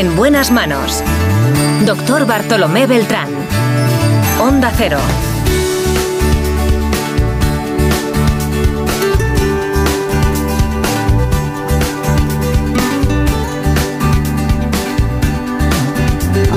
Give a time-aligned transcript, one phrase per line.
[0.00, 1.04] En buenas manos.
[1.84, 3.28] Doctor Bartolomé Beltrán.
[4.40, 4.96] Onda Cero.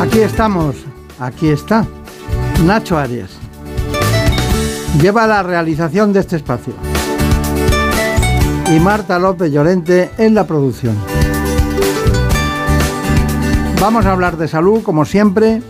[0.01, 0.78] Aquí estamos,
[1.19, 1.86] aquí está,
[2.64, 3.32] Nacho Arias.
[5.01, 6.73] Lleva la realización de este espacio.
[8.73, 11.12] Y Marta López Llorente en la producción.
[13.83, 15.61] Vamos a hablar de salud como siempre,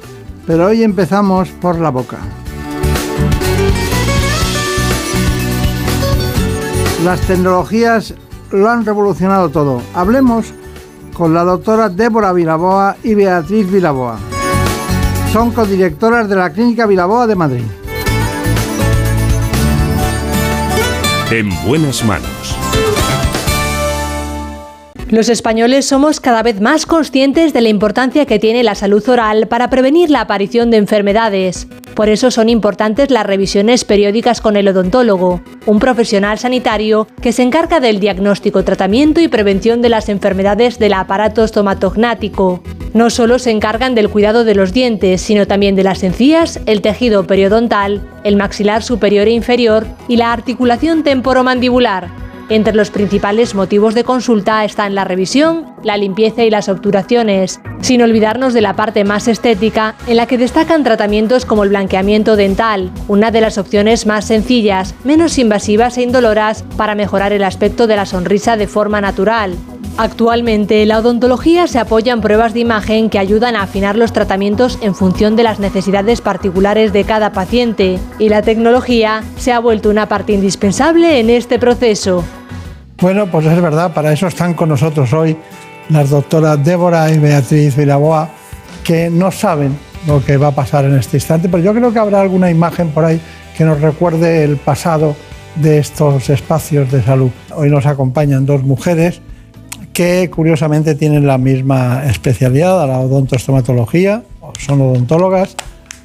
[0.46, 2.18] pero hoy empezamos por la boca.
[7.04, 8.14] Las tecnologías
[8.52, 9.82] lo han revolucionado todo.
[9.96, 10.54] Hablemos
[11.16, 14.20] con la doctora Débora Vilaboa y Beatriz Vilaboa.
[15.32, 17.66] Son codirectoras de la Clínica Vilaboa de Madrid.
[21.32, 22.43] En buenas manos.
[25.14, 29.48] Los españoles somos cada vez más conscientes de la importancia que tiene la salud oral
[29.48, 31.68] para prevenir la aparición de enfermedades.
[31.94, 37.44] Por eso son importantes las revisiones periódicas con el odontólogo, un profesional sanitario que se
[37.44, 42.64] encarga del diagnóstico, tratamiento y prevención de las enfermedades del aparato estomatognático.
[42.96, 46.82] No solo se encargan del cuidado de los dientes, sino también de las encías, el
[46.82, 52.24] tejido periodontal, el maxilar superior e inferior y la articulación temporomandibular.
[52.50, 58.02] Entre los principales motivos de consulta están la revisión, la limpieza y las obturaciones, sin
[58.02, 62.92] olvidarnos de la parte más estética, en la que destacan tratamientos como el blanqueamiento dental,
[63.08, 67.96] una de las opciones más sencillas, menos invasivas e indoloras para mejorar el aspecto de
[67.96, 69.56] la sonrisa de forma natural.
[69.96, 74.80] Actualmente, la odontología se apoya en pruebas de imagen que ayudan a afinar los tratamientos
[74.82, 79.92] en función de las necesidades particulares de cada paciente, y la tecnología se ha vuelto
[79.92, 82.24] una parte indispensable en este proceso.
[83.02, 85.38] Bueno, pues es verdad, para eso están con nosotros hoy
[85.90, 88.30] las doctoras Débora y Beatriz Vilaboa,
[88.84, 92.00] que no saben lo que va a pasar en este instante, pero yo creo que
[92.00, 93.22] habrá alguna imagen por ahí
[93.56, 95.16] que nos recuerde el pasado
[95.56, 97.30] de estos espacios de salud.
[97.56, 99.22] Hoy nos acompañan dos mujeres
[99.94, 104.24] que curiosamente tienen la misma especialidad, la odontoestomatología,
[104.60, 105.56] son odontólogas,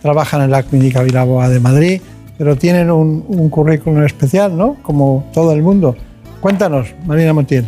[0.03, 2.01] trabajan en la Clínica Vilaboa de Madrid,
[2.37, 4.77] pero tienen un, un currículum especial, ¿no?
[4.83, 5.97] Como todo el mundo.
[6.41, 7.67] Cuéntanos, Marina Montiel.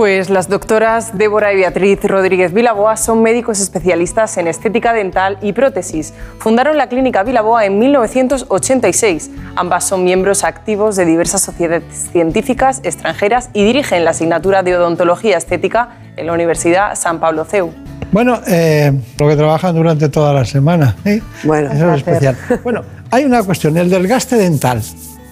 [0.00, 5.52] Pues las doctoras Débora y Beatriz Rodríguez Vilaboa son médicos especialistas en estética dental y
[5.52, 6.14] prótesis.
[6.38, 9.30] Fundaron la clínica Vilaboa en 1986.
[9.56, 15.36] Ambas son miembros activos de diversas sociedades científicas extranjeras y dirigen la asignatura de odontología
[15.36, 17.70] estética en la Universidad San Pablo CEU.
[18.10, 20.96] Bueno, eh, lo que trabajan durante toda la semana.
[21.04, 21.20] ¿eh?
[21.44, 22.38] Bueno, Eso es especial.
[22.64, 24.80] Bueno, hay una cuestión, el desgaste dental.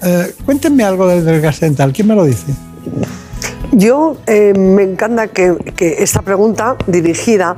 [0.03, 1.91] Eh, cuéntenme algo del desgaste dental.
[1.95, 2.53] ¿Quién me lo dice?
[3.73, 5.57] Yo eh, me encanta que,
[5.99, 7.57] esta pregunta dirigida,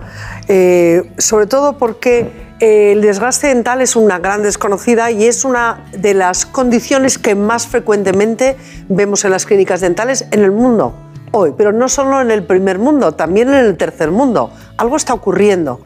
[0.48, 2.30] eh, sobre todo porque
[2.60, 7.34] eh, el desgaste dental es una gran desconocida y es una de las condiciones que
[7.34, 8.56] más frecuentemente
[8.88, 10.94] vemos en las clínicas dentales en el mundo
[11.32, 14.50] hoy, pero no solo en el primer mundo, también en el tercer mundo.
[14.76, 15.80] Algo está ocurriendo.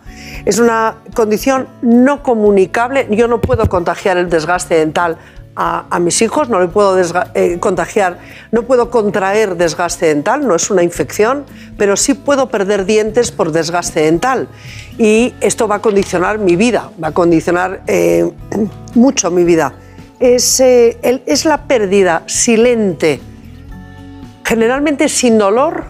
[0.44, 3.06] Es una condición no comunicable.
[3.10, 5.18] Yo no puedo contagiar el desgaste dental
[5.56, 6.96] a, mis hijos, no le puedo
[7.34, 8.18] eh, contagiar,
[8.50, 11.44] no puedo contraer desgaste dental, no es una infección,
[11.78, 14.48] pero sí puedo perder dientes por desgaste dental.
[14.98, 18.30] Y esto va a condicionar mi vida, va a condicionar eh,
[18.94, 19.74] mucho mi vida.
[20.18, 23.20] Es, eh, es la pérdida silente,
[24.44, 25.84] generalmente sin dolor,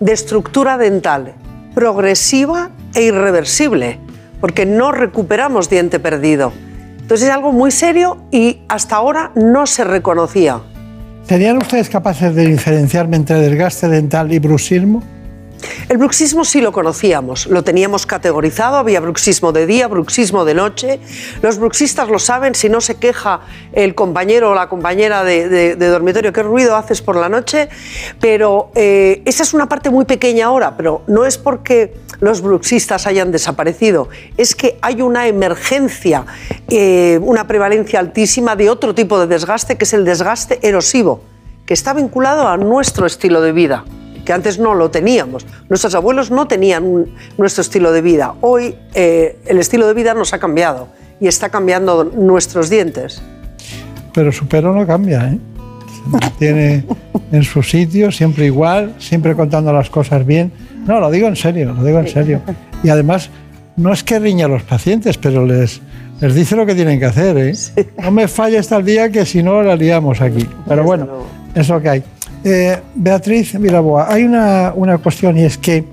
[0.00, 1.34] de estructura dental,
[1.74, 3.98] progresiva e irreversible,
[4.40, 6.52] porque no recuperamos diente perdido.
[7.04, 10.62] Entonces es algo muy serio y hasta ahora no se reconocía.
[11.28, 15.02] ¿Serían ustedes capaces de diferenciarme entre desgaste dental y bruxismo?
[15.88, 21.00] El bruxismo sí lo conocíamos, lo teníamos categorizado, había bruxismo de día, bruxismo de noche.
[21.42, 23.40] Los bruxistas lo saben, si no se queja
[23.72, 27.68] el compañero o la compañera de, dormitorio, ¿qué ruido haces por la noche?
[28.20, 33.06] Pero eh, esa es una parte muy pequeña ahora, pero no es porque los bruxistas
[33.06, 36.24] hayan desaparecido, es que hay una emergencia,
[36.68, 41.22] eh, una prevalencia altísima de otro tipo de desgaste, que es el desgaste erosivo,
[41.66, 43.84] que está vinculado a nuestro estilo de vida
[44.24, 45.46] que antes no lo teníamos.
[45.68, 48.34] Nuestros abuelos no tenían un- nuestro estilo de vida.
[48.40, 50.88] Hoy eh, el estilo de vida nos ha cambiado
[51.20, 53.22] y está cambiando nuestros dientes.
[54.12, 55.38] Pero su pelo no cambia, ¿eh?
[55.94, 56.84] Se mantiene
[57.32, 60.52] en su sitio, siempre igual, siempre contando las cosas bien.
[60.86, 62.40] No, lo digo en serio, lo digo en serio.
[62.82, 63.30] Y además,
[63.76, 65.80] no es que riña a los pacientes, pero les,
[66.20, 67.54] les dice lo que tienen que hacer, ¿eh?
[68.02, 70.46] No me falle hasta el día que si no la liamos aquí.
[70.68, 71.08] Pero bueno,
[71.54, 72.02] es lo que hay.
[72.44, 75.84] Eh, Beatriz Miraboa, hay una, una cuestión y es que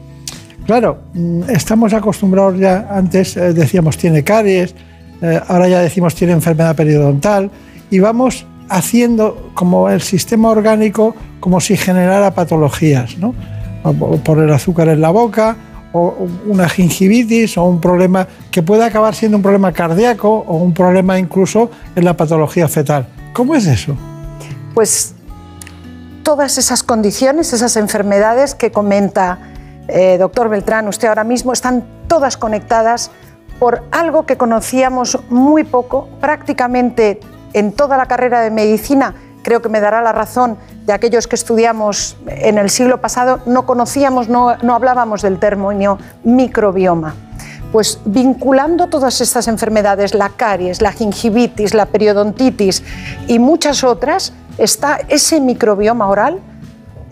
[0.66, 4.76] Claro, mm, estamos acostumbrados ya, antes eh, decíamos tiene caries,
[5.22, 7.50] eh, ahora ya decimos tiene enfermedad periodontal
[7.90, 13.34] y vamos haciendo como el sistema orgánico como si generara patologías, ¿no?
[14.24, 15.58] por el azúcar en la boca,
[15.92, 20.74] o una gingivitis o un problema que puede acabar siendo un problema cardíaco o un
[20.74, 23.08] problema incluso en la patología fetal.
[23.34, 23.98] ¿Cómo es eso?
[24.74, 25.16] Pues
[26.24, 29.40] todas esas condiciones, esas enfermedades que comenta
[29.88, 33.12] eh, doctor Beltrán, usted ahora mismo, están todas conectadas
[33.60, 37.20] por algo que conocíamos muy poco, prácticamente
[37.54, 39.14] en toda la carrera de medicina,
[39.44, 43.66] creo que me dará la razón de aquellos que estudiamos en el siglo pasado, no
[43.66, 47.16] conocíamos, no, no hablábamos del término microbioma.
[47.72, 52.84] Pues vinculando todas estas enfermedades, la caries, la gingivitis, la periodontitis
[53.28, 56.40] y muchas otras, está ese microbioma oral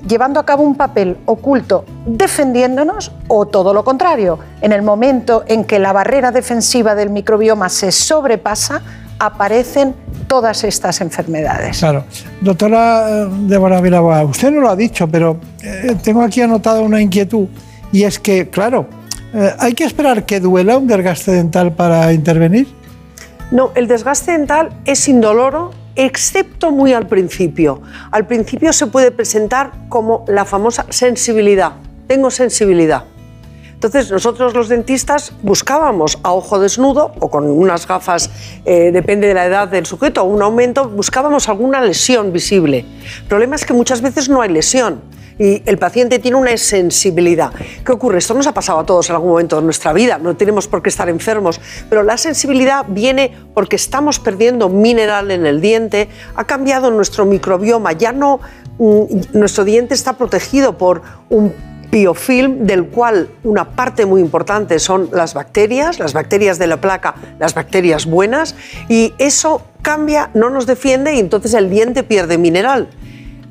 [0.07, 4.39] llevando a cabo un papel oculto defendiéndonos o todo lo contrario.
[4.62, 8.81] En el momento en que la barrera defensiva del microbioma se sobrepasa,
[9.19, 9.94] aparecen
[10.27, 11.80] todas estas enfermedades.
[11.80, 12.06] Claro.
[12.39, 17.01] Doctora eh, Débora Vilaboa, usted no lo ha dicho, pero eh, tengo aquí anotada una
[17.01, 17.47] inquietud
[17.91, 18.88] y es que, claro,
[19.33, 22.79] eh, ¿hay que esperar que duela un desgaste dental para intervenir?
[23.51, 27.81] No, el desgaste dental es indoloro excepto muy al principio.
[28.12, 31.74] Al principio se puede presentar como la famosa sensibilidad.
[32.07, 33.06] Tengo sensibilidad.
[33.74, 38.30] Entonces nosotros los dentistas buscábamos a ojo desnudo o con unas gafas,
[38.66, 42.86] eh, depende de la edad del sujeto, o un aumento, buscábamos alguna lesión visible.
[43.22, 45.01] El problema es que muchas veces no hay lesión
[45.39, 47.51] y el paciente tiene una sensibilidad.
[47.86, 48.19] ¿Qué ocurre?
[48.19, 50.83] Esto nos ha pasado a todos en algún momento de nuestra vida, no tenemos por
[50.83, 51.59] qué estar enfermos,
[51.89, 57.94] pero la sensibilidad viene porque estamos perdiendo mineral en el diente, ha cambiado nuestro microbioma,
[57.94, 58.41] ya no
[58.77, 59.03] mm,
[59.33, 61.53] nuestro diente está protegido por un
[61.89, 67.15] biofilm del cual una parte muy importante son las bacterias, las bacterias de la placa,
[67.39, 68.56] las bacterias buenas,
[68.89, 72.89] y eso cambia, no nos defiende y entonces el diente pierde mineral.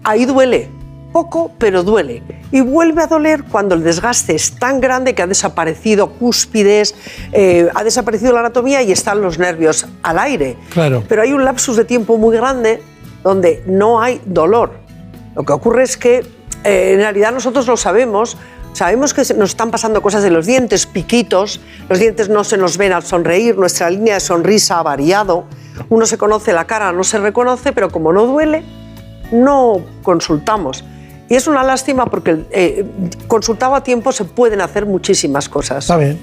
[0.04, 0.70] Ahí duele,
[1.12, 2.22] poco, pero duele.
[2.50, 6.94] Y vuelve a doler cuando el desgaste es tan grande que ha desaparecido cúspides,
[7.32, 10.56] eh, ha desaparecido la anatomía y están los nervios al aire.
[10.70, 11.02] Claro.
[11.08, 12.82] Pero hay un lapsus de tiempo muy grande
[13.22, 14.72] donde no hay dolor.
[15.34, 16.18] Lo que ocurre es que
[16.64, 18.36] eh, en realidad nosotros lo sabemos,
[18.72, 22.76] sabemos que nos están pasando cosas en los dientes, piquitos, los dientes no se nos
[22.76, 25.44] ven al sonreír, nuestra línea de sonrisa ha variado,
[25.88, 28.64] uno se conoce la cara, no se reconoce, pero como no duele,
[29.30, 30.84] no consultamos.
[31.28, 32.84] Y es una lástima porque eh,
[33.26, 35.84] consultado a tiempo se pueden hacer muchísimas cosas.
[35.84, 36.18] Está bien.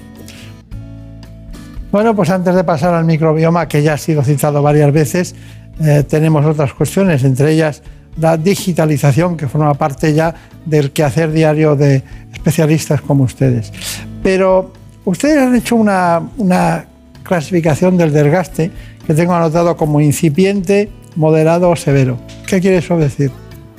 [1.92, 5.34] Bueno, pues antes de pasar al microbioma, que ya ha sido citado varias veces,
[5.80, 7.82] eh, tenemos otras cuestiones, entre ellas
[8.18, 12.02] la digitalización, que forma parte ya del quehacer diario de
[12.32, 13.72] especialistas como ustedes.
[14.22, 14.72] Pero
[15.04, 16.86] ustedes han hecho una, una
[17.22, 18.70] clasificación del desgaste
[19.06, 22.18] que tengo anotado como incipiente, moderado o severo.
[22.46, 23.30] ¿Qué quiere eso decir?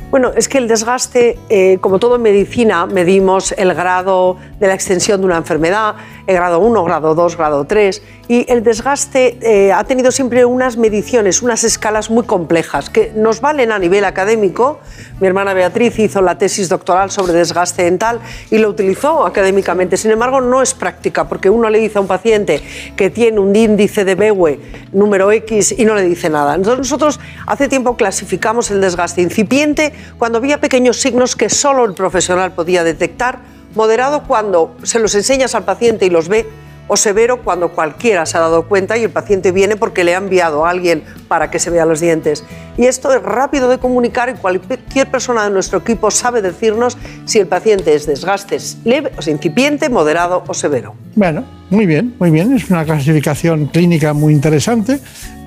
[0.09, 4.73] Bueno, es que el desgaste, eh, como todo en medicina, medimos el grado de la
[4.73, 5.95] extensión de una enfermedad,
[6.27, 10.77] el grado 1, grado 2, grado 3, y el desgaste eh, ha tenido siempre unas
[10.77, 14.79] mediciones, unas escalas muy complejas que nos valen a nivel académico.
[15.19, 18.19] Mi hermana Beatriz hizo la tesis doctoral sobre desgaste dental
[18.51, 19.95] y lo utilizó académicamente.
[19.95, 22.61] Sin embargo, no es práctica porque uno le dice a un paciente
[22.95, 24.59] que tiene un índice de Bewe
[24.91, 26.55] número X y no le dice nada.
[26.55, 31.93] Entonces nosotros hace tiempo clasificamos el desgaste incipiente cuando había pequeños signos que solo el
[31.93, 33.39] profesional podía detectar,
[33.75, 36.47] moderado cuando se los enseñas al paciente y los ve,
[36.87, 40.17] o severo cuando cualquiera se ha dado cuenta y el paciente viene porque le ha
[40.17, 42.43] enviado a alguien para que se vea los dientes.
[42.77, 47.39] Y esto es rápido de comunicar y cualquier persona de nuestro equipo sabe decirnos si
[47.39, 50.95] el paciente es desgaste leve, o incipiente, moderado o severo.
[51.15, 52.53] Bueno, muy bien, muy bien.
[52.55, 54.99] Es una clasificación clínica muy interesante,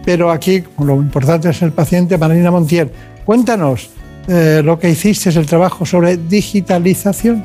[0.04, 2.18] pero aquí lo importante es el paciente.
[2.18, 2.92] Marina Montier,
[3.24, 3.90] cuéntanos,
[4.28, 7.44] eh, lo que hiciste es el trabajo sobre digitalización.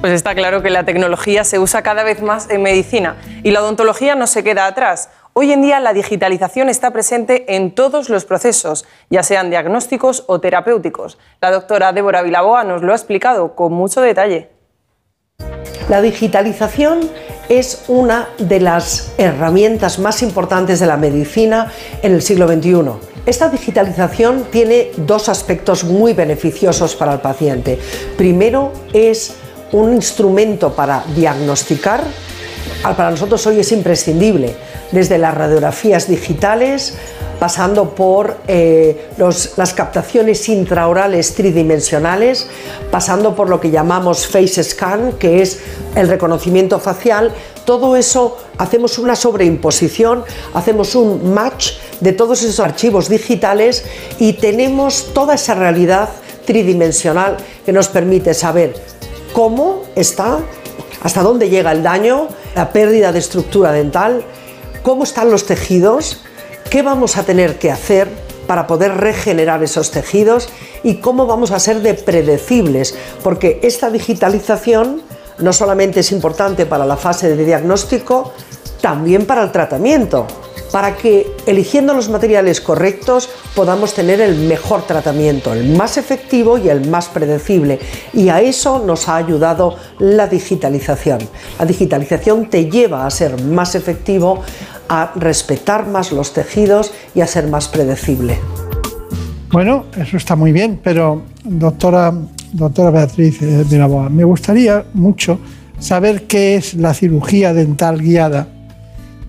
[0.00, 3.62] Pues está claro que la tecnología se usa cada vez más en medicina y la
[3.62, 5.08] odontología no se queda atrás.
[5.32, 10.40] Hoy en día la digitalización está presente en todos los procesos, ya sean diagnósticos o
[10.40, 11.18] terapéuticos.
[11.42, 14.50] La doctora Débora Vilaboa nos lo ha explicado con mucho detalle.
[15.88, 17.00] La digitalización
[17.48, 21.70] es una de las herramientas más importantes de la medicina
[22.02, 27.78] en el siglo XXI esta digitalización tiene dos aspectos muy beneficiosos para el paciente.
[28.16, 29.34] Primero, es
[29.72, 32.04] un instrumento para diagnosticar.
[32.82, 34.54] Para nosotros hoy es imprescindible,
[34.92, 36.94] desde las radiografías digitales
[37.38, 42.48] pasando por eh, las captaciones intraorales tridimensionales,
[42.90, 45.60] pasando por lo que llamamos face scan, que es
[45.94, 47.32] el reconocimiento facial.
[47.64, 53.84] Todo eso hacemos una sobreimposición, hacemos un match de todos esos archivos digitales
[54.18, 56.08] y tenemos toda esa realidad
[56.44, 58.74] tridimensional que nos permite saber
[59.32, 60.38] cómo está,
[61.02, 64.24] hasta dónde llega el daño, la pérdida de estructura dental,
[64.82, 66.22] cómo están los tejidos,
[66.70, 68.08] qué vamos a tener que hacer
[68.46, 70.48] para poder regenerar esos tejidos
[70.84, 75.02] y cómo vamos a ser de predecibles, porque esta digitalización
[75.38, 78.32] no solamente es importante para la fase de diagnóstico,
[78.80, 80.26] también para el tratamiento
[80.76, 86.68] para que eligiendo los materiales correctos podamos tener el mejor tratamiento, el más efectivo y
[86.68, 87.78] el más predecible.
[88.12, 91.20] Y a eso nos ha ayudado la digitalización.
[91.58, 94.42] La digitalización te lleva a ser más efectivo,
[94.90, 98.38] a respetar más los tejidos y a ser más predecible.
[99.50, 102.12] Bueno, eso está muy bien, pero doctora,
[102.52, 105.38] Beatriz eh, Miraboa, me gustaría mucho
[105.78, 108.48] saber qué es la cirugía dental guiada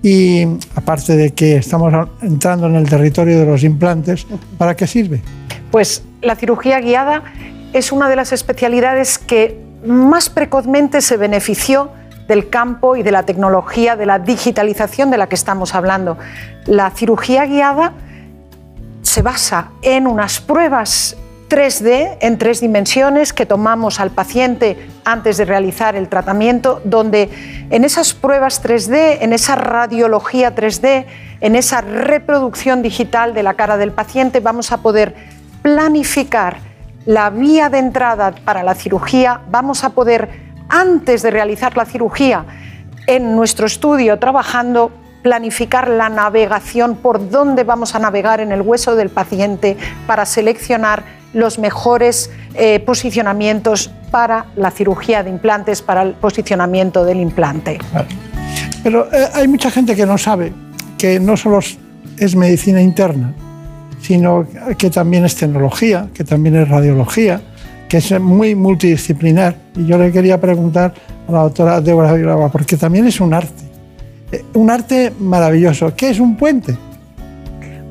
[0.01, 4.27] y aparte de que estamos entrando en el territorio de los implantes,
[4.58, 5.22] ¿para qué sirve?
[5.72, 7.24] Pues la cirugía guiada
[7.74, 11.92] es una de las especialidades que más precozmente se benefició
[12.27, 16.18] del campo y de la tecnología, de la digitalización de la que estamos hablando.
[16.66, 17.94] La cirugía guiada
[19.01, 21.16] se basa en unas pruebas
[21.50, 27.30] 3D en tres dimensiones que tomamos al paciente antes de realizar el tratamiento, donde
[27.70, 31.06] en esas pruebas 3D, en esa radiología 3D,
[31.39, 35.16] en esa reproducción digital de la cara del paciente, vamos a poder
[35.62, 36.58] planificar
[37.06, 40.30] la vía de entrada para la cirugía, vamos a poder,
[40.68, 42.46] antes de realizar la cirugía,
[43.08, 44.92] en nuestro estudio trabajando,
[45.27, 49.75] planificar la navegación, por dónde vamos a navegar en el hueso del paciente
[50.07, 51.03] para seleccionar
[51.34, 57.77] los mejores eh, posicionamientos para la cirugía de implantes, para el posicionamiento del implante.
[58.84, 60.53] Pero eh, hay mucha gente que no sabe
[60.98, 61.60] que no solo
[62.17, 63.34] es medicina interna,
[64.00, 67.41] sino que también es tecnología, que también es radiología,
[67.89, 69.57] que es muy multidisciplinar.
[69.75, 70.93] Y yo le quería preguntar
[71.27, 73.66] a la doctora Débora Villalba, porque también es un arte,
[74.53, 75.96] un arte maravilloso.
[75.96, 76.77] ¿Qué es un puente?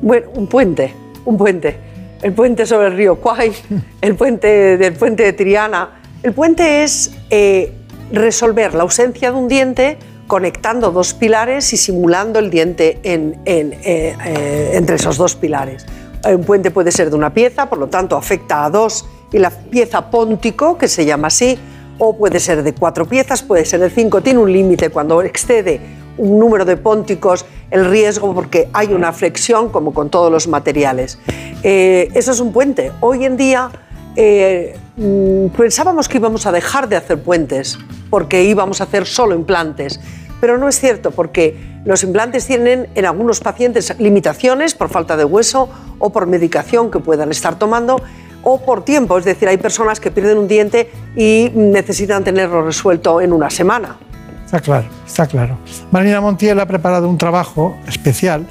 [0.01, 0.93] Bueno, un puente,
[1.25, 1.87] un puente
[2.21, 3.53] el puente sobre el río Kwai,
[4.01, 6.01] el puente del puente de Triana.
[6.23, 7.71] El puente es eh,
[8.11, 13.77] resolver la ausencia de un diente conectando dos pilares y simulando el diente en, eh,
[13.85, 15.85] eh, entre esos dos pilares.
[16.25, 19.51] Un puente puede ser de una pieza, por lo tanto afecta a dos y la
[19.51, 21.57] pieza póntico, que se llama así,
[21.97, 25.79] o puede ser de cuatro piezas, puede ser de cinco, tiene un límite cuando excede
[26.17, 31.19] un número de pónticos, el riesgo porque hay una flexión como con todos los materiales.
[31.63, 32.91] Eh, eso es un puente.
[33.01, 33.69] Hoy en día
[34.15, 37.77] eh, mm, pensábamos que íbamos a dejar de hacer puentes
[38.09, 39.99] porque íbamos a hacer solo implantes,
[40.41, 45.25] pero no es cierto porque los implantes tienen en algunos pacientes limitaciones por falta de
[45.25, 48.01] hueso o por medicación que puedan estar tomando
[48.49, 53.19] o por tiempo, es decir, hay personas que pierden un diente y necesitan tenerlo resuelto
[53.19, 53.97] en una semana.
[54.45, 55.57] Está claro, está claro.
[55.91, 58.45] Marina Montiel ha preparado un trabajo especial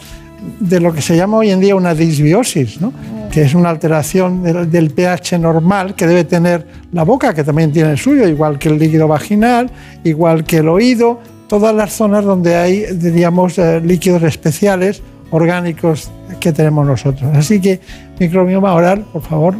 [0.61, 2.93] de lo que se llama hoy en día una disbiosis, ¿no?
[3.33, 7.93] que es una alteración del, pH normal que debe tener la boca, que también tiene
[7.93, 9.71] el suyo, igual que el líquido vaginal,
[10.05, 16.53] igual que el oído, todas las zonas donde hay, diríamos, eh, líquidos especiales orgánicos que
[16.53, 17.35] tenemos nosotros.
[17.35, 17.81] Así que
[18.21, 19.55] microbioma oral, por favor,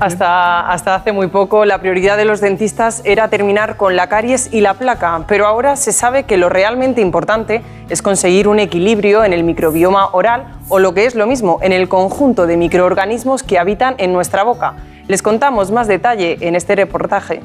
[0.00, 4.52] hasta, hasta hace muy poco la prioridad de los dentistas era terminar con la caries
[4.52, 9.24] y la placa, pero ahora se sabe que lo realmente importante es conseguir un equilibrio
[9.24, 13.42] en el microbioma oral o lo que es lo mismo, en el conjunto de microorganismos
[13.42, 14.74] que habitan en nuestra boca.
[15.08, 17.40] Les contamos más detalle en este reportaje.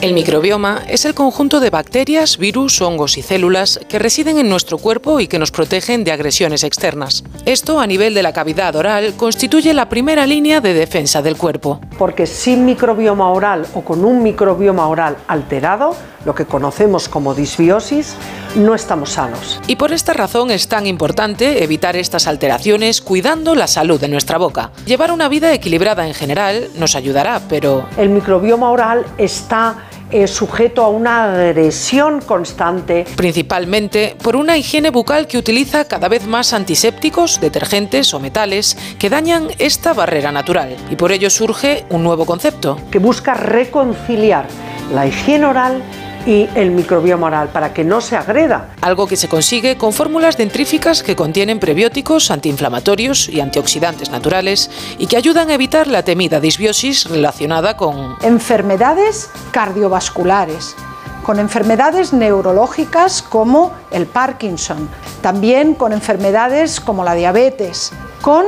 [0.00, 4.78] El microbioma es el conjunto de bacterias, virus, hongos y células que residen en nuestro
[4.78, 7.22] cuerpo y que nos protegen de agresiones externas.
[7.44, 11.82] Esto a nivel de la cavidad oral constituye la primera línea de defensa del cuerpo.
[11.98, 18.14] Porque sin microbioma oral o con un microbioma oral alterado, lo que conocemos como disbiosis,
[18.56, 19.60] no estamos sanos.
[19.66, 24.38] Y por esta razón es tan importante evitar estas alteraciones cuidando la salud de nuestra
[24.38, 24.70] boca.
[24.86, 27.86] Llevar una vida equilibrada en general nos ayudará, pero...
[27.98, 33.04] El microbioma oral está es sujeto a una agresión constante.
[33.16, 39.10] Principalmente por una higiene bucal que utiliza cada vez más antisépticos, detergentes o metales que
[39.10, 40.76] dañan esta barrera natural.
[40.90, 42.78] Y por ello surge un nuevo concepto.
[42.90, 44.46] Que busca reconciliar
[44.92, 45.82] la higiene oral
[46.26, 48.70] y el microbioma oral para que no se agreda.
[48.80, 55.06] Algo que se consigue con fórmulas dentríficas que contienen prebióticos, antiinflamatorios y antioxidantes naturales y
[55.06, 60.76] que ayudan a evitar la temida disbiosis relacionada con enfermedades cardiovasculares,
[61.24, 64.88] con enfermedades neurológicas como el Parkinson,
[65.22, 68.46] también con enfermedades como la diabetes, con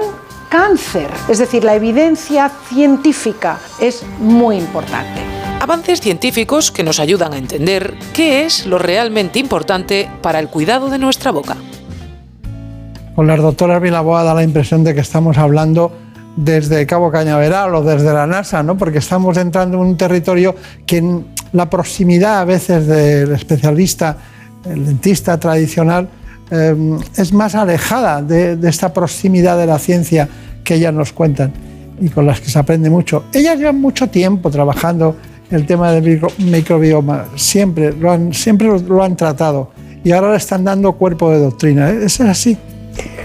[0.52, 1.08] cáncer.
[1.30, 5.22] Es decir, la evidencia científica es muy importante.
[5.60, 10.90] Avances científicos que nos ayudan a entender qué es lo realmente importante para el cuidado
[10.90, 11.56] de nuestra boca.
[13.14, 15.90] Con las doctoras Vilaboa da la impresión de que estamos hablando
[16.36, 18.76] desde Cabo Cañaveral o desde la NASA, ¿no?
[18.76, 20.54] porque estamos entrando en un territorio
[20.84, 24.18] que en la proximidad a veces del especialista,
[24.66, 26.10] el dentista tradicional,
[26.50, 26.74] eh,
[27.16, 30.28] es más alejada de, esta proximidad de la ciencia
[30.64, 31.52] que ellas nos cuentan
[32.00, 33.24] y con las que se aprende mucho.
[33.32, 35.16] Ellas llevan mucho tiempo trabajando
[35.50, 39.70] el tema del microbioma, siempre lo han, siempre lo han tratado
[40.02, 41.90] y ahora le están dando cuerpo de doctrina.
[41.90, 42.04] ¿eh?
[42.04, 42.56] ¿Es así?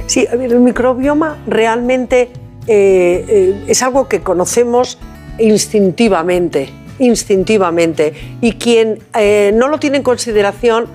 [0.05, 2.29] Sí, el microbioma realmente
[2.67, 4.97] eh, es algo que conocemos
[5.39, 6.69] instintivamente,
[6.99, 8.99] instintivamente, y quien
[9.57, 10.85] no lo tiene en consideración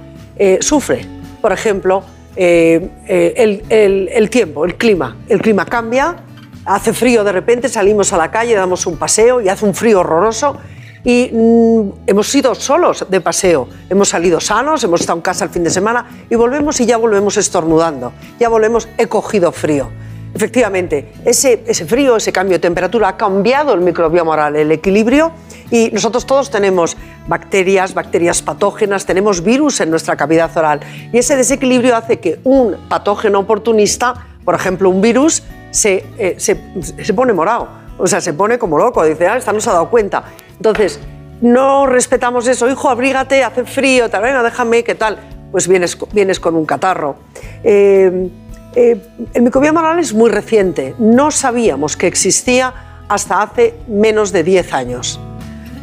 [0.60, 1.21] sufre.
[1.42, 2.04] Por ejemplo,
[2.36, 5.16] el, tiempo, el clima.
[5.28, 6.16] El clima cambia,
[6.64, 10.00] hace frío de repente, salimos a la calle, damos un paseo y hace un frío
[10.00, 10.56] horroroso
[11.04, 15.50] y mm, hemos ido solos de paseo, hemos salido sanos, hemos estado en casa el
[15.50, 19.90] fin de semana y volvemos y ya volvemos estornudando, ya volvemos, he cogido frío.
[20.34, 25.30] Efectivamente, ese, frío, ese cambio de temperatura ha cambiado el microbioma oral, el equilibrio,
[25.70, 26.96] y nosotros todos tenemos
[27.26, 30.80] bacterias, bacterias patógenas, tenemos virus en nuestra cavidad oral,
[31.12, 36.58] y ese desequilibrio hace que un patógeno oportunista, por ejemplo un virus, se, eh, se,
[37.02, 39.74] se pone morado, o sea, se pone como loco, dice, ah, esta no se ha
[39.74, 40.24] dado cuenta.
[40.56, 40.98] Entonces,
[41.42, 45.18] no respetamos eso, hijo, abrígate, hace frío, tal, venga, déjame, ¿qué tal?
[45.50, 47.16] Pues vienes, vienes con un catarro.
[47.62, 48.30] Eh,
[48.74, 48.98] eh,
[49.34, 52.74] el microbioma oral es muy reciente, no sabíamos que existía
[53.08, 55.20] hasta hace menos de 10 años.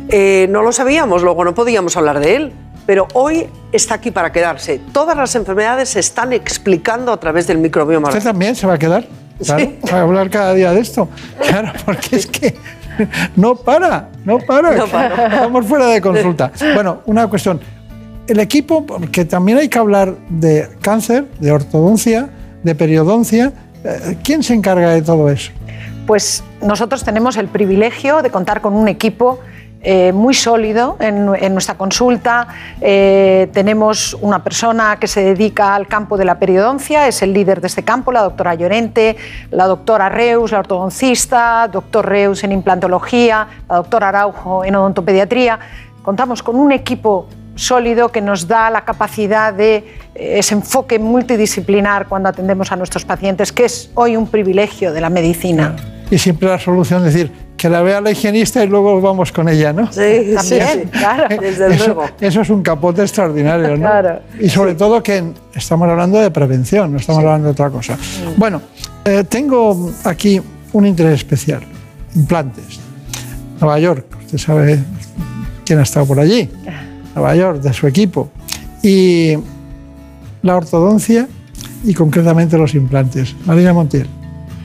[0.09, 2.53] Eh, no lo sabíamos, luego no podíamos hablar de él,
[2.87, 4.81] pero hoy está aquí para quedarse.
[4.91, 8.17] Todas las enfermedades se están explicando a través del microbioma oral.
[8.17, 9.05] ¿Usted también se va a quedar?
[9.45, 11.07] Claro, a hablar cada día de esto.
[11.47, 12.55] Claro, porque es que
[13.35, 14.75] no para, no para.
[14.75, 15.25] No para.
[15.27, 16.51] Estamos fuera de consulta.
[16.73, 17.61] Bueno, una cuestión.
[18.27, 22.29] El equipo, que también hay que hablar de cáncer, de ortodoncia,
[22.63, 23.51] de periodoncia.
[23.83, 25.51] Eh, ¿Quién se encarga de todo eso?
[26.05, 29.39] Pues nosotros tenemos el privilegio de contar con un equipo
[29.81, 32.49] eh, muy sólido en, nuestra consulta.
[32.81, 37.61] Eh, tenemos una persona que se dedica al campo de la periodoncia, es el líder
[37.61, 39.15] de este campo, la doctora Llorente,
[39.51, 45.59] la doctora Reus, la ortodoncista, doctor Reus en implantología, la doctora Araujo en odontopediatría.
[46.01, 47.27] Contamos con un equipo
[47.59, 49.75] sólido que nos da la capacidad de
[50.15, 55.01] eh, ese enfoque multidisciplinar cuando atendemos a nuestros pacientes, que es hoy un privilegio de
[55.01, 55.75] la medicina.
[56.09, 59.49] Y siempre la solución es decir, que la vea la higienista y luego vamos con
[59.49, 59.91] ella, ¿no?
[59.91, 62.05] Sí, también, claro, desde eso, luego.
[62.19, 63.77] Eso es un capote extraordinario, ¿no?
[63.77, 65.21] Claro, y sobre todo que
[65.53, 67.97] estamos hablando de prevención, no estamos hablando de otra cosa.
[68.37, 68.61] Bueno,
[69.03, 70.41] eh, tengo aquí
[70.71, 71.61] un interés especial,
[72.15, 72.79] implantes.
[73.59, 74.79] Nueva York, usted sabe
[75.65, 76.49] quién ha estado por allí.
[77.19, 78.29] Nueva York, de su equipo,
[78.81, 79.35] y
[80.41, 81.27] la ortodoncia
[81.83, 83.35] y concretamente los implantes.
[83.45, 84.07] Marina Montiel.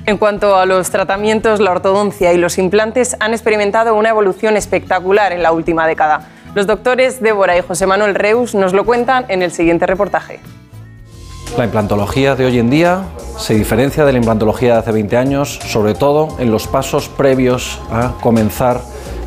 [0.06, 5.32] En cuanto a los tratamientos, la ortodoncia y los implantes han experimentado una evolución espectacular
[5.32, 6.28] en la última década.
[6.54, 10.40] Los doctores Débora y José Manuel Reus nos lo cuentan en el siguiente reportaje.
[11.56, 13.04] La implantología de hoy en día
[13.38, 17.80] se diferencia de la implantología de hace 20 años, sobre todo en los pasos previos
[17.90, 18.80] a comenzar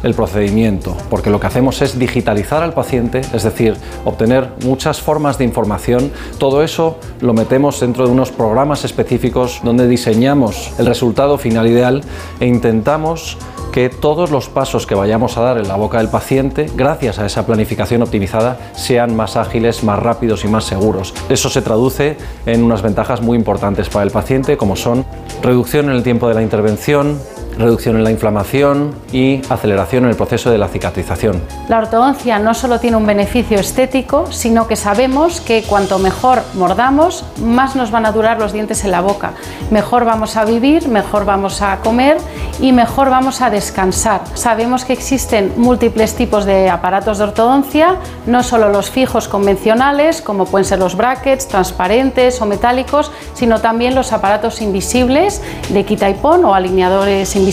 [0.03, 5.37] el procedimiento, porque lo que hacemos es digitalizar al paciente, es decir, obtener muchas formas
[5.37, 6.11] de información.
[6.37, 12.01] Todo eso lo metemos dentro de unos programas específicos donde diseñamos el resultado final ideal
[12.39, 13.37] e intentamos
[13.71, 17.25] que todos los pasos que vayamos a dar en la boca del paciente, gracias a
[17.27, 21.13] esa planificación optimizada, sean más ágiles, más rápidos y más seguros.
[21.29, 25.05] Eso se traduce en unas ventajas muy importantes para el paciente, como son
[25.43, 27.19] reducción en el tiempo de la intervención,
[27.57, 31.41] reducción en la inflamación y aceleración en el proceso de la cicatrización.
[31.67, 37.25] La ortodoncia no solo tiene un beneficio estético, sino que sabemos que cuanto mejor mordamos,
[37.41, 39.33] más nos van a durar los dientes en la boca.
[39.71, 42.17] Mejor vamos a vivir, mejor vamos a comer
[42.59, 44.21] y mejor vamos a descansar.
[44.35, 50.45] Sabemos que existen múltiples tipos de aparatos de ortodoncia, no solo los fijos convencionales, como
[50.45, 56.13] pueden ser los brackets, transparentes o metálicos, sino también los aparatos invisibles de quita y
[56.13, 57.46] pon o alineadores invisibles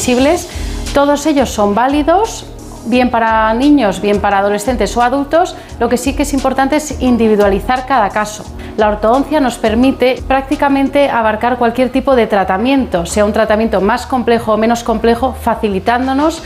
[0.93, 2.45] todos ellos son válidos
[2.87, 7.01] bien para niños, bien para adolescentes o adultos, lo que sí que es importante es
[7.01, 8.45] individualizar cada caso.
[8.77, 14.55] La ortodoncia nos permite prácticamente abarcar cualquier tipo de tratamiento, sea un tratamiento más complejo
[14.55, 16.43] o menos complejo, facilitándonos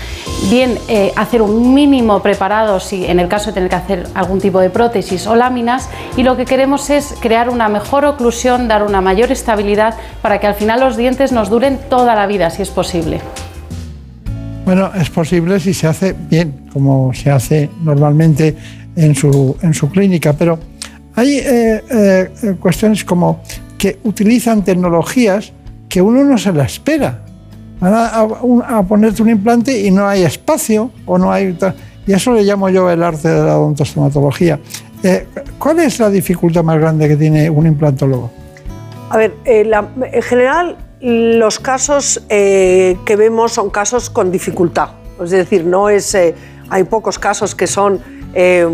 [0.50, 4.40] bien eh, hacer un mínimo preparado si en el caso de tener que hacer algún
[4.40, 8.82] tipo de prótesis o láminas y lo que queremos es crear una mejor oclusión, dar
[8.82, 12.60] una mayor estabilidad para que al final los dientes nos duren toda la vida si
[12.60, 13.22] es posible.
[14.68, 18.54] Bueno, es posible si se hace bien, como se hace normalmente
[18.96, 20.58] en su, en su clínica, pero
[21.14, 23.40] hay eh, eh, cuestiones como
[23.78, 25.54] que utilizan tecnologías
[25.88, 27.24] que uno no se la espera.
[27.80, 31.56] Van a, ponerte un implante y no hay espacio o no hay...
[32.06, 34.60] Y eso le llamo yo el arte de la odontostomatología.
[35.02, 35.28] Eh,
[35.58, 38.30] ¿Cuál es la dificultad más grande que tiene un implantólogo?
[39.08, 44.90] A ver, en general los casos eh, que vemos son casos con dificultad,
[45.22, 46.34] es decir, no es, eh,
[46.70, 48.00] hay pocos casos que son
[48.34, 48.68] eh,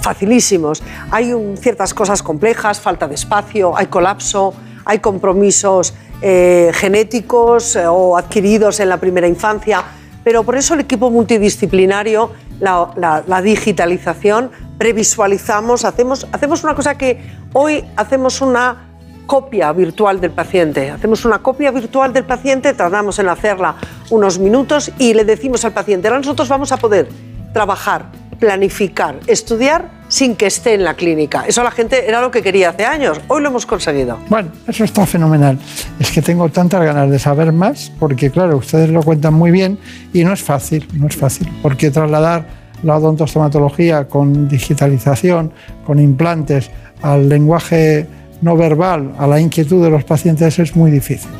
[0.00, 0.82] facilísimos.
[1.10, 4.54] Hay ciertas cosas complejas, falta de espacio, hay colapso,
[4.84, 9.82] hay compromisos genéticos o adquiridos en la primera infancia,
[10.22, 12.30] pero por eso el equipo multidisciplinario,
[12.60, 17.22] la, la digitalización, previsualizamos, hacemos, hacemos una cosa que
[17.54, 18.89] hoy hacemos una
[19.30, 20.90] copia virtual del paciente.
[20.90, 23.76] Hacemos una copia virtual del paciente, tardamos en hacerla
[24.10, 27.08] unos minutos y le decimos al paciente, ahora nosotros vamos a poder
[27.52, 28.06] trabajar,
[28.40, 31.44] planificar, estudiar sin que esté en la clínica.
[31.46, 33.20] Eso la gente era lo que quería hace años.
[33.28, 34.18] Hoy lo hemos conseguido.
[34.28, 35.56] Bueno, eso está fenomenal.
[36.00, 39.78] Es que tengo tantas ganas de saber más porque, claro, ustedes lo cuentan muy bien
[40.12, 42.48] y no es fácil, no es fácil, porque trasladar
[42.82, 45.52] la odontostomatología con digitalización,
[45.86, 46.68] con implantes,
[47.00, 48.08] al lenguaje
[48.42, 51.30] no verbal a la inquietud de los pacientes es muy difícil.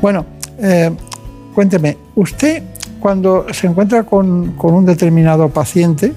[0.00, 0.24] Bueno,
[0.58, 0.90] eh,
[1.54, 2.62] cuénteme, usted
[3.00, 6.14] cuando se encuentra con, un determinado paciente,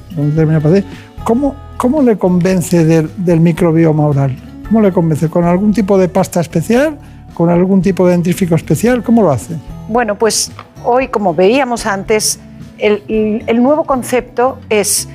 [1.23, 4.37] ¿cómo, ¿cómo, le convence del, microbioma oral?
[4.67, 5.29] ¿Cómo le convence?
[5.29, 6.97] ¿Con algún tipo de pasta especial?
[7.33, 9.03] ¿Con algún tipo de dentífrico especial?
[9.03, 9.55] ¿Cómo lo hace?
[9.89, 10.51] Bueno, pues
[10.85, 12.39] hoy, como veíamos antes,
[12.77, 15.09] el, el nuevo concepto es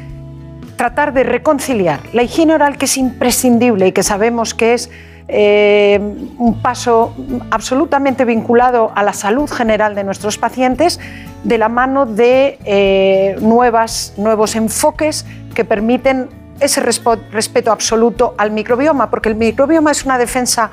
[0.76, 4.90] tratar de reconciliar la higiene oral, que es imprescindible y que sabemos que es
[5.28, 5.98] eh,
[6.38, 7.14] un paso
[7.50, 11.00] absolutamente vinculado a la salud general de nuestros pacientes
[11.44, 16.28] de la mano de eh, nuevas, nuevos enfoques que permiten
[16.60, 20.70] ese respeto absoluto al microbioma, porque el microbioma es una defensa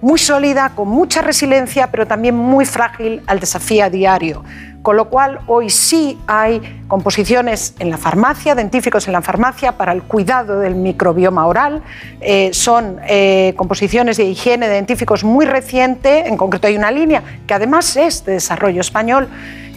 [0.00, 4.42] muy sólida, con mucha resiliencia, pero también muy frágil al desafío diario.
[4.82, 9.92] Con lo cual, hoy sí hay composiciones en la farmacia, dentíficos en la farmacia para
[9.92, 11.82] el cuidado del microbioma oral.
[12.22, 17.22] Eh, son eh, composiciones de higiene de dentíficos muy reciente, en concreto hay una línea
[17.46, 19.28] que además es de desarrollo español.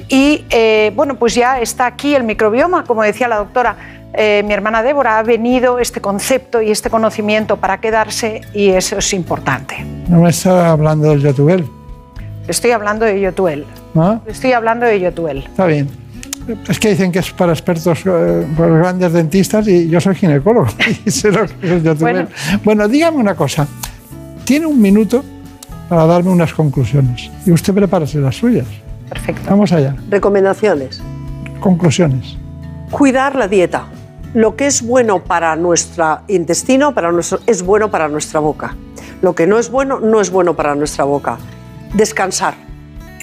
[0.07, 3.75] Y eh, bueno, pues ya está aquí el microbioma, como decía la doctora,
[4.15, 9.11] mi hermana Débora, ha venido este concepto y este conocimiento para quedarse y eso es
[9.11, 9.83] importante.
[10.07, 11.67] No me está hablando del Yotuel.
[12.47, 13.65] Estoy hablando de Yotuel.
[13.95, 14.19] ¿Ah?
[14.25, 15.37] Estoy hablando de Yotuel.
[15.37, 15.89] Está bien.
[16.67, 20.67] Es que dicen que es para expertos, eh, para grandes dentistas y yo soy ginecólogo
[21.05, 22.27] y sé lo que es el Yotuel.
[22.63, 22.87] Bueno.
[22.87, 23.65] dígame una cosa.
[24.43, 25.23] Tiene un minuto
[25.87, 28.67] para darme unas conclusiones y usted prepárese las suyas.
[29.07, 29.49] Perfecto.
[29.49, 29.95] Vamos allá.
[30.09, 31.01] Recomendaciones.
[31.61, 32.37] Conclusiones.
[32.91, 33.85] Cuidar la dieta.
[34.33, 38.75] Lo que es bueno para nuestro intestino para nuestro, es bueno para nuestra boca.
[39.21, 41.37] Lo que no es bueno no es bueno para nuestra boca.
[41.93, 42.55] Descansar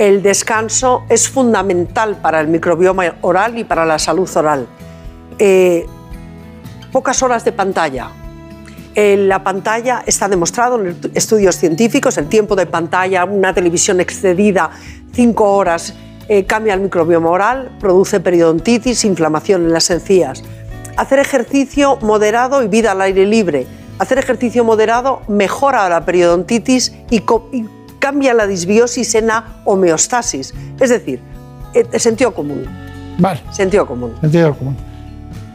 [0.01, 4.67] el descanso es fundamental para el microbioma oral y para la salud oral.
[5.39, 5.85] Eh,
[6.91, 8.09] pocas horas de pantalla.
[8.95, 14.71] En la pantalla está demostrado en estudios científicos, el tiempo de pantalla, una televisión excedida,
[15.13, 15.93] cinco horas,
[16.29, 20.43] eh, cambia el microbioma oral, produce periodontitis, inflamación en las encías.
[20.97, 23.67] Hacer ejercicio moderado y vida al aire libre.
[23.99, 27.19] Hacer ejercicio moderado mejora la periodontitis y,
[27.53, 27.67] y
[28.01, 30.53] cambia la disbiosis en la homeostasis.
[30.81, 31.21] Es decir,
[31.75, 32.65] eh, sentido común.
[33.19, 33.41] Vale.
[33.53, 34.15] Sentido común.
[34.21, 34.77] Sentido común.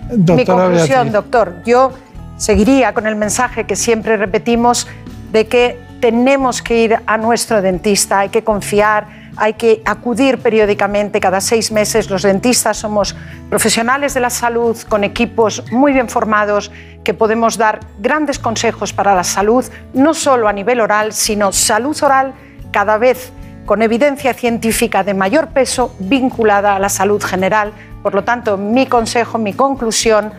[0.09, 1.91] Mi conclusión, doctor, yo
[2.37, 4.87] seguiría con el mensaje que siempre repetimos
[5.31, 11.19] de que tenemos que ir a nuestro dentista, hay que confiar hay que acudir periódicamente,
[11.19, 12.09] cada seis meses.
[12.09, 13.15] Los dentistas somos
[13.49, 16.71] profesionales de la salud con equipos muy bien formados
[17.03, 21.97] que podemos dar grandes consejos para la salud, no solo a nivel oral, sino salud
[22.01, 22.33] oral
[22.71, 23.31] cada vez
[23.65, 27.73] con evidencia científica de mayor peso vinculada a la salud general.
[28.03, 30.31] Por lo tanto, mi consejo, mi conclusión,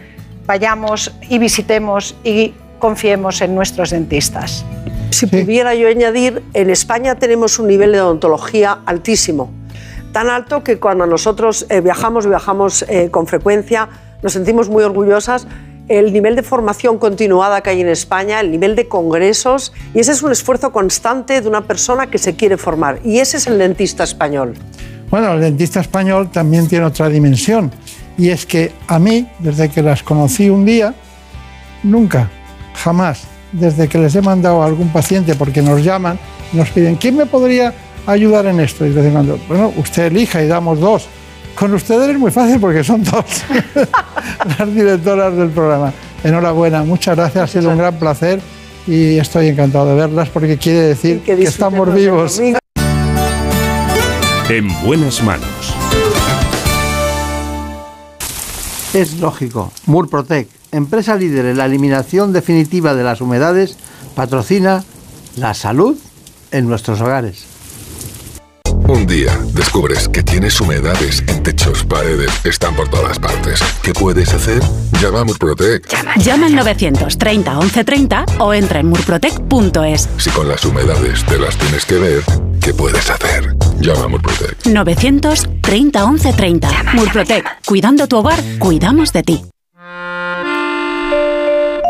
[0.46, 4.64] vayamos y visitemos y confiemos en nuestros dentistas.
[5.10, 9.50] Si pudiera yo añadir, en España tenemos un nivel de odontología altísimo.
[10.12, 13.88] tan alto que cuando nosotros eh, viajamos, viajamos eh, con frecuencia,
[14.22, 15.46] nos sentimos muy orgullosas
[15.88, 20.12] el nivel de formación continuada que hay en España, el nivel de congresos, y ese
[20.12, 22.98] es un esfuerzo constante de una persona que se quiere formar.
[23.04, 24.54] Y ese es el dentista español.
[25.10, 27.70] Bueno, el dentista español también tiene otra dimensión,
[28.18, 30.94] y es que a mí, desde que las conocí un día,
[31.84, 32.30] nunca,
[32.82, 36.18] jamás, desde que les he mandado a algún paciente, porque nos llaman,
[36.52, 37.74] nos piden, ¿quién me podría
[38.06, 38.86] ayudar en esto?
[38.86, 41.08] Y les digo, bueno, usted elija y damos dos.
[41.54, 43.24] Con ustedes es muy fácil porque son dos
[44.58, 45.92] las directoras del programa.
[46.22, 48.40] Enhorabuena, muchas gracias, ha sido un gran placer
[48.86, 52.40] y estoy encantado de verlas porque quiere decir que, estamos vivos.
[54.48, 55.74] En buenas manos.
[58.92, 63.76] Es lógico, Murprotec, empresa líder en la eliminación definitiva de las humedades,
[64.14, 64.84] patrocina
[65.36, 65.96] la salud
[66.50, 67.46] en nuestros hogares.
[68.88, 73.58] Un día descubres que tienes humedades en techos, paredes, están por todas partes.
[73.82, 74.62] ¿Qué puedes hacer?
[75.00, 75.88] Llama a Murprotec.
[76.18, 80.08] Llama, al 930 1130 o entra en murprotec.es.
[80.18, 82.22] Si con las humedades te las tienes que ver,
[82.60, 83.56] ¿qué puedes hacer?
[83.80, 84.66] Llama a Murprotec.
[84.66, 86.68] 930 1130.
[86.94, 87.44] Murprotec.
[87.66, 89.44] Cuidando tu hogar, cuidamos de ti.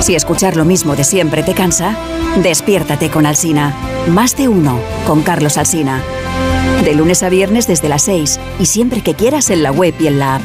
[0.00, 1.94] Si escuchar lo mismo de siempre te cansa,
[2.42, 3.74] despiértate con Alsina.
[4.08, 6.02] Más de uno con Carlos Alsina.
[6.84, 10.06] De lunes a viernes desde las 6 y siempre que quieras en la web y
[10.06, 10.42] en la app.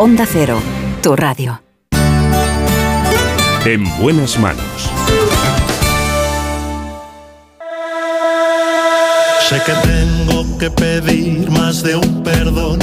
[0.00, 0.58] Onda Cero,
[1.02, 1.62] tu radio.
[3.66, 4.90] En buenas manos.
[9.48, 12.78] Sé que tengo que pedir más de un perdón.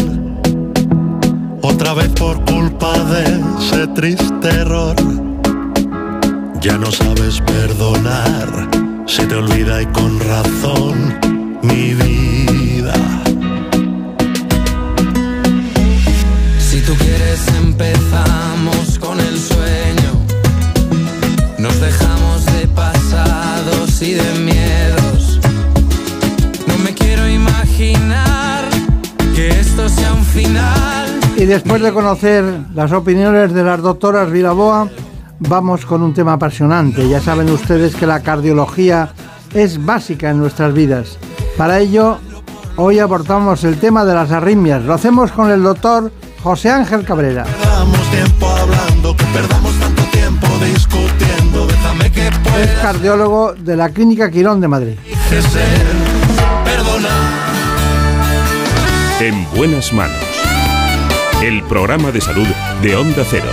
[1.63, 4.95] Otra vez por culpa de ese triste error.
[6.63, 8.69] Ya no sabes perdonar,
[9.05, 11.19] se te olvida y con razón
[11.61, 12.93] mi vida.
[16.57, 20.11] Si tú quieres empezamos con el sueño.
[21.57, 25.41] Nos dejamos de pasados y de miedos.
[26.65, 28.63] No me quiero imaginar
[29.35, 31.07] que esto sea un final.
[31.35, 34.89] Y después de conocer las opiniones de las doctoras Vilaboa,
[35.47, 37.07] vamos con un tema apasionante.
[37.07, 39.13] Ya saben ustedes que la cardiología
[39.53, 41.17] es básica en nuestras vidas.
[41.57, 42.17] Para ello,
[42.77, 44.83] hoy abordamos el tema de las arritmias.
[44.83, 47.45] Lo hacemos con el doctor José Ángel Cabrera.
[52.59, 54.95] Es cardiólogo de la Clínica Quirón de Madrid.
[59.19, 60.15] En buenas manos.
[61.41, 62.47] El programa de salud
[62.81, 63.49] de Onda Cero.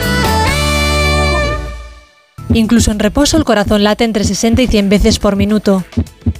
[2.52, 5.84] Incluso en reposo el corazón late entre 60 y 100 veces por minuto.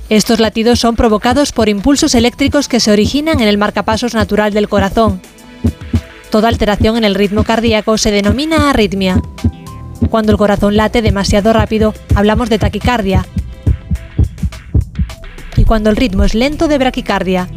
[0.08, 4.68] Estos latidos son provocados por impulsos eléctricos que se originan en el marcapasos natural del
[4.68, 5.20] corazón.
[6.30, 9.22] Toda alteración en el ritmo cardíaco se denomina arritmia.
[10.10, 13.24] Cuando el corazón late demasiado rápido, hablamos de taquicardia.
[15.56, 17.48] Y cuando el ritmo es lento, de braquicardia.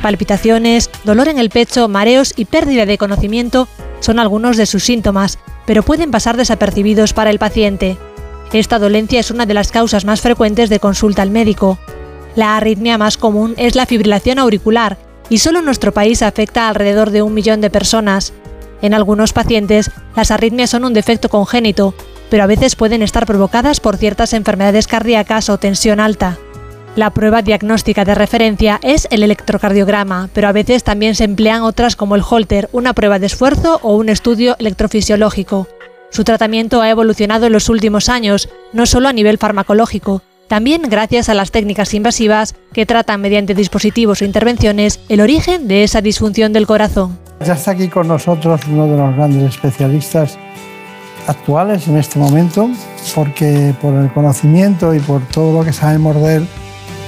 [0.00, 3.68] Palpitaciones, dolor en el pecho, mareos y pérdida de conocimiento
[4.00, 5.38] son algunos de sus síntomas,
[5.70, 7.96] pero pueden pasar desapercibidos para el paciente.
[8.52, 11.78] Esta dolencia es una de las causas más frecuentes de consulta al médico.
[12.34, 17.10] La arritmia más común es la fibrilación auricular y solo nuestro país afecta a alrededor
[17.10, 18.32] de un millón de personas.
[18.82, 21.94] En algunos pacientes, las arritmias son un defecto congénito,
[22.30, 26.36] pero a veces pueden estar provocadas por ciertas enfermedades cardíacas o tensión alta.
[27.00, 31.96] La prueba diagnóstica de referencia es el electrocardiograma, pero a veces también se emplean otras
[31.96, 35.66] como el Holter, una prueba de esfuerzo o un estudio electrofisiológico.
[36.10, 41.30] Su tratamiento ha evolucionado en los últimos años, no solo a nivel farmacológico, también gracias
[41.30, 46.52] a las técnicas invasivas que tratan mediante dispositivos o intervenciones el origen de esa disfunción
[46.52, 47.18] del corazón.
[47.46, 50.36] Ya está aquí con nosotros uno de los grandes especialistas
[51.26, 52.68] actuales en este momento,
[53.14, 56.42] porque por el conocimiento y por todo lo que sabemos de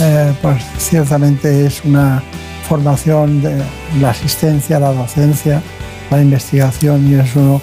[0.00, 2.22] eh, pues ciertamente es una
[2.68, 3.62] formación de
[4.00, 5.62] la asistencia, la docencia,
[6.10, 7.60] la investigación y es uno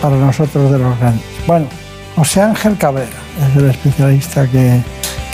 [0.00, 1.24] para nosotros de los grandes.
[1.46, 1.66] Bueno,
[2.16, 3.08] José Ángel Cabrera
[3.48, 4.82] es el especialista que,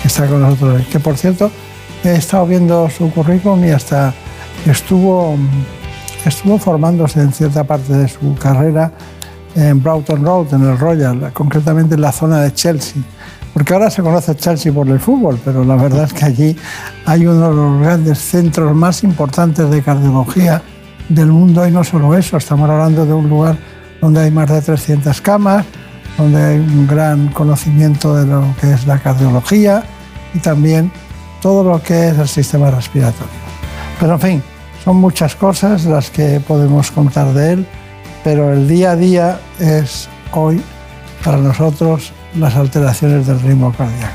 [0.04, 1.50] está con nosotros, que por cierto
[2.04, 4.14] he estado viendo su currículum y hasta
[4.66, 5.36] estuvo,
[6.24, 8.92] estuvo formándose en cierta parte de su carrera
[9.56, 13.02] en Broughton Road, en el Royal, concretamente en la zona de Chelsea.
[13.54, 16.56] Porque ahora se conoce Chelsea por el fútbol, pero la verdad es que allí
[17.06, 20.62] hay uno de los grandes centros más importantes de cardiología
[21.08, 23.56] del mundo y no solo eso, estamos hablando de un lugar
[24.00, 25.64] donde hay más de 300 camas,
[26.16, 29.82] donde hay un gran conocimiento de lo que es la cardiología
[30.34, 30.92] y también
[31.40, 33.32] todo lo que es el sistema respiratorio.
[33.98, 34.42] Pero en fin,
[34.84, 37.66] son muchas cosas las que podemos contar de él,
[38.22, 40.62] pero el día a día es hoy
[41.24, 44.14] para nosotros las alteraciones del ritmo cardíaco.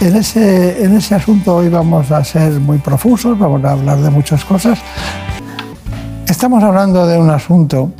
[0.00, 4.10] En ese, en ese asunto hoy vamos a ser muy profusos, vamos a hablar de
[4.10, 4.78] muchas cosas.
[6.26, 7.92] Estamos hablando de un asunto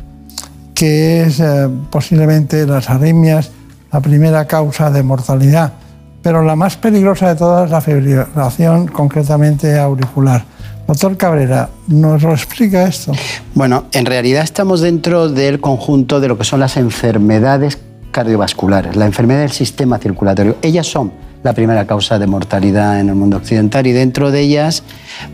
[0.73, 3.51] que es eh, posiblemente las arritmias
[3.91, 5.73] la primera causa de mortalidad,
[6.21, 10.43] pero la más peligrosa de todas la fibrilación concretamente auricular.
[10.87, 13.11] Doctor Cabrera, ¿nos lo explica esto?
[13.53, 17.77] Bueno, en realidad estamos dentro del conjunto de lo que son las enfermedades
[18.11, 20.57] cardiovasculares, la enfermedad del sistema circulatorio.
[20.61, 21.11] Ellas son
[21.43, 24.83] la primera causa de mortalidad en el mundo occidental y dentro de ellas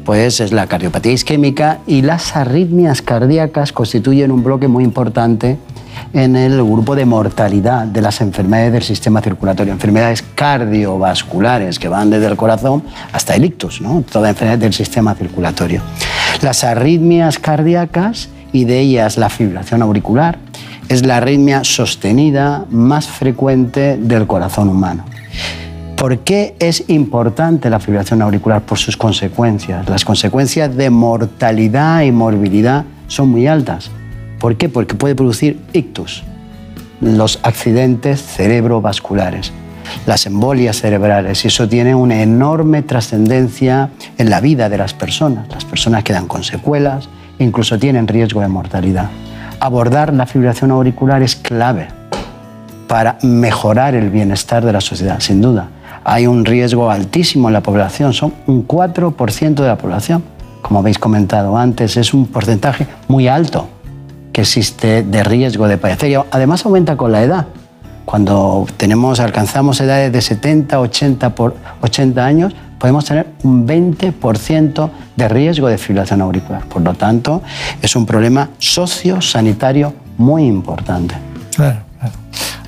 [0.06, 5.58] pues es la cardiopatía isquémica y las arritmias cardíacas constituyen un bloque muy importante
[6.14, 12.10] en el grupo de mortalidad de las enfermedades del sistema circulatorio, enfermedades cardiovasculares que van
[12.10, 14.04] desde el corazón hasta el ictus, ¿no?
[14.10, 15.82] toda enfermedad del sistema circulatorio.
[16.42, 20.38] Las arritmias cardíacas y de ellas la fibrilación auricular
[20.90, 25.04] es la arritmia sostenida más frecuente del corazón humano.
[25.98, 28.62] ¿Por qué es importante la fibrilación auricular?
[28.62, 29.90] Por sus consecuencias.
[29.90, 33.90] Las consecuencias de mortalidad y morbilidad son muy altas.
[34.40, 34.70] ¿Por qué?
[34.70, 36.24] Porque puede producir ictus,
[37.02, 39.52] los accidentes cerebrovasculares,
[40.06, 45.48] las embolias cerebrales, y eso tiene una enorme trascendencia en la vida de las personas.
[45.50, 49.10] Las personas quedan con secuelas, incluso tienen riesgo de mortalidad.
[49.60, 51.88] Abordar la fibrilación auricular es clave
[52.88, 55.70] para mejorar el bienestar de la sociedad, sin duda.
[56.04, 60.24] Hay un riesgo altísimo en la población, son un 4% de la población.
[60.62, 63.68] Como habéis comentado antes, es un porcentaje muy alto
[64.32, 66.22] que existe de riesgo de padecer.
[66.32, 67.48] Además aumenta con la edad.
[68.06, 75.28] Cuando tenemos, alcanzamos edades de 70, 80, por 80 años, podemos tener un 20% de
[75.28, 76.66] riesgo de fibrilación auricular.
[76.66, 77.42] Por lo tanto,
[77.82, 81.16] es un problema sociosanitario muy importante.
[81.56, 82.16] Claro, claro.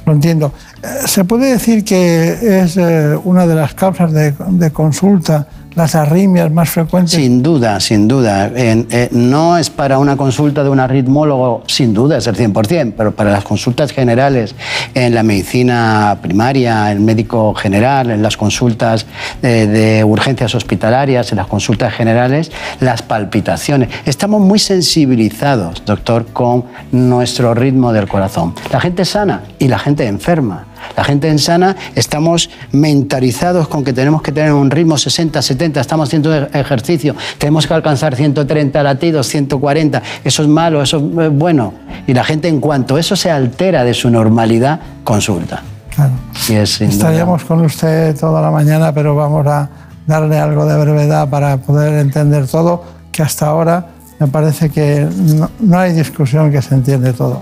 [0.06, 0.54] Lo entiendo.
[0.82, 5.48] Eh, ¿Se puede decir que es eh, una de las causas de, de consulta
[5.80, 7.14] las arritmias más frecuentes?
[7.14, 8.52] Sin duda, sin duda.
[8.54, 13.12] Eh, no es para una consulta de un arritmólogo, sin duda es el 100%, pero
[13.14, 14.56] para las consultas generales
[14.94, 19.06] en la medicina primaria, el médico general, en las consultas
[19.42, 23.90] de, de urgencias hospitalarias, en las consultas generales, las palpitaciones.
[24.06, 28.54] Estamos muy sensibilizados, doctor, con nuestro ritmo del corazón.
[28.72, 30.69] La gente sana y la gente enferma.
[30.96, 35.80] La gente en sana estamos mentalizados con que tenemos que tener un ritmo 60, 70,
[35.80, 41.74] estamos haciendo ejercicio, tenemos que alcanzar 130 latidos, 140, eso es malo, eso es bueno.
[42.08, 45.62] Y la gente en cuanto eso se altera de su normalidad, consulta.
[45.96, 46.14] Claro.
[46.50, 49.70] Estaríamos con usted toda la mañana, pero vamos a
[50.08, 53.88] darle algo de brevedad para poder entender todo, que hasta ahora
[54.20, 57.42] me parece que no, no hay discusión que se entiende todo.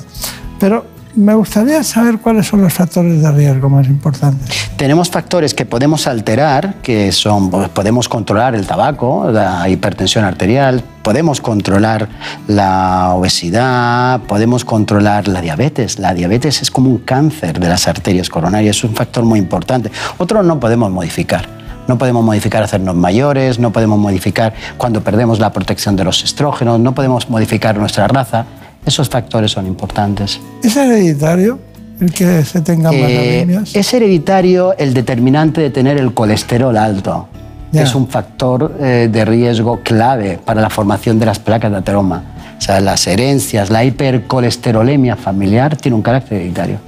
[0.60, 4.70] Pero me gustaría saber cuáles son los factores de riesgo más importantes.
[4.78, 10.84] Tenemos factores que podemos alterar, que son, pues, podemos controlar el tabaco, la hipertensión arterial,
[11.02, 12.08] podemos controlar
[12.48, 15.98] la obesidad, podemos controlar la diabetes.
[15.98, 19.92] La diabetes es como un cáncer de las arterias coronarias, es un factor muy importante.
[20.20, 21.58] Otro no podemos modificar.
[21.88, 26.80] No podemos modificar hacernos mayores, no podemos modificar cuando perdemos la protección de los estrógenos,
[26.82, 28.46] no podemos modificar nuestra raza.
[28.88, 30.40] Esos factores son importantes.
[30.64, 31.60] ¿Es hereditario
[32.00, 37.28] el que se tenga más eh, Es hereditario el determinante de tener el colesterol alto.
[37.74, 42.24] Es un factor eh, de riesgo clave para la formación de las placas de ateroma.
[42.58, 46.80] O sea, las herencias, la hipercolesterolemia familiar tiene un carácter hereditario.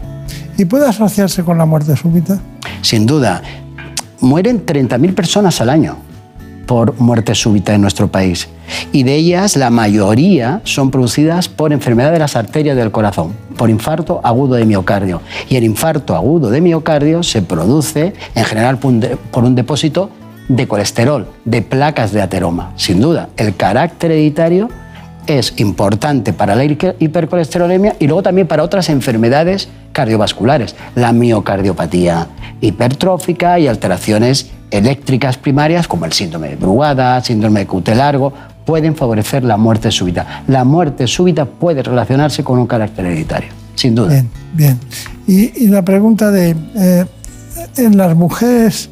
[0.58, 2.40] ¿Y puede asociarse con la muerte súbita?
[2.82, 3.44] Sin duda.
[4.22, 6.09] Mueren 30.000 personas al año
[6.70, 8.48] por muerte súbita en nuestro país.
[8.92, 13.72] Y de ellas la mayoría son producidas por enfermedad de las arterias del corazón, por
[13.72, 15.20] infarto agudo de miocardio.
[15.50, 20.12] Y el infarto agudo de miocardio se produce en general por un depósito
[20.48, 22.72] de colesterol, de placas de ateroma.
[22.76, 24.70] Sin duda, el carácter hereditario
[25.26, 32.28] es importante para la hipercolesterolemia y luego también para otras enfermedades cardiovasculares, la miocardiopatía
[32.62, 38.34] hipertrófica y alteraciones eléctricas primarias como el síndrome de Brugada, síndrome de Cute largo,
[38.66, 40.44] pueden favorecer la muerte súbita.
[40.48, 44.10] La muerte súbita puede relacionarse con un carácter hereditario, sin duda.
[44.10, 44.80] Bien, bien.
[45.28, 47.06] Y, y la pregunta de, eh,
[47.78, 48.90] ¿en las mujeres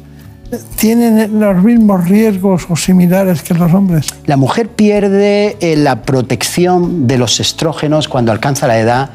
[0.76, 4.06] tienen los mismos riesgos o similares que los hombres?
[4.26, 9.10] La mujer pierde eh, la protección de los estrógenos cuando alcanza la edad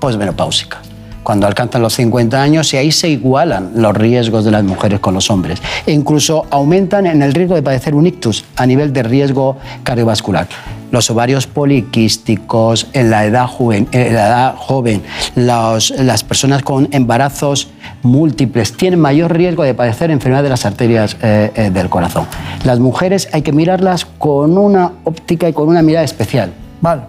[0.00, 0.82] posmenopáusica
[1.22, 5.14] cuando alcanzan los 50 años y ahí se igualan los riesgos de las mujeres con
[5.14, 5.60] los hombres.
[5.86, 10.48] E incluso aumentan en el riesgo de padecer un ictus a nivel de riesgo cardiovascular.
[10.90, 15.02] Los ovarios poliquísticos en la edad joven, en la edad joven
[15.34, 17.68] las personas con embarazos
[18.02, 22.26] múltiples tienen mayor riesgo de padecer enfermedad de las arterias eh, eh, del corazón.
[22.64, 26.52] Las mujeres hay que mirarlas con una óptica y con una mirada especial.
[26.80, 27.02] Vale.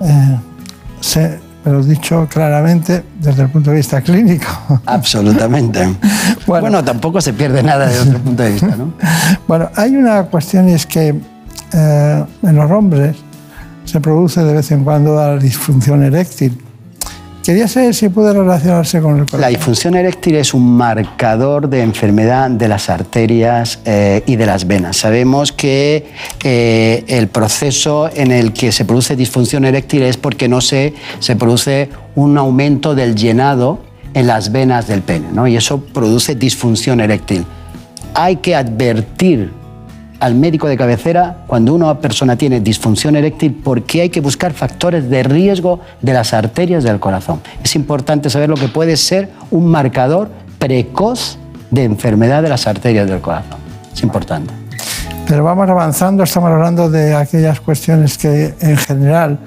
[0.00, 4.46] Eh, pero dicho claramente desde el punto de vista clínico.
[4.86, 5.96] Absolutamente.
[6.46, 8.92] Bueno, tampoco se pierde nada desde otro punto de vista, ¿no?
[9.48, 11.14] Bueno, hay una cuestión y es que
[11.72, 13.16] eh, en los hombres
[13.86, 16.62] se produce de vez en cuando la disfunción eréctil.
[17.44, 19.42] Quería saber si puede relacionarse con el corazón.
[19.42, 24.66] La disfunción eréctil es un marcador de enfermedad de las arterias eh, y de las
[24.66, 24.96] venas.
[24.96, 26.06] Sabemos que
[26.42, 31.36] eh, el proceso en el que se produce disfunción eréctil es porque no se, se
[31.36, 33.80] produce un aumento del llenado
[34.14, 35.46] en las venas del pene, ¿no?
[35.46, 37.44] y eso produce disfunción eréctil.
[38.14, 39.52] Hay que advertir
[40.24, 45.10] al médico de cabecera cuando una persona tiene disfunción eréctil porque hay que buscar factores
[45.10, 47.42] de riesgo de las arterias del corazón.
[47.62, 51.36] Es importante saber lo que puede ser un marcador precoz
[51.70, 53.58] de enfermedad de las arterias del corazón.
[53.92, 54.54] Es importante.
[55.28, 59.38] Pero vamos avanzando, estamos hablando de aquellas cuestiones que en general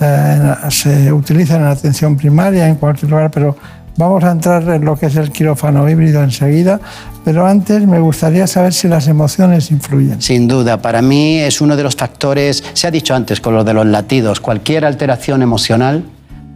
[0.00, 3.56] eh, se utilizan en la atención primaria en cualquier lugar, pero
[3.96, 6.80] vamos a entrar en lo que es el quirófano híbrido enseguida.
[7.24, 10.20] Pero antes me gustaría saber si las emociones influyen.
[10.20, 13.64] Sin duda, para mí es uno de los factores, se ha dicho antes con lo
[13.64, 16.04] de los latidos, cualquier alteración emocional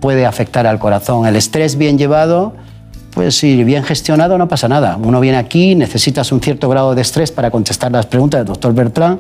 [0.01, 1.27] puede afectar al corazón.
[1.27, 2.55] El estrés bien llevado,
[3.15, 4.97] pues si bien gestionado no pasa nada.
[4.97, 8.75] Uno viene aquí, necesitas un cierto grado de estrés para contestar las preguntas del doctor
[8.75, 9.19] Bertrand,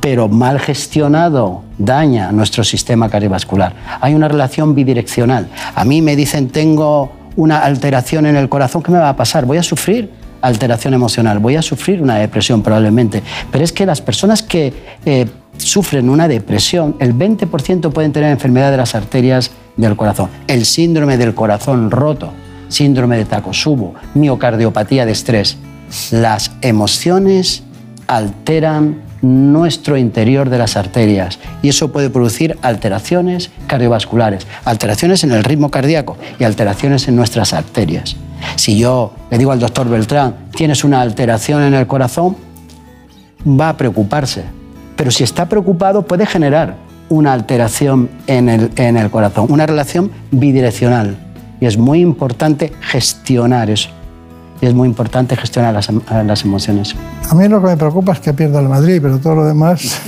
[0.00, 3.74] pero mal gestionado daña nuestro sistema cardiovascular.
[4.00, 5.48] Hay una relación bidireccional.
[5.74, 9.46] A mí me dicen tengo una alteración en el corazón, ¿qué me va a pasar?
[9.46, 10.10] Voy a sufrir
[10.42, 13.22] alteración emocional, voy a sufrir una depresión probablemente.
[13.52, 14.72] Pero es que las personas que
[15.06, 15.26] eh,
[15.56, 20.30] sufren una depresión, el 20% pueden tener enfermedad de las arterias del corazón.
[20.48, 22.32] El síndrome del corazón roto,
[22.68, 25.58] síndrome de Takotsubo, miocardiopatía de estrés.
[26.10, 27.62] Las emociones
[28.08, 35.44] alteran nuestro interior de las arterias y eso puede producir alteraciones cardiovasculares, alteraciones en el
[35.44, 38.16] ritmo cardíaco y alteraciones en nuestras arterias.
[38.56, 42.36] Si yo le digo al doctor Beltrán, tienes una alteración en el corazón,
[43.46, 44.44] va a preocuparse.
[44.96, 46.76] Pero si está preocupado puede generar
[47.08, 51.16] una alteración en el, corazón, una relación bidireccional.
[51.60, 53.90] Y es muy importante gestionar eso.
[54.60, 56.94] Y es muy importante gestionar las, em- las emociones.
[57.30, 60.00] A mí lo que me preocupa es que pierda el Madrid, pero todo lo demás,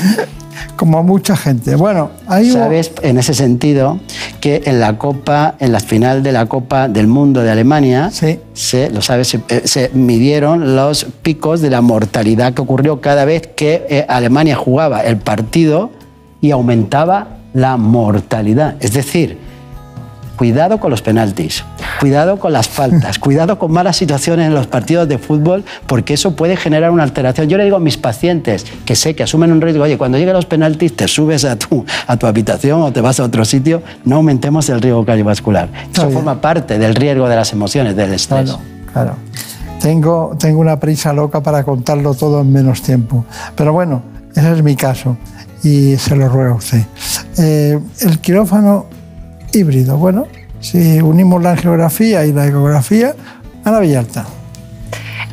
[0.76, 1.74] como a mucha gente.
[1.76, 3.98] Bueno, ahí Sabes, en ese sentido,
[4.40, 8.90] que en la Copa, en la final de la Copa del Mundo de Alemania, se,
[8.90, 13.46] lo sabes, se, eh, se midieron los picos de la mortalidad que ocurrió cada vez
[13.56, 15.90] que eh, Alemania jugaba el partido
[16.40, 18.76] y aumentaba la mortalidad.
[18.80, 19.38] Es decir,
[20.36, 21.64] cuidado con los penaltis,
[22.02, 26.34] cuidado con las faltas, cuidado con malas situaciones en los partidos de fútbol, porque eso
[26.34, 27.48] puede generar una alteración.
[27.48, 30.34] Yo le digo a mis pacientes que sé que asumen un riesgo, oye, cuando lleguen
[30.34, 33.84] los penaltis te subes a tu, a tu habitación o te vas a otro sitio,
[34.04, 35.68] no aumentemos el riesgo cardiovascular.
[35.92, 38.50] Eso forma parte del riesgo de las emociones, del estrés.
[38.50, 38.60] Claro,
[38.92, 39.16] claro.
[39.80, 43.24] Tengo, tengo una prisa loca para contarlo todo en menos tiempo.
[43.54, 44.02] Pero bueno,
[44.34, 45.16] ese es mi caso
[45.62, 46.82] y se lo ruego a usted.
[47.38, 48.86] Eh, el quirófano
[49.52, 50.26] híbrido, bueno,
[50.62, 53.14] si unimos la angiografía y la ecografía,
[53.64, 54.24] Ana Villalta.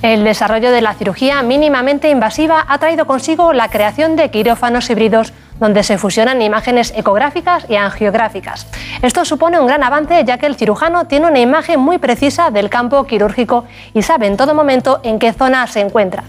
[0.02, 5.34] El desarrollo de la cirugía mínimamente invasiva ha traído consigo la creación de quirófanos híbridos
[5.60, 8.66] donde se fusionan imágenes ecográficas y angiográficas.
[9.02, 12.70] Esto supone un gran avance ya que el cirujano tiene una imagen muy precisa del
[12.70, 16.24] campo quirúrgico y sabe en todo momento en qué zona se encuentra.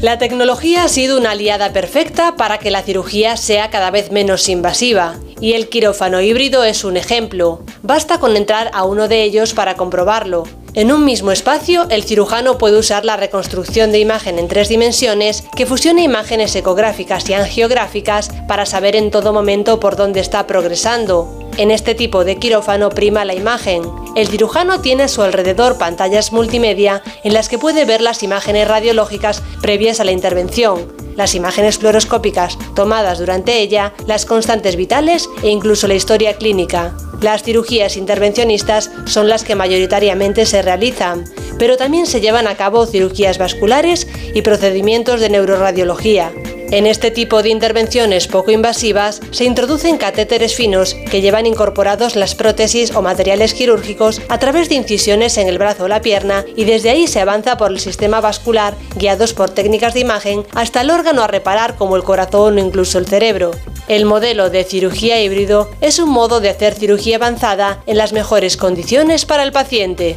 [0.00, 4.48] La tecnología ha sido una aliada perfecta para que la cirugía sea cada vez menos
[4.48, 7.60] invasiva, y el quirófano híbrido es un ejemplo.
[7.82, 10.44] Basta con entrar a uno de ellos para comprobarlo.
[10.74, 15.44] En un mismo espacio, el cirujano puede usar la reconstrucción de imagen en tres dimensiones
[15.56, 21.44] que fusiona imágenes ecográficas y angiográficas para saber en todo momento por dónde está progresando.
[21.58, 23.84] En este tipo de quirófano prima la imagen.
[24.16, 28.66] El cirujano tiene a su alrededor pantallas multimedia en las que puede ver las imágenes
[28.66, 30.92] radiológicas previas a la intervención.
[31.16, 36.96] Las imágenes fluoroscópicas tomadas durante ella, las constantes vitales e incluso la historia clínica.
[37.20, 41.24] Las cirugías intervencionistas son las que mayoritariamente se realizan,
[41.58, 46.32] pero también se llevan a cabo cirugías vasculares y procedimientos de neuroradiología.
[46.70, 52.34] En este tipo de intervenciones poco invasivas se introducen catéteres finos que llevan incorporados las
[52.34, 56.64] prótesis o materiales quirúrgicos a través de incisiones en el brazo o la pierna y
[56.64, 60.90] desde ahí se avanza por el sistema vascular guiados por técnicas de imagen hasta el
[60.90, 63.52] órgano a reparar como el corazón o incluso el cerebro.
[63.86, 68.56] El modelo de cirugía híbrido es un modo de hacer cirugía avanzada en las mejores
[68.56, 70.16] condiciones para el paciente.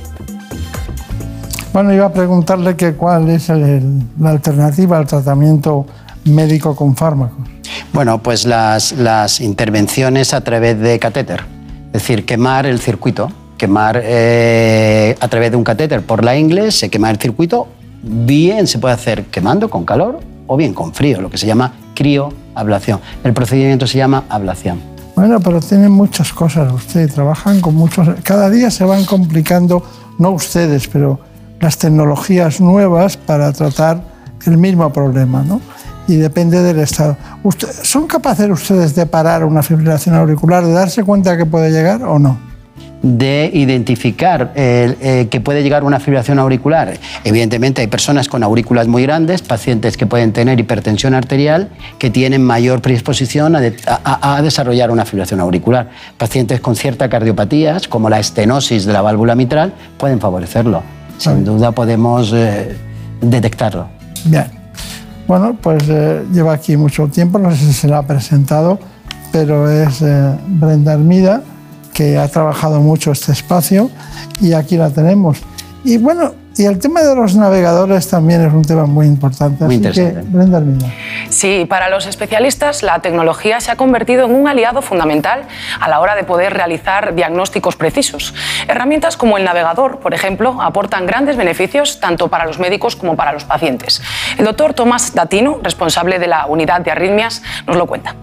[1.73, 5.85] Bueno, iba a preguntarle cuál es la alternativa al tratamiento
[6.27, 7.47] médico con fármacos.
[7.93, 11.43] Bueno, pues las, las intervenciones a través de catéter,
[11.87, 16.71] es decir, quemar el circuito, quemar eh, a través de un catéter por la ingle,
[16.71, 17.67] se quema el circuito,
[18.03, 21.73] bien se puede hacer quemando con calor o bien con frío, lo que se llama
[21.95, 22.99] crioablación.
[23.23, 24.79] El procedimiento se llama ablación.
[25.15, 28.07] Bueno, pero tienen muchas cosas ustedes, trabajan con muchos...
[28.21, 29.83] Cada día se van complicando,
[30.19, 31.19] no ustedes, pero
[31.59, 34.03] las tecnologías nuevas para tratar
[34.45, 35.59] el mismo problema, ¿no?
[36.07, 37.17] Y depende del estado.
[37.43, 42.03] Usted- ¿Son capaces ustedes de parar una fibrilación auricular, de darse cuenta que puede llegar
[42.03, 42.45] o no?
[43.03, 46.95] de identificar eh, que puede llegar una fibrilación auricular.
[47.23, 52.43] Evidentemente hay personas con aurículas muy grandes, pacientes que pueden tener hipertensión arterial, que tienen
[52.43, 55.89] mayor predisposición a, de- a- a desarrollar una fibrilación auricular.
[56.17, 60.81] Pacientes con ciertas cardiopatías, como la estenosis de la válvula mitral, pueden favorecerlo.
[61.19, 62.75] Sin duda podemos eh,
[63.21, 63.87] detectarlo.
[64.25, 64.56] Bien.
[65.27, 68.79] Bueno, pues eh, lleva aquí mucho tiempo, no sé si se la ha presentado,
[69.31, 71.43] pero es eh, Brenda Hermida,
[71.93, 73.89] que ha trabajado mucho este espacio
[74.39, 75.39] y aquí la tenemos.
[75.83, 79.63] Y bueno, y el tema de los navegadores también es un tema muy importante.
[79.65, 80.11] Muy así que.
[80.23, 80.61] Brenda.
[81.29, 85.43] Sí, para los especialistas la tecnología se ha convertido en un aliado fundamental
[85.79, 88.33] a la hora de poder realizar diagnósticos precisos.
[88.67, 93.33] Herramientas como el navegador, por ejemplo, aportan grandes beneficios tanto para los médicos como para
[93.33, 94.01] los pacientes.
[94.37, 98.15] El doctor Tomás Datino, responsable de la unidad de arritmias, nos lo cuenta.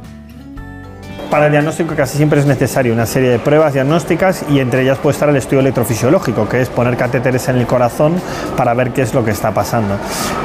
[1.35, 4.99] Para el diagnóstico casi siempre es necesario una serie de pruebas diagnósticas y entre ellas
[4.99, 8.14] puede estar el estudio electrofisiológico, que es poner catéteres en el corazón
[8.57, 9.97] para ver qué es lo que está pasando.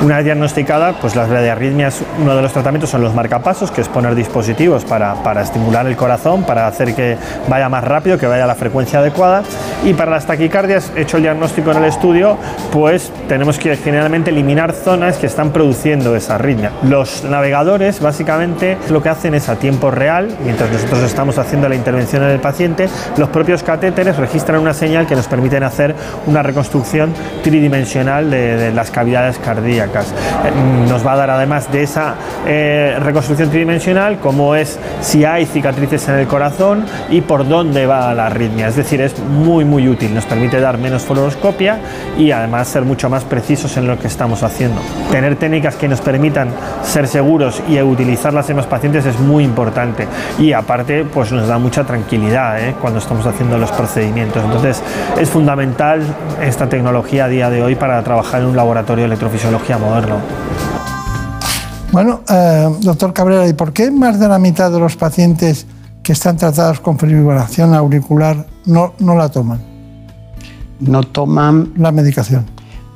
[0.02, 3.82] Una vez diagnosticada, pues las de arritmias, uno de los tratamientos son los marcapasos, que
[3.82, 7.18] es poner dispositivos para, para estimular el corazón, para hacer que
[7.48, 9.44] vaya más rápido, que vaya a la frecuencia adecuada.
[9.86, 12.36] Y para las taquicardias, hecho el diagnóstico en el estudio,
[12.72, 16.72] pues tenemos que generalmente eliminar zonas que están produciendo esa arritmia.
[16.82, 21.75] Los navegadores básicamente lo que hacen es a tiempo real, mientras nosotros estamos haciendo la
[21.75, 25.93] intervención en el paciente, los propios catéteres registran una señal que nos permiten hacer
[26.25, 27.13] una reconstrucción
[27.43, 30.07] tridimensional de, las cavidades cardíacas.
[30.07, 32.15] Eh, Nos va a dar además de esa
[32.47, 38.13] eh, reconstrucción tridimensional cómo es si hay cicatrices en el corazón y por dónde va
[38.13, 38.67] la arritmia.
[38.67, 41.80] Es decir, es muy muy útil, nos permite dar menos fluoroscopia
[42.17, 44.82] y además ser mucho más precisos en lo que estamos haciendo.
[45.11, 46.49] Tener técnicas que nos permitan
[46.84, 50.07] ser seguros y utilizarlas en los pacientes es muy importante
[50.38, 52.76] y aparte pues nos da mucha tranquilidad ¿eh?
[52.80, 54.43] cuando estamos haciendo los procedimientos.
[54.43, 54.82] Entonces
[55.20, 56.01] es fundamental
[56.41, 60.18] esta tecnología a día de hoy para trabajar en un laboratorio de electrofisiología moderno.
[61.91, 65.66] Bueno, eh, doctor Cabrera, ¿y por qué más de la mitad de los pacientes
[66.03, 69.60] que están tratados con fibrilación auricular no, no la toman?
[70.80, 72.45] No toman la medicación.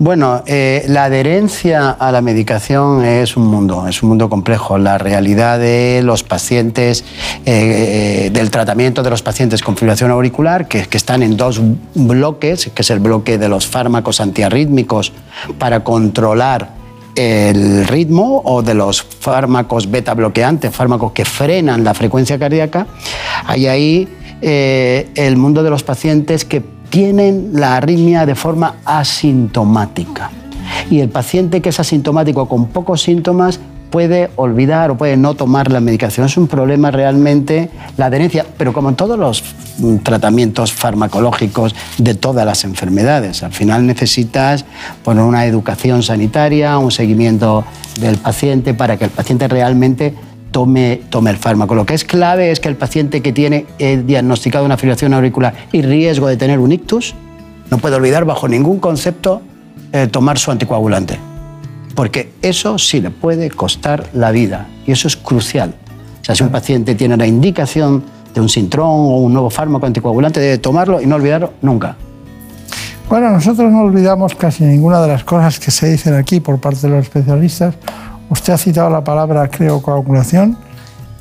[0.04, 4.78] Bueno, eh, la adherencia a la medicación es un mundo, es un mundo complejo.
[4.78, 7.06] La realidad de los pacientes,
[7.46, 11.62] eh, eh, del tratamiento de los pacientes con fibrilación auricular, que, están en dos
[11.96, 15.14] bloques, que es el bloque de los fármacos antiarrítmicos
[15.58, 16.72] para controlar
[17.16, 22.88] el ritmo o de los fármacos beta bloqueantes, fármacos que frenan la frecuencia cardíaca,
[23.46, 24.10] hay ahí
[24.42, 30.30] el mundo de los pacientes que tienen la arritmia de forma asintomática.
[30.92, 35.72] Y el paciente que es asintomático con pocos síntomas puede olvidar o puede no tomar
[35.72, 36.28] la medicación.
[36.28, 39.44] Es un problema realmente la adherencia, pero como en todos los
[39.80, 44.64] mm, tratamientos farmacológicos de todas las enfermedades, al final necesitas
[45.04, 47.64] poner una educación sanitaria, un seguimiento
[48.00, 50.14] del paciente para que el paciente realmente
[50.54, 51.76] tome, tome el fármaco.
[51.76, 55.54] Lo que es clave es que el paciente que tiene eh, diagnosticado una fibrilación auricular
[55.74, 57.14] y riesgo de tener un ictus,
[57.70, 59.42] no puede olvidar bajo ningún concepto
[59.92, 61.20] eh, tomar su anticoagulante
[61.96, 65.74] porque eso sí le puede costar la vida y eso es crucial.
[66.22, 69.86] O sea, si un paciente tiene la indicación de un sintrón o un nuevo fármaco
[69.86, 71.96] anticoagulante, debe tomarlo y no olvidarlo nunca.
[73.10, 76.82] Bueno, nosotros no olvidamos casi ninguna de las cosas que se dicen aquí por parte
[76.82, 77.76] de los especialistas.
[78.34, 80.58] Usted ha citado la palabra criocoagulación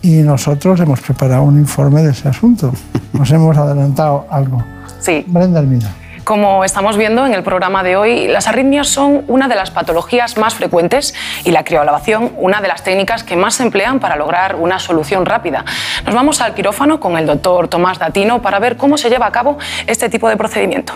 [0.01, 2.73] y nosotros hemos preparado un informe de ese asunto.
[3.13, 4.65] Nos hemos adelantado algo.
[4.99, 5.23] Sí.
[5.27, 5.93] Brenda Hermida.
[6.25, 10.39] Como estamos viendo en el programa de hoy, las arritmias son una de las patologías
[10.39, 14.55] más frecuentes y la criolavación una de las técnicas que más se emplean para lograr
[14.55, 15.67] una solución rápida.
[16.07, 19.33] Nos vamos al quirófano con el doctor Tomás Datino para ver cómo se lleva a
[19.33, 20.95] cabo este tipo de procedimiento.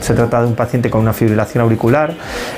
[0.00, 2.14] Se trata de un paciente con una fibrilación auricular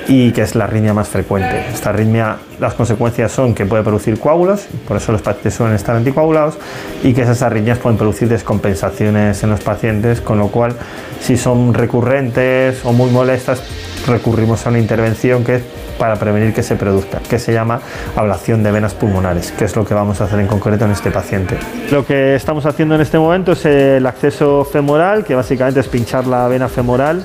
[0.08, 1.66] y que es la arritmia más frecuente.
[1.72, 5.96] Esta arritmia, las consecuencias son que puede producir coágulos, por eso los pacientes suelen estar
[5.96, 6.58] anticoagulados,
[7.02, 10.74] y que esas arritmias pueden producir descompensaciones en los pacientes, con lo cual,
[11.20, 13.62] si son recurrentes o muy molestas,
[14.06, 15.62] recurrimos a una intervención que es
[15.98, 17.80] para prevenir que se produzca, que se llama
[18.16, 21.10] ablación de venas pulmonares, que es lo que vamos a hacer en concreto en este
[21.10, 21.56] paciente.
[21.90, 26.26] Lo que estamos haciendo en este momento es el acceso femoral, que básicamente es pinchar
[26.26, 27.24] la vena femoral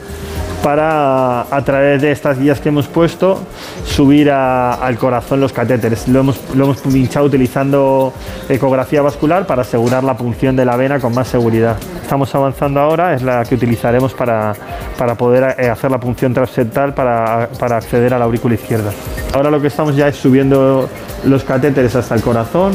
[0.63, 3.39] para a través de estas guías que hemos puesto
[3.85, 6.07] subir al corazón los catéteres.
[6.07, 8.13] Lo hemos, lo hemos pinchado utilizando
[8.49, 11.77] ecografía vascular para asegurar la punción de la vena con más seguridad.
[12.01, 14.53] Estamos avanzando ahora, es la que utilizaremos para,
[14.97, 18.91] para poder eh, hacer la punción transeptal para, para acceder a la aurícula izquierda.
[19.33, 20.89] Ahora lo que estamos ya es subiendo
[21.25, 22.73] los catéteres hasta el corazón.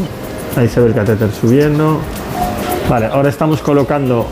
[0.57, 2.01] Ahí se ve el catéter subiendo.
[2.89, 4.27] Vale, ahora estamos colocando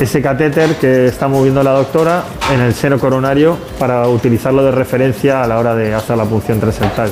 [0.00, 5.42] ese catéter que está moviendo la doctora en el seno coronario para utilizarlo de referencia
[5.42, 7.10] a la hora de hacer la punción transeptal.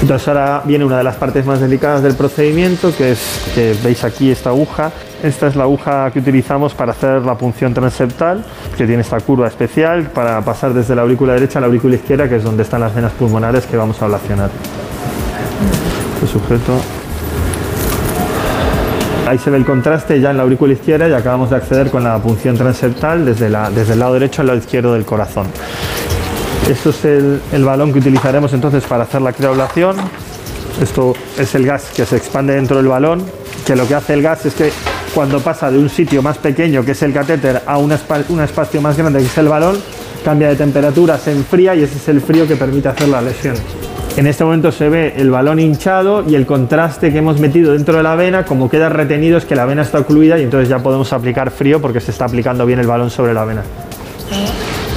[0.00, 3.20] Entonces ahora viene una de las partes más delicadas del procedimiento, que es
[3.54, 4.90] que veis aquí esta aguja.
[5.22, 8.44] Esta es la aguja que utilizamos para hacer la punción transeptal,
[8.76, 12.28] que tiene esta curva especial para pasar desde la aurícula derecha a la aurícula izquierda,
[12.28, 14.50] que es donde están las venas pulmonares que vamos a ablacionar.
[16.14, 16.80] Este sujeto
[19.32, 22.04] Ahí se ve el contraste ya en la aurícula izquierda y acabamos de acceder con
[22.04, 25.46] la punción transeptal desde, la- desde el lado derecho al lado izquierdo del corazón.
[26.70, 29.96] Esto es el, el balón que utilizaremos entonces para hacer la crioablación.
[30.82, 33.24] Esto es el gas que se expande dentro del balón,
[33.66, 34.70] que lo que hace el gas es que
[35.14, 38.98] cuando pasa de un sitio más pequeño, que es el catéter, a un espacio más
[38.98, 39.78] grande, que es el balón,
[40.22, 43.54] cambia de temperatura, se enfría y ese es el frío que permite hacer la lesión.
[44.16, 47.96] En este momento se ve el balón hinchado y el contraste que hemos metido dentro
[47.96, 50.80] de la vena, como queda retenido es que la vena está ocluida y entonces ya
[50.80, 53.62] podemos aplicar frío porque se está aplicando bien el balón sobre la vena.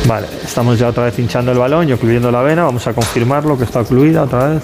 [0.05, 2.65] Vale, estamos ya otra vez hinchando el balón y ocluyendo la vena.
[2.65, 4.63] Vamos a confirmarlo que está ocluida otra vez.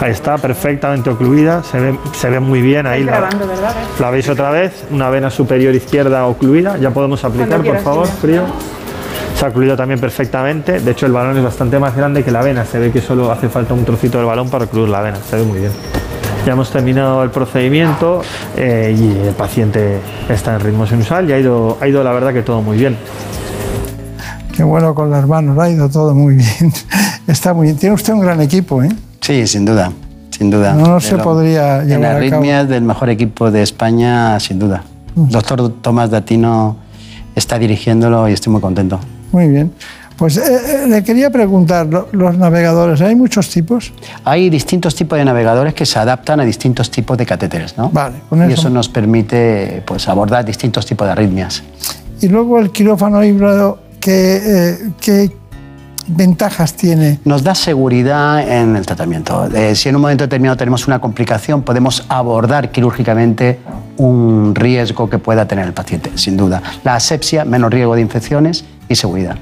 [0.00, 1.62] Ahí está, perfectamente ocluida.
[1.62, 3.04] Se ve, se ve muy bien ahí.
[3.04, 3.74] La, grabando, ¿verdad?
[3.98, 6.76] la veis otra vez, una vena superior izquierda ocluida.
[6.76, 8.42] Ya podemos aplicar, por favor, frío.
[9.38, 10.80] Se ha ocluido también perfectamente.
[10.80, 12.64] De hecho, el balón es bastante más grande que la vena.
[12.64, 15.16] Se ve que solo hace falta un trocito del balón para ocluir la vena.
[15.28, 15.72] Se ve muy bien.
[16.46, 18.20] Ya hemos terminado el procedimiento
[18.56, 22.32] eh, y el paciente está en ritmo sinusal y ha ido, ha ido la verdad
[22.32, 22.96] que todo muy bien.
[24.54, 26.72] Qué bueno con las manos, ha ido todo muy bien.
[27.26, 27.76] Está muy bien.
[27.78, 28.90] Tiene usted un gran equipo, ¿eh?
[29.20, 29.90] Sí, sin duda,
[30.30, 30.74] sin duda.
[30.74, 32.18] No, no se podría En llevar a cabo.
[32.18, 34.84] arritmias del mejor equipo de España, sin duda.
[35.16, 36.76] Doctor Tomás Datino
[37.34, 39.00] está dirigiéndolo y estoy muy contento.
[39.34, 39.72] Muy bien.
[40.16, 40.42] Pues eh,
[40.84, 43.92] eh, le quería preguntar, lo- los navegadores, ¿hay muchos tipos?
[44.24, 47.90] Hay distintos tipos de navegadores que se adaptan a distintos tipos de catéteres, ¿no?
[47.90, 51.64] Vale, con y eso- eso nos permite pues, abordar distintos tipos de arritmias.
[52.20, 55.32] Y luego el quirófano híbrido, ¿qué, eh, qué
[56.06, 57.18] ventajas tiene?
[57.24, 59.48] Nos da seguridad en el tratamiento.
[59.52, 63.58] Eh, si en un momento determinado tenemos una complicación, podemos abordar quirúrgicamente
[63.96, 66.62] un riesgo que pueda tener el paciente, sin duda.
[66.84, 69.36] La asepsia, menos riesgo de infecciones y seguridad.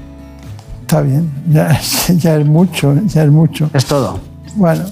[0.81, 3.69] Está bien, ya, es- ya es mucho, ya es mucho.
[3.73, 4.19] Es todo.
[4.55, 4.83] Bueno,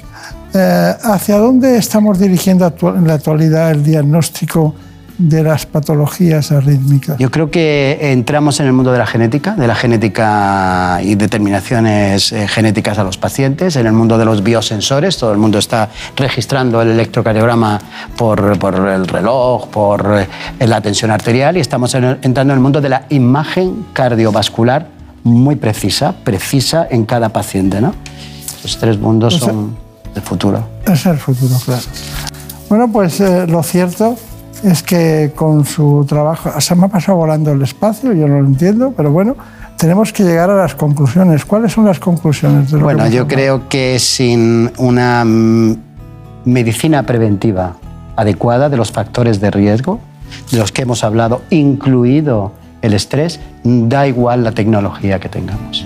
[0.54, 4.74] eh, ¿hacia dónde estamos dirigiendo en la actualidad el diagnóstico
[5.30, 7.18] de las patologías arrítmicas?
[7.18, 12.32] Yo creo que entramos en el mundo de la genética, de la genética y determinaciones
[12.32, 15.90] eh, genéticas a los pacientes, en el mundo de los biosensores, todo el mundo está
[16.16, 17.80] registrando el electrocardiograma
[18.18, 20.26] por, por el reloj, por
[20.60, 24.88] eh, la tensión arterial y estamos entrando en el mundo de la imagen cardiovascular
[25.24, 27.80] muy precisa, precisa en cada paciente.
[27.80, 27.94] ¿no?
[28.64, 29.78] Los tres mundos O sea- son
[30.16, 30.68] el futuro.
[30.92, 31.82] Es el futuro, claro.
[32.70, 34.18] Bueno, pues eh, lo cierto
[34.64, 38.48] es que con su trabajo, se me ha pasado volando el espacio, yo no lo
[38.48, 39.36] entiendo, pero bueno,
[39.78, 41.46] tenemos que llegar a las conclusiones.
[41.46, 43.28] ¿Cuáles son las conclusiones de lo que Bueno, yo hablado?
[43.28, 45.76] creo que sin una mm,
[46.46, 47.74] medicina preventiva
[48.16, 50.00] adecuada de los factores de riesgo,
[50.52, 52.52] de los que hemos hablado, incluido
[52.82, 55.86] el estrés, da igual la tecnología que tengamos.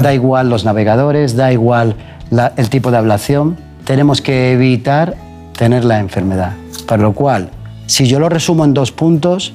[0.00, 1.96] Da igual los navegadores, da igual
[2.30, 3.56] la- el tipo de ablación.
[3.84, 5.14] Tenemos que evitar
[5.56, 6.52] tener la enfermedad.
[6.86, 7.50] Para lo cual,
[7.92, 9.52] si yo lo resumo en dos puntos,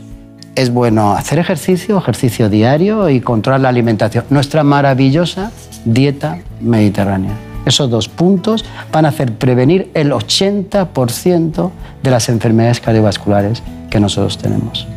[0.54, 4.26] es bueno hacer ejercicio, ejercicio diario y controlar la alimentación.
[4.30, 5.52] Nuestra maravillosa
[5.86, 7.32] dieta mediterránea.
[7.66, 11.72] Esos dos puntos van a hacer prevenir el 80%
[12.04, 14.88] de las enfermedades cardiovasculares que nosotros tenemos.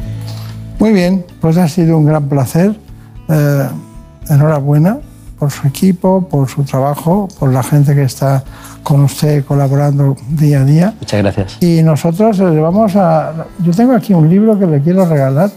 [0.78, 2.74] Muy bien, pues ha sido un gran placer.
[3.30, 3.68] Eh,
[4.28, 4.99] enhorabuena
[5.41, 8.45] por su equipo, por su trabajo, por la gente que está
[8.82, 10.95] con usted colaborando día a día.
[11.01, 11.57] Muchas gracias.
[11.62, 13.47] Y nosotros le vamos a...
[13.61, 15.51] Yo tengo aquí un libro que le quiero regalar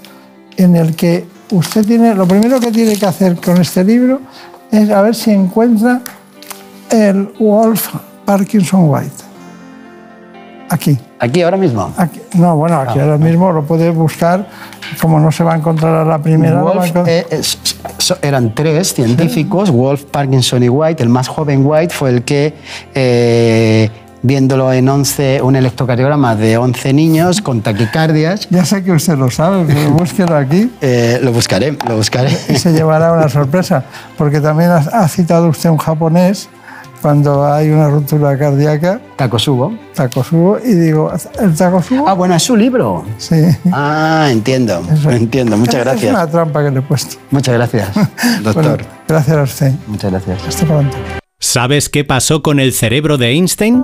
[0.56, 2.16] en el que usted tiene...
[2.16, 4.22] Lo primero que tiene que hacer con este libro
[4.72, 6.02] es a ver si encuentra
[6.90, 9.23] el Wolf Parkinson White.
[10.74, 10.98] Aquí.
[11.20, 11.94] ¿Aquí ahora mismo?
[12.34, 14.48] no, bueno, aquí Ah, ahora mismo lo puede buscar.
[15.00, 16.60] Como no se va a encontrar a la primera.
[16.60, 17.42] a Wolf, encont- eh,
[18.22, 21.02] eran tres científicos, Wolf, Parkinson y White.
[21.04, 22.54] El más joven White fue el que,
[22.96, 23.90] eh,
[24.24, 28.48] viéndolo en 11, un electrocardiograma de 11 niños con taquicardias.
[28.50, 30.72] Ya sé que usted lo sabe, pero búsquelo aquí.
[30.82, 32.32] Eh, lo buscaré, lo buscaré.
[32.50, 33.84] Y se llevará una sorpresa,
[34.18, 36.50] porque también ha, ha citado usted un japonés
[37.04, 39.00] cuando hay una ruptura cardíaca.
[39.18, 39.74] Takosubo.
[39.94, 42.08] Takosubo, y digo, ¿el Takosubo?
[42.08, 43.04] Ah, bueno, es su libro.
[43.20, 43.36] Sí.
[43.72, 45.56] Ah, entiendo, entiendo.
[45.58, 46.04] Muchas Es- gracias.
[46.06, 47.18] Es una trampa que le he puesto.
[47.30, 47.90] Muchas gracias,
[48.44, 48.64] doctor.
[48.64, 48.78] Bueno,
[49.08, 49.72] gracias a usted.
[49.86, 50.48] Muchas gracias.
[50.48, 50.98] Hasta pronto.
[51.40, 53.84] ¿Sabes qué pasó con el cerebro de Einstein?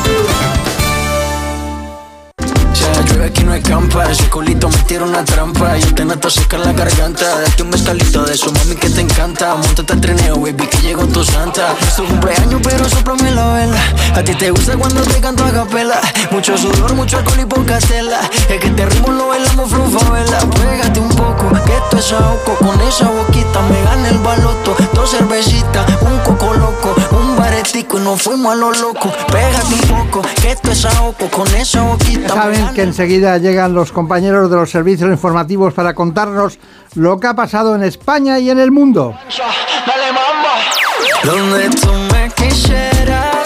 [3.51, 5.77] No hay campa, ese culito me tira una trampa.
[5.77, 9.55] Yo te nato secar la garganta, date un mezcalito de eso mami que te encanta.
[9.55, 11.75] Montate al trineo baby que llegó tu santa.
[11.81, 13.81] Es tu cumpleaños pero soplame la vela
[14.15, 15.99] A ti te gusta cuando te canto a capela.
[16.31, 18.21] Mucho sudor, mucho alcohol y poca tela.
[18.49, 22.79] Es que te ritmo lo bailamos vela Pégate un poco, que esto es ahogo Con
[22.87, 24.77] esa boquita me gana el baloto.
[24.93, 26.95] Dos cervecitas, un coco loco
[27.41, 29.11] baretico y nos fuimos a lo loco.
[29.31, 30.87] Pégate un poco, que esto es
[31.31, 36.59] Con esa boquita saben que enseguida llegan los compañeros de los servicios informativos para contarnos
[36.95, 39.15] lo que ha pasado en España y en el mundo.
[41.23, 43.45] Donde tú me quisieras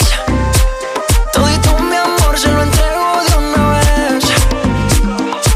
[1.32, 4.26] Todito mi amor se lo entrego de una vez.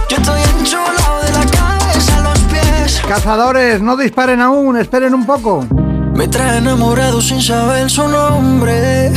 [0.08, 3.02] Yo estoy enchulado de la cabeza a los pies.
[3.08, 5.66] Cazadores, no disparen aún, esperen un poco.
[6.20, 9.14] Me trae enamorado sin saber su nombre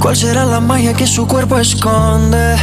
[0.00, 2.56] ¿Cuál será la magia que su cuerpo esconde?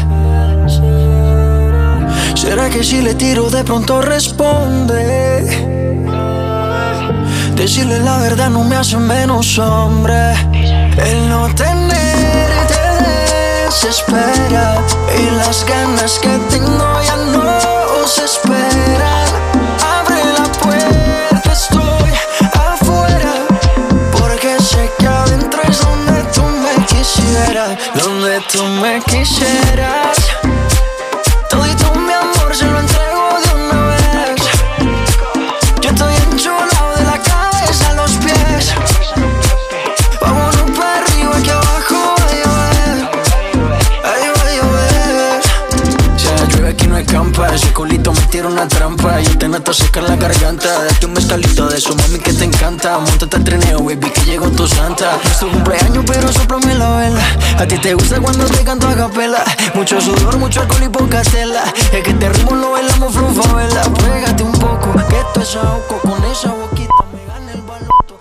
[2.34, 5.46] ¿Será que si le tiro de pronto responde?
[7.54, 10.34] Decirle la verdad no me hace menos hombre.
[10.98, 12.80] El no tenerte
[13.68, 14.82] desespera
[15.16, 19.09] y las ganas que tengo ya no se esperan.
[28.52, 30.18] Tú me quisieras.
[31.50, 34.42] Todito mi amor se lo entrego de una vez.
[35.82, 38.74] Yo estoy enchulado de la cabeza a los pies.
[40.22, 43.10] Vámonos para arriba que abajo va a llover.
[44.04, 45.42] Ay, va a llover.
[46.18, 49.20] Ya llueve aquí no hay campa, ese culito me tira una trampa.
[49.22, 51.49] Yo te nato secar la garganta, date un mezcalito de
[51.80, 53.00] eso, mami que te encanta.
[53.00, 55.18] Montate al trineo, baby, que llegó tu santa.
[55.24, 57.24] Es tu cumpleaños, pero soplame la vela.
[57.58, 59.44] A ti te gusta cuando te canto a capela.
[59.74, 61.64] Mucho sudor, mucho alcohol y poca tela.
[61.94, 63.84] Es que te ritmo lo bailamos vela.
[63.96, 67.04] Pégate un poco, que esto es ahogo con esa boquita.
[67.14, 68.20] Me gana el baloto.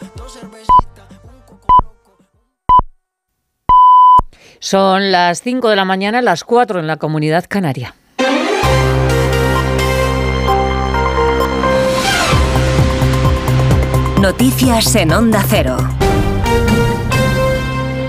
[4.61, 7.95] Son las 5 de la mañana, las 4 en la comunidad canaria.
[14.21, 15.77] Noticias en Onda Cero.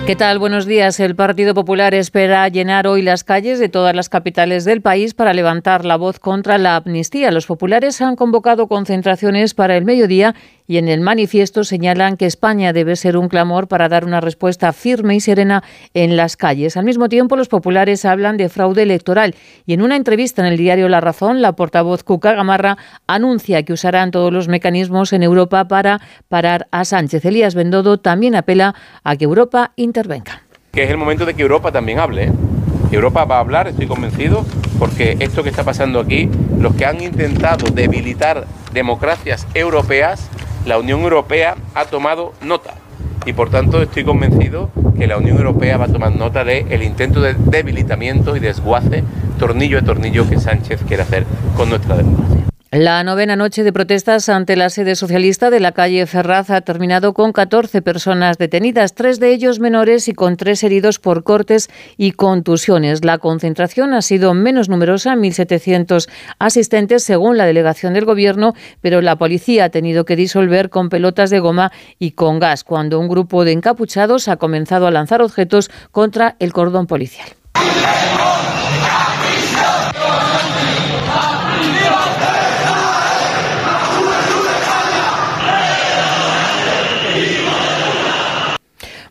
[0.08, 0.40] ¿Qué tal?
[0.40, 1.00] Buenos días.
[1.00, 5.36] El Partido Popular espera llenar hoy las calles de todas las capitales del país para
[5.36, 7.30] levantar la voz contra la amnistía.
[7.30, 10.34] Los populares han convocado concentraciones para el mediodía
[10.70, 14.72] y en el manifiesto señalan que España debe ser un clamor para dar una respuesta
[14.72, 15.64] firme y serena
[15.96, 16.78] en las calles.
[16.78, 19.34] Al mismo tiempo, los populares hablan de fraude electoral
[19.66, 23.74] y en una entrevista en el diario La Razón, la portavoz Cuca Gamarra anuncia que
[23.74, 27.26] usarán todos los mecanismos en Europa para parar a Sánchez.
[27.26, 30.44] Elías Bendodo también apela a que Europa intervenga.
[30.72, 32.26] Que es el momento de que Europa también hable.
[32.26, 32.32] ¿eh?
[32.92, 34.46] Europa va a hablar, estoy convencido,
[34.78, 40.30] porque esto que está pasando aquí, los que han intentado debilitar democracias europeas,
[40.66, 42.76] la Unión Europea ha tomado nota.
[43.26, 46.84] Y por tanto estoy convencido que la Unión Europea va a tomar nota del el
[46.84, 49.04] intento de debilitamiento y desguace
[49.38, 52.46] tornillo a tornillo que Sánchez quiere hacer con nuestra democracia.
[52.72, 57.16] La novena noche de protestas ante la sede socialista de la calle Ferraz ha terminado
[57.16, 61.68] con 14 personas detenidas, tres de ellos menores y con tres heridos por cortes
[61.98, 63.04] y contusiones.
[63.04, 66.08] La concentración ha sido menos numerosa, 1.700
[66.38, 71.32] asistentes según la delegación del Gobierno, pero la policía ha tenido que disolver con pelotas
[71.32, 75.72] de goma y con gas cuando un grupo de encapuchados ha comenzado a lanzar objetos
[75.90, 77.30] contra el cordón policial.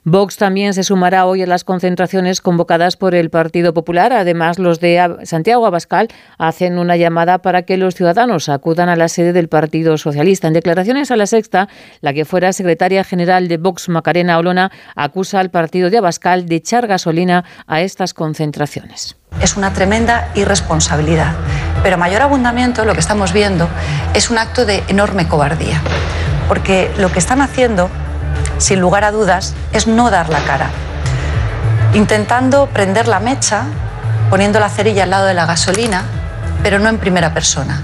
[0.04, 4.12] Vox también se sumará hoy a las concentraciones convocadas por el Partido Popular.
[4.12, 9.08] Además, los de Santiago Abascal hacen una llamada para que los ciudadanos acudan a la
[9.08, 10.48] sede del Partido Socialista.
[10.48, 11.68] En declaraciones a la sexta,
[12.00, 16.56] la que fuera secretaria general de Vox, Macarena Olona, acusa al partido de Abascal de
[16.56, 19.16] echar gasolina a estas concentraciones.
[19.42, 21.34] Es una tremenda irresponsabilidad.
[21.82, 23.68] Pero mayor abundamiento, lo que estamos viendo,
[24.14, 25.80] es un acto de enorme cobardía.
[26.48, 27.90] Porque lo que están haciendo
[28.58, 30.70] sin lugar a dudas, es no dar la cara.
[31.94, 33.64] Intentando prender la mecha,
[34.30, 36.04] poniendo la cerilla al lado de la gasolina,
[36.62, 37.82] pero no en primera persona.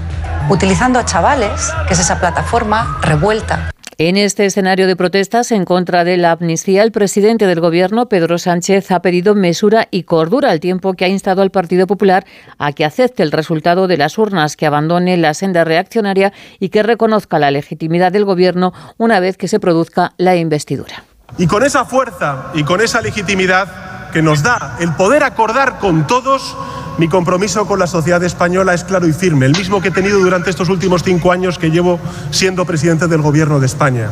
[0.49, 3.71] Utilizando a chavales, que es esa plataforma revuelta.
[3.97, 8.37] En este escenario de protestas en contra de la amnistía, el presidente del Gobierno, Pedro
[8.37, 12.25] Sánchez, ha pedido mesura y cordura al tiempo que ha instado al Partido Popular
[12.57, 16.83] a que acepte el resultado de las urnas, que abandone la senda reaccionaria y que
[16.83, 21.05] reconozca la legitimidad del Gobierno una vez que se produzca la investidura.
[21.37, 26.07] Y con esa fuerza y con esa legitimidad que nos da el poder acordar con
[26.07, 26.55] todos,
[26.97, 30.19] mi compromiso con la sociedad española es claro y firme, el mismo que he tenido
[30.19, 31.99] durante estos últimos cinco años que llevo
[32.31, 34.09] siendo presidente del Gobierno de España.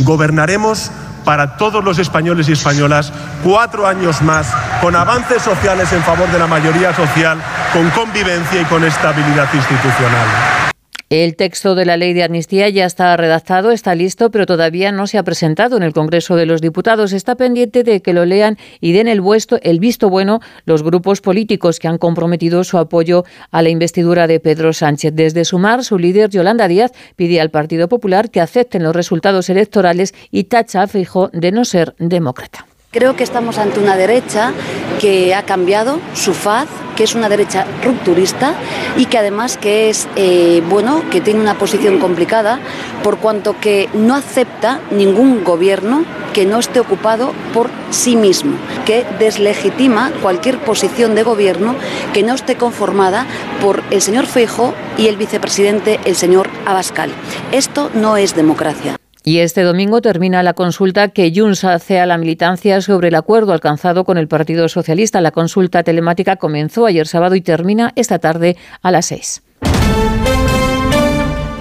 [0.00, 0.90] Gobernaremos
[1.24, 3.12] para todos los españoles y españolas
[3.44, 4.48] cuatro años más,
[4.80, 7.38] con avances sociales en favor de la mayoría social,
[7.72, 10.63] con convivencia y con estabilidad institucional.
[11.10, 15.06] El texto de la ley de amnistía ya está redactado, está listo, pero todavía no
[15.06, 17.12] se ha presentado en el Congreso de los Diputados.
[17.12, 19.22] Está pendiente de que lo lean y den el,
[19.62, 24.40] el visto bueno los grupos políticos que han comprometido su apoyo a la investidura de
[24.40, 25.12] Pedro Sánchez.
[25.14, 30.14] Desde Sumar, su líder, Yolanda Díaz, pide al Partido Popular que acepten los resultados electorales
[30.30, 32.66] y tacha a Feijóo de no ser demócrata.
[32.94, 34.52] Creo que estamos ante una derecha
[35.00, 38.54] que ha cambiado su faz, que es una derecha rupturista
[38.96, 42.60] y que además que es eh, bueno que tiene una posición complicada
[43.02, 49.04] por cuanto que no acepta ningún gobierno que no esté ocupado por sí mismo, que
[49.18, 51.74] deslegitima cualquier posición de gobierno
[52.12, 53.26] que no esté conformada
[53.60, 57.10] por el señor Feijo y el vicepresidente el señor Abascal.
[57.50, 58.96] Esto no es democracia.
[59.26, 63.54] Y este domingo termina la consulta que Junts hace a la militancia sobre el acuerdo
[63.54, 65.22] alcanzado con el Partido Socialista.
[65.22, 69.42] La consulta telemática comenzó ayer sábado y termina esta tarde a las seis.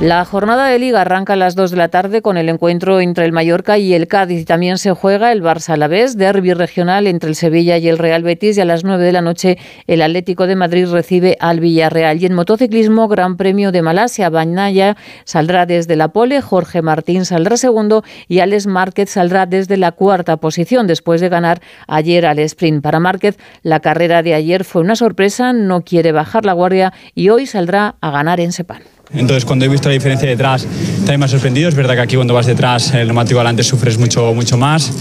[0.01, 3.23] La jornada de liga arranca a las 2 de la tarde con el encuentro entre
[3.23, 7.29] el Mallorca y el Cádiz y también se juega el Barça Alavés, derby regional entre
[7.29, 10.45] el Sevilla y el Real Betis y a las 9 de la noche el Atlético
[10.45, 12.21] de Madrid recibe al Villarreal.
[12.21, 17.55] Y en motociclismo, Gran Premio de Malasia, Bañaya saldrá desde la pole, Jorge Martín saldrá
[17.55, 22.83] segundo y Alex Márquez saldrá desde la cuarta posición después de ganar ayer al sprint.
[22.83, 27.29] Para Márquez, la carrera de ayer fue una sorpresa, no quiere bajar la guardia y
[27.29, 28.92] hoy saldrá a ganar en Sepán.
[29.13, 30.65] Entonces, cuando he visto la diferencia detrás,
[30.97, 31.69] también me ha sorprendido.
[31.69, 34.91] Es verdad que aquí cuando vas detrás, el neumático adelante sufres mucho, mucho más.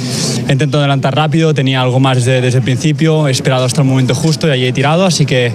[0.48, 4.48] Intento adelantar rápido, tenía algo más desde el principio, he esperado hasta el momento justo
[4.48, 5.52] y allí he tirado, así que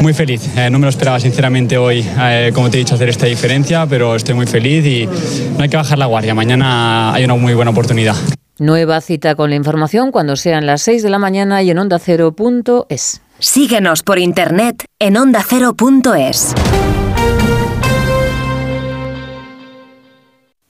[0.00, 0.48] muy feliz.
[0.56, 3.86] Eh, no me lo esperaba sinceramente hoy, eh, como te he dicho, hacer esta diferencia,
[3.86, 5.06] pero estoy muy feliz y
[5.56, 6.34] no hay que bajar la guardia.
[6.34, 8.16] Mañana hay una muy buena oportunidad.
[8.58, 13.20] Nueva cita con la información cuando sean las 6 de la mañana y en ondacero.es.
[13.40, 16.54] Síguenos por internet en ondacero.es.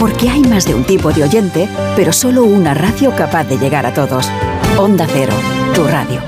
[0.00, 3.84] Porque hay más de un tipo de oyente, pero solo una radio capaz de llegar
[3.84, 4.30] a todos.
[4.78, 5.34] Onda Cero,
[5.74, 6.22] tu radio.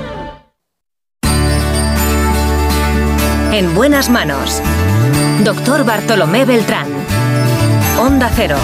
[3.51, 4.61] En buenas manos.
[5.43, 6.85] Doctor Bartolomé Beltrán.
[7.99, 8.57] Onda Cero.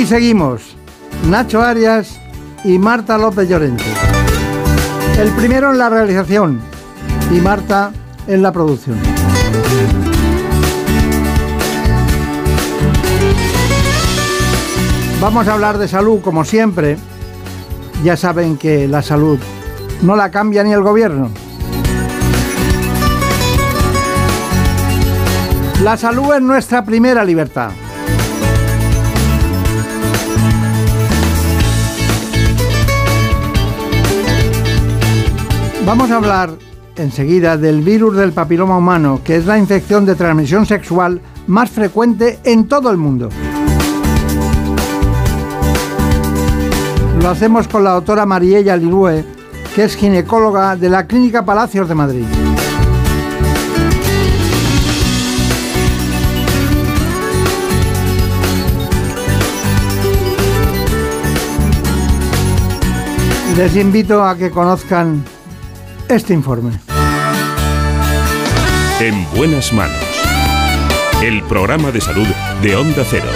[0.00, 0.62] Aquí seguimos,
[1.28, 2.18] Nacho Arias
[2.64, 3.84] y Marta López Llorente.
[5.18, 6.58] El primero en la realización
[7.30, 7.92] y Marta
[8.26, 8.96] en la producción.
[15.20, 16.96] Vamos a hablar de salud como siempre.
[18.02, 19.38] Ya saben que la salud
[20.00, 21.28] no la cambia ni el gobierno.
[25.84, 27.72] La salud es nuestra primera libertad.
[35.86, 36.50] Vamos a hablar
[36.96, 42.38] enseguida del virus del papiloma humano, que es la infección de transmisión sexual más frecuente
[42.44, 43.30] en todo el mundo.
[47.20, 49.24] Lo hacemos con la doctora Mariella Lirue,
[49.74, 52.24] que es ginecóloga de la Clínica Palacios de Madrid.
[63.56, 65.22] Les invito a que conozcan
[66.14, 66.72] este informe.
[69.00, 69.94] En buenas manos.
[71.22, 72.26] El programa de salud
[72.62, 73.28] de Onda Cero.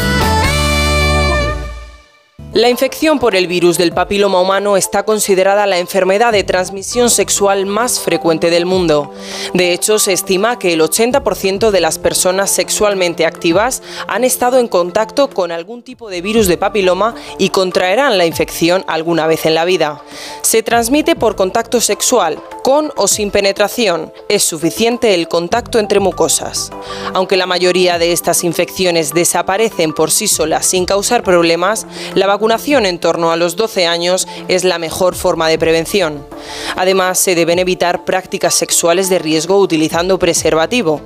[2.55, 7.67] La infección por el virus del papiloma humano está considerada la enfermedad de transmisión sexual
[7.67, 9.13] más frecuente del mundo.
[9.55, 14.69] De hecho, se estima que el 80% de las personas sexualmente activas han estado en
[14.69, 19.55] contacto con algún tipo de virus de papiloma y contraerán la infección alguna vez en
[19.55, 20.01] la vida.
[20.43, 24.13] Se transmite por contacto sexual, con o sin penetración.
[24.29, 26.71] Es suficiente el contacto entre mucosas.
[27.15, 32.85] Aunque la mayoría de estas infecciones desaparecen por sí solas sin causar problemas, la vacunación
[32.85, 36.27] en torno a los 12 años es la mejor forma de prevención.
[36.77, 41.01] Además, se deben evitar prácticas sexuales de riesgo utilizando preservativo.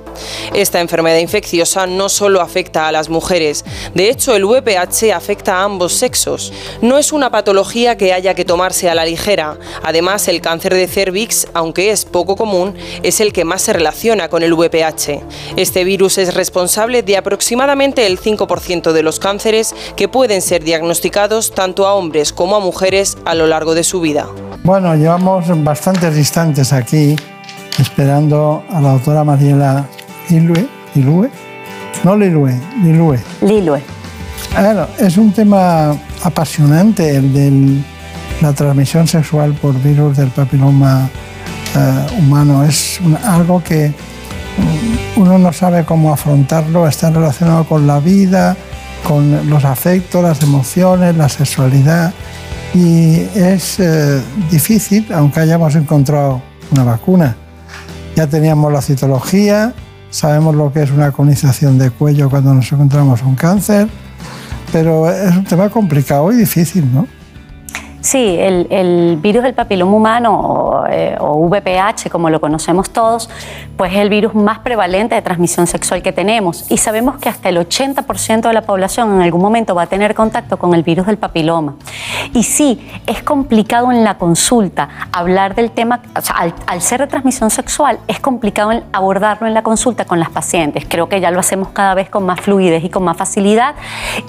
[0.53, 3.63] Esta enfermedad infecciosa no solo afecta a las mujeres,
[3.93, 6.51] de hecho el VPH afecta a ambos sexos.
[6.81, 9.57] No es una patología que haya que tomarse a la ligera.
[9.81, 14.27] Además, el cáncer de cervix, aunque es poco común, es el que más se relaciona
[14.27, 15.21] con el VPH.
[15.55, 21.28] Este virus es responsable de aproximadamente el 5% de los cánceres que pueden ser diagnosticados
[21.55, 24.25] tanto a hombres como a mujeres a lo largo de su vida.
[24.63, 27.15] Bueno, llevamos bastantes instantes aquí
[27.79, 29.85] esperando a la doctora Mariela
[30.29, 30.67] Lilue.
[30.95, 31.29] ¿Lilue?
[32.03, 32.51] No Lilue,
[32.83, 33.17] Lilue.
[33.41, 33.79] Lilue.
[34.53, 37.81] Bueno, es un tema apasionante el de
[38.41, 41.09] la transmisión sexual por virus del papiloma
[41.75, 42.63] eh, humano.
[42.63, 48.55] Es un- algo que mm, uno no sabe cómo afrontarlo, está relacionado con la vida,
[49.03, 52.13] con los afectos, las emociones, la sexualidad.
[52.73, 54.21] Y es eh,
[54.51, 56.41] difícil, aunque hayamos encontrado
[56.71, 57.35] una vacuna.
[58.15, 59.73] Ya teníamos la citología,
[60.09, 63.87] sabemos lo que es una colonización de cuello cuando nos encontramos un cáncer,
[64.71, 67.07] pero es un tema complicado y difícil, ¿no?
[68.01, 73.29] Sí, el, el virus del papiloma humano o, eh, o VPH, como lo conocemos todos,
[73.75, 76.69] pues es el virus más prevalente de transmisión sexual que tenemos.
[76.71, 80.15] Y sabemos que hasta el 80% de la población en algún momento va a tener
[80.15, 81.75] contacto con el virus del papiloma.
[82.33, 87.01] Y sí, es complicado en la consulta hablar del tema, o sea, al, al ser
[87.01, 90.85] de transmisión sexual, es complicado abordarlo en la consulta con las pacientes.
[90.87, 93.75] Creo que ya lo hacemos cada vez con más fluidez y con más facilidad.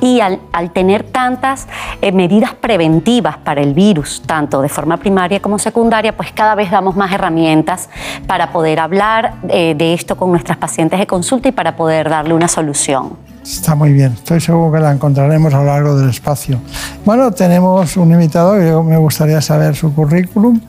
[0.00, 1.68] Y al, al tener tantas
[2.02, 6.70] eh, medidas preventivas para el virus, tanto de forma primaria como secundaria, pues cada vez
[6.70, 7.88] damos más herramientas
[8.26, 12.34] para poder hablar eh, de esto con nuestras pacientes de consulta y para poder darle
[12.34, 13.16] una solución.
[13.42, 16.60] Está muy bien, estoy seguro que la encontraremos a lo largo del espacio.
[17.04, 20.60] Bueno, tenemos un invitado, yo me gustaría saber su currículum,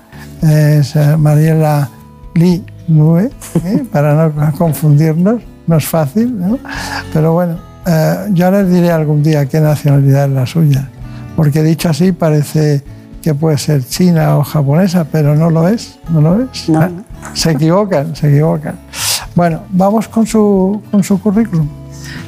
[0.42, 1.90] es eh, Mariela
[2.34, 3.30] Lee Nue,
[3.66, 3.84] ¿eh?
[3.92, 6.58] para no confundirnos, no es fácil, ¿no?
[7.14, 10.90] pero bueno, eh, yo les diré algún día qué nacionalidad es la suya,
[11.36, 12.84] porque dicho así parece
[13.22, 16.70] que puede ser china o japonesa, pero no lo es, no lo es.
[16.70, 16.82] No.
[16.82, 16.90] Ah,
[17.34, 18.80] Se equivocan, se equivocan.
[19.36, 21.68] Bueno, vamos con su, con su currículum.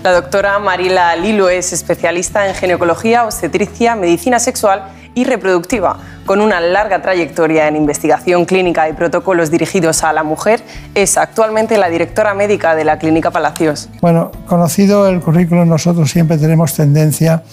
[0.03, 4.83] La doctora Marila Lilo es especialista en ginecología, obstetricia, medicina sexual
[5.15, 5.97] y reproductiva.
[6.25, 10.61] Con una larga trayectoria en investigación clínica y protocolos dirigidos a la mujer,
[10.95, 13.89] es actualmente la directora médica de la Clínica Palacios.
[14.01, 17.43] Bueno, conocido el currículum, nosotros siempre tenemos tendencia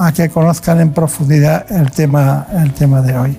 [0.00, 3.36] a que conozcan en profundidad el tema, el tema de hoy.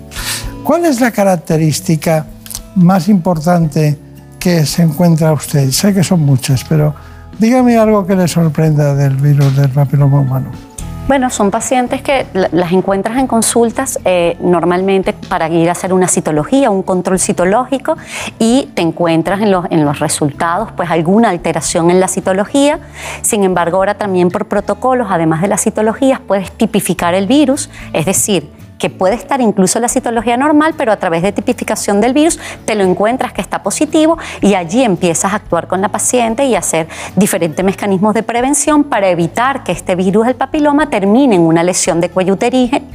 [0.63, 2.27] ¿Cuál es la característica
[2.75, 3.97] más importante
[4.39, 5.71] que se encuentra usted?
[5.71, 6.93] Sé que son muchas, pero
[7.39, 10.70] dígame algo que le sorprenda del virus del papiloma humano.
[11.07, 15.93] Bueno, son pacientes que la- las encuentras en consultas eh, normalmente para ir a hacer
[15.93, 17.97] una citología, un control citológico
[18.39, 22.79] y te encuentras en los, en los resultados pues alguna alteración en la citología.
[23.23, 28.05] Sin embargo, ahora también por protocolos, además de las citologías, puedes tipificar el virus, es
[28.05, 28.49] decir,
[28.81, 32.73] que puede estar incluso la citología normal, pero a través de tipificación del virus te
[32.73, 36.87] lo encuentras que está positivo y allí empiezas a actuar con la paciente y hacer
[37.15, 42.01] diferentes mecanismos de prevención para evitar que este virus del papiloma termine en una lesión
[42.01, 42.35] de cuello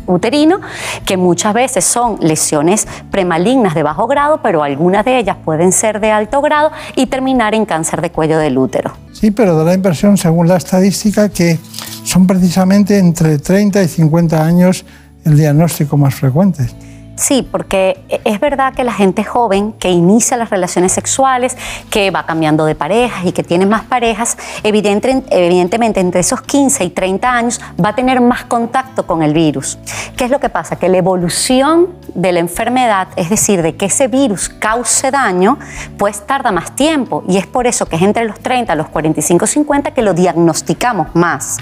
[0.06, 0.60] uterino,
[1.04, 6.00] que muchas veces son lesiones premalignas de bajo grado, pero algunas de ellas pueden ser
[6.00, 8.90] de alto grado y terminar en cáncer de cuello del útero.
[9.12, 11.60] Sí, pero da la impresión, según la estadística, que
[12.02, 14.84] son precisamente entre 30 y 50 años
[15.26, 16.66] el diagnóstico más frecuente.
[17.16, 21.56] Sí, porque es verdad que la gente joven que inicia las relaciones sexuales,
[21.90, 26.84] que va cambiando de parejas y que tiene más parejas, evidente- evidentemente entre esos 15
[26.84, 29.78] y 30 años va a tener más contacto con el virus.
[30.16, 30.76] ¿Qué es lo que pasa?
[30.76, 35.58] Que la evolución de la enfermedad, es decir, de que ese virus cause daño,
[35.96, 39.46] pues tarda más tiempo y es por eso que es entre los 30, los 45,
[39.46, 41.56] 50 que lo diagnosticamos más.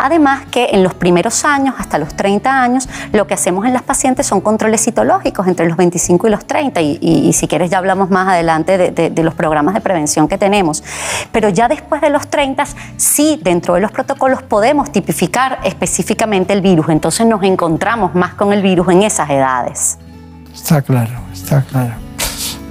[0.00, 3.82] Además que en los primeros años, hasta los 30 años, lo que hacemos en las
[3.82, 7.70] pacientes son controles citológicos entre los 25 y los 30 y, y- y si quieres
[7.70, 10.82] ya hablamos más adelante de, de- de los programas de prevención que tenemos.
[11.30, 12.64] Pero ya después de los 30,
[12.96, 18.52] sí, dentro de los protocolos podemos tipificar específicamente el virus, entonces nos encontramos más con
[18.52, 19.98] el virus en esas edades.
[20.54, 21.92] Está claro, está claro.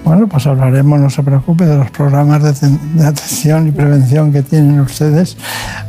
[0.03, 2.53] Bueno, pues hablaremos, no se preocupe, de los programas de,
[2.93, 5.37] de atención y prevención que tienen ustedes.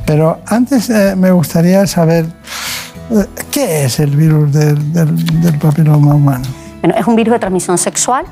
[0.05, 2.27] Pero antes eh, me gustaría saber
[3.51, 6.45] qué es el virus del, del- del papiloma humano.
[6.83, 8.25] Bueno, es un virus de transmisión sexual,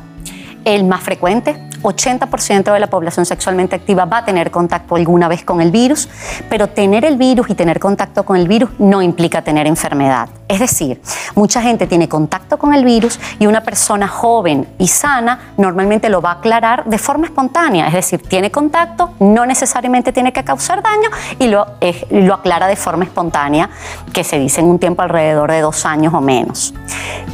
[0.64, 1.56] el más frecuente.
[1.86, 6.08] 80% de la población sexualmente activa va a tener contacto alguna vez con el virus,
[6.48, 10.28] pero tener el virus y tener contacto con el virus no implica tener enfermedad.
[10.48, 11.00] Es decir,
[11.34, 16.22] mucha gente tiene contacto con el virus y una persona joven y sana normalmente lo
[16.22, 20.82] va a aclarar de forma espontánea, es decir, tiene contacto, no necesariamente tiene que causar
[20.82, 21.66] daño y lo,
[22.10, 23.70] lo aclara de forma espontánea,
[24.12, 26.74] que se dice en un tiempo alrededor de dos años o menos.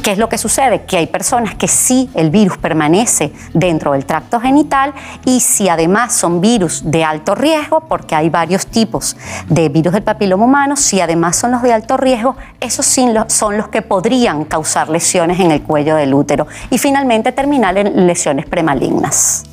[0.01, 0.83] ¿Qué es lo que sucede?
[0.83, 4.93] Que hay personas que sí el virus permanece dentro del tracto genital
[5.25, 9.15] y si además son virus de alto riesgo, porque hay varios tipos
[9.49, 13.67] de virus del papiloma humano, si además son los de alto riesgo, esos son los
[13.69, 19.45] que podrían causar lesiones en el cuello del útero y finalmente terminar en lesiones premalignas.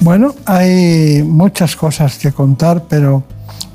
[0.00, 3.24] Bueno, hay muchas cosas que contar, pero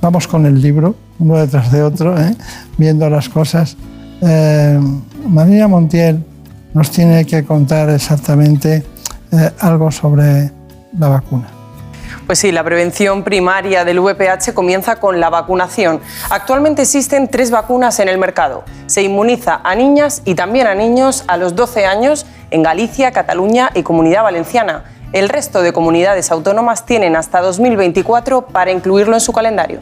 [0.02, 2.36] vamos con el libro, uno detrás de otro, ¿eh?
[2.78, 3.76] viendo las cosas.
[4.22, 4.80] Eh,
[5.28, 6.24] María Montiel
[6.74, 8.84] nos tiene que contar exactamente
[9.34, 10.51] eh, algo sobre
[10.97, 11.47] la vacuna.
[12.26, 15.99] Pues sí, la prevención primaria del VPH comienza con la vacunación.
[16.30, 18.64] Actualmente existen tres vacunas en el mercado.
[18.85, 23.72] Se inmuniza a niñas y también a niños a los 12 años en Galicia, Cataluña
[23.73, 24.85] y Comunidad Valenciana.
[25.11, 29.80] El resto de comunidades autónomas tienen hasta 2024 para incluirlo en su calendario.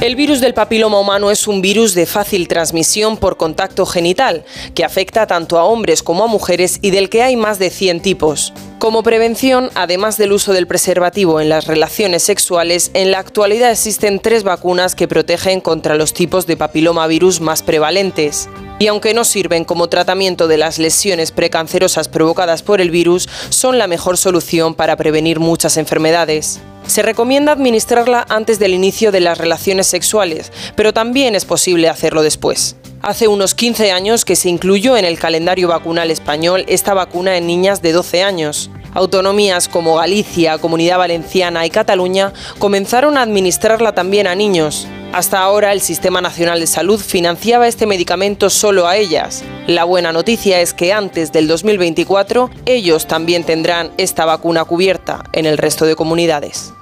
[0.00, 4.84] El virus del papiloma humano es un virus de fácil transmisión por contacto genital, que
[4.84, 8.52] afecta tanto a hombres como a mujeres y del que hay más de 100 tipos.
[8.78, 14.20] Como prevención, además del uso del preservativo en las relaciones sexuales, en la actualidad existen
[14.20, 18.48] tres vacunas que protegen contra los tipos de papilomavirus más prevalentes.
[18.78, 23.78] Y aunque no sirven como tratamiento de las lesiones precancerosas provocadas por el virus, son
[23.78, 26.60] la mejor solución para prevenir muchas enfermedades.
[26.88, 32.22] Se recomienda administrarla antes del inicio de las relaciones sexuales, pero también es posible hacerlo
[32.22, 32.76] después.
[33.02, 37.46] Hace unos 15 años que se incluyó en el calendario vacunal español esta vacuna en
[37.46, 38.70] niñas de 12 años.
[38.94, 44.88] Autonomías como Galicia, Comunidad Valenciana y Cataluña comenzaron a administrarla también a niños.
[45.12, 49.42] Hasta ahora el Sistema Nacional de Salud financiaba este medicamento solo a ellas.
[49.66, 55.46] La buena noticia es que antes del 2024 ellos también tendrán esta vacuna cubierta en
[55.46, 56.74] el resto de comunidades.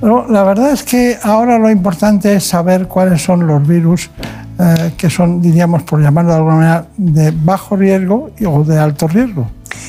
[0.00, 4.10] la verdad es que ahora lo importante es saber cuáles son los virus
[4.58, 9.06] eh, que son, diríamos, por llamarlo de alguna manera, de bajo riesgo o de alto
[9.06, 9.46] riesgo.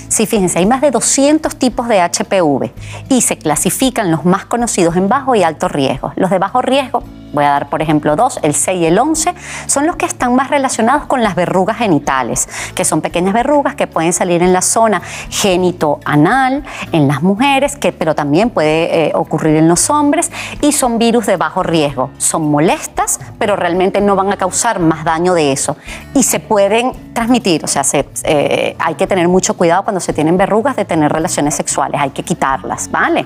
[0.10, 2.70] Sí, fíjense, hay más de 200 tipos de HPV
[3.08, 6.12] y se clasifican los más conocidos en bajo y alto riesgo.
[6.18, 9.34] Los de bajo riesgo voy a dar por ejemplo dos, el 6 y el 11,
[9.68, 13.88] son los que están más relacionados con las verrugas genitales, que son pequeñas verrugas que
[13.88, 19.56] pueden salir en la zona genito-anal, en las mujeres, que, pero también puede eh, ocurrir
[19.56, 20.32] en los hombres,
[20.62, 22.12] y son virus de bajo riesgo.
[22.18, 25.78] Son molestas, pero realmente no van a causar más daño de eso.
[26.14, 27.84] Y se pueden transmitir, o sea,
[28.24, 32.12] eh, hay que tener mucho cuidado cuando se tienen verrugas de tener relaciones sexuales, hay
[32.12, 33.26] que quitarlas, ¿vale?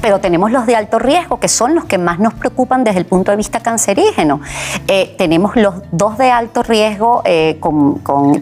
[0.00, 3.06] Pero tenemos los de alto riesgo, que son los que más nos preocupan desde el
[3.06, 4.40] punto de vista cancerígeno.
[4.88, 7.58] Eh, tenemos los dos de alto riesgo eh,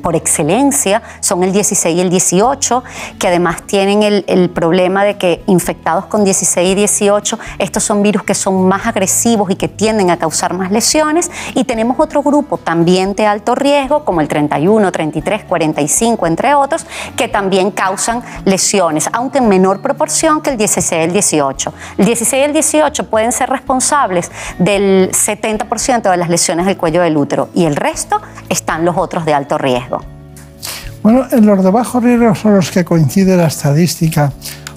[0.02, 2.82] por excelencia, son el 16 y el 18,
[3.18, 8.02] que además tienen el, el, problema de que infectados con 16 y 18, estos son
[8.02, 11.30] virus que son más agresivos y que tienden a causar más lesiones.
[11.54, 16.86] Y tenemos otro grupo también de alto riesgo, como el 31, 33, 45, entre otros,
[17.16, 21.19] que también causan lesiones, aunque en menor proporción que el 16 y el 18.
[21.98, 27.02] El 16 y el 18 pueden ser responsables del 70% de las lesiones del cuello
[27.02, 30.02] del útero y el resto están los otros de alto riesgo.
[31.02, 34.32] Bueno, en los de bajo riesgo son los que coincide la estadística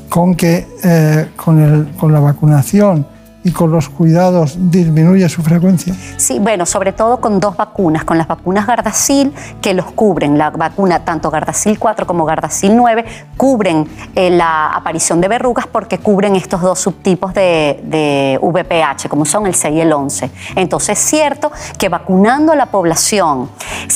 [0.10, 3.06] con que eh, con, con la vacunación
[3.44, 5.96] y con los cuidados disminuye su frecuencia?
[6.18, 10.50] Sí, bueno, sobre todo con dos vacunas, con las vacunas Gardasil que los cubren, la
[10.50, 13.06] vacuna tanto Gardasil 4 como Gardasil 9
[13.36, 19.26] cubren eh, la aparición de verrugas porque cubren estos dos subtipos de, de, VPH, como
[19.26, 20.32] son el 6 y el 11.
[20.56, 23.50] Entonces es cierto que vacunando a la población,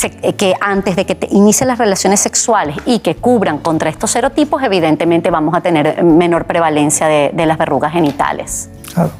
[0.04, 4.12] eh, que antes de que te inicien las relaciones sexuales y que cubran contra estos
[4.12, 8.70] serotipos, evidentemente vamos a tener menor prevalencia de las verrugas genitales.
[8.98, 9.12] Claro.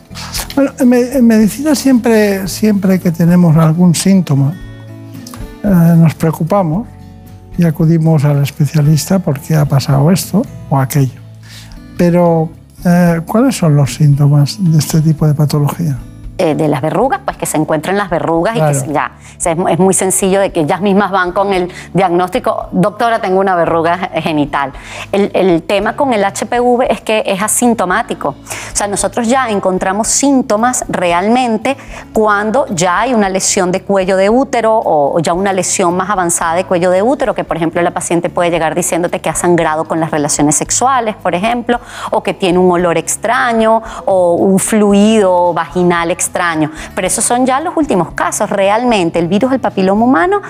[0.56, 4.56] Bueno, en, medicina siempre, siempre que tenemos algún síntoma,
[5.64, 6.88] eh, nos preocupamos
[7.60, 10.42] y acudimos al especialista porque ha pasado esto
[10.72, 11.22] o aquello.
[11.96, 12.50] Pero,
[12.84, 15.96] eh, ¿cuáles son los síntomas de este tipo de patología?
[16.40, 19.96] Eh, de las verrugas, pues que se encuentren las verrugas y que ya, es, muy
[19.96, 24.72] sencillo de que ellas mismas van con el diagnóstico, doctora, tengo una verruga genital.
[25.12, 28.30] El, tema con el HPV es que es asintomático.
[28.30, 31.76] O sea, nosotros ya encontramos síntomas realmente
[32.14, 36.54] cuando ya hay una lesión de cuello de útero o, ya una lesión más avanzada
[36.54, 39.86] de cuello de útero, que por ejemplo la paciente puede llegar diciéndote que ha sangrado
[39.86, 41.80] con las relaciones sexuales, por ejemplo,
[42.12, 46.72] o que tiene un olor extraño o un fluido vaginal extraño extraño.
[46.94, 48.50] Pero esos son ya los últimos casos.
[48.50, 50.42] Realmente el virus del papiloma humano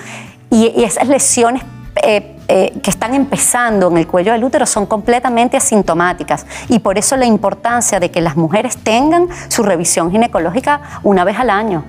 [0.50, 1.62] y, esas lesiones
[2.02, 6.96] eh, eh, que están empezando en el cuello del útero son completamente asintomáticas y por
[6.96, 11.84] eso la importancia de que las mujeres tengan su revisión ginecológica una vez al año.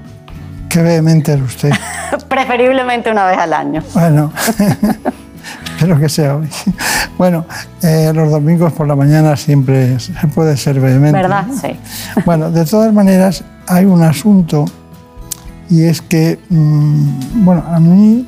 [0.70, 1.72] Qué vehemente es usted.
[2.28, 3.84] Preferiblemente una vez al año.
[3.94, 4.34] Bueno,
[5.76, 6.50] espero que sea hoy.
[7.18, 7.46] Bueno,
[7.82, 11.18] eh, los domingos por la mañana siempre se puede ser vehemente.
[11.18, 11.46] ¿Verdad?
[11.60, 11.80] Sí.
[12.26, 14.66] Bueno, de todas maneras, hay un asunto
[15.70, 18.28] y es que, mm, bueno, a mí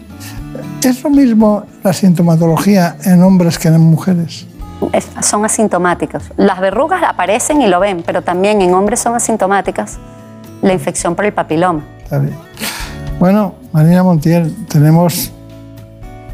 [0.83, 4.47] es lo mismo la sintomatología en hombres que en mujeres.
[5.21, 6.23] son asintomáticos.
[6.37, 9.99] Las verrugas aparecen y lo ven, pero también en hombres son asintomáticas
[10.61, 11.83] la infección por el papiloma.
[12.03, 12.35] Está bien.
[13.19, 15.31] Bueno, Marina Montiel, tenemos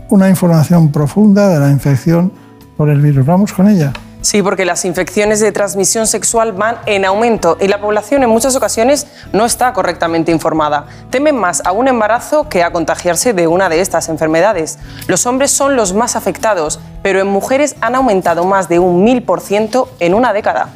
[0.09, 2.31] una información profunda de la infección
[2.75, 3.25] por el virus.
[3.25, 3.93] Vamos con ella.
[4.27, 8.57] Sí, porque las infecciones de transmisión sexual van en aumento y la población en muchas
[8.57, 10.85] ocasiones no está correctamente informada.
[11.09, 14.79] Temen más a un embarazo que a contagiarse de una de estas enfermedades.
[15.07, 19.23] Los hombres son los más afectados, pero en mujeres han aumentado más de un mil
[19.23, 20.71] por ciento en una década.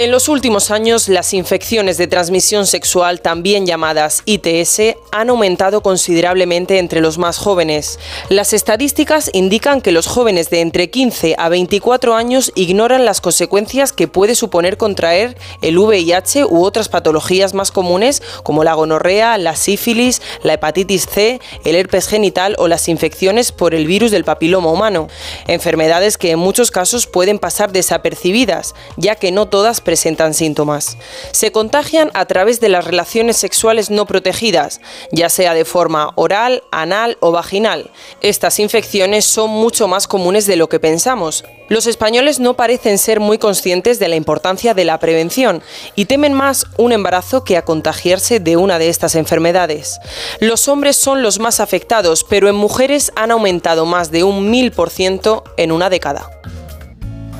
[0.00, 6.78] En los últimos años, las infecciones de transmisión sexual, también llamadas ITS, han aumentado considerablemente
[6.78, 7.98] entre los más jóvenes.
[8.30, 13.92] Las estadísticas indican que los jóvenes de entre 15 a 24 años ignoran las consecuencias
[13.92, 19.54] que puede suponer contraer el VIH u otras patologías más comunes como la gonorrea, la
[19.54, 24.70] sífilis, la hepatitis C, el herpes genital o las infecciones por el virus del papiloma
[24.70, 25.08] humano.
[25.46, 30.96] Enfermedades que en muchos casos pueden pasar desapercibidas, ya que no todas presentan síntomas.
[31.32, 34.80] Se contagian a través de las relaciones sexuales no protegidas,
[35.10, 37.90] ya sea de forma oral, anal o vaginal.
[38.20, 41.44] Estas infecciones son mucho más comunes de lo que pensamos.
[41.68, 45.60] Los españoles no parecen ser muy conscientes de la importancia de la prevención
[45.96, 49.98] y temen más un embarazo que a contagiarse de una de estas enfermedades.
[50.38, 54.70] Los hombres son los más afectados, pero en mujeres han aumentado más de un mil
[54.70, 56.30] por ciento en una década.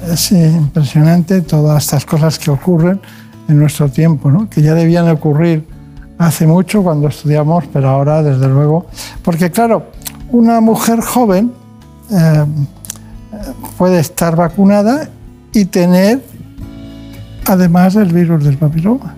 [0.08, 3.00] Es impresionante todas estas cosas que ocurren
[3.48, 4.48] en nuestro tiempo, ¿no?
[4.48, 5.66] que ya debían ocurrir
[6.18, 8.86] hace mucho cuando estudiamos, pero ahora desde luego,
[9.22, 9.86] porque claro,
[10.30, 11.52] una mujer joven
[12.10, 12.44] eh,
[13.76, 15.08] puede estar vacunada
[15.52, 16.22] y tener
[17.46, 19.14] además el virus del papiloma.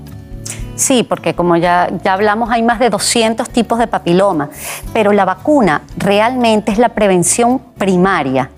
[0.75, 4.49] Sí, porque como ya, ya hablamos, hay más de 200 tipos de papiloma,
[4.93, 8.51] pero la vacuna realmente es la prevención primaria,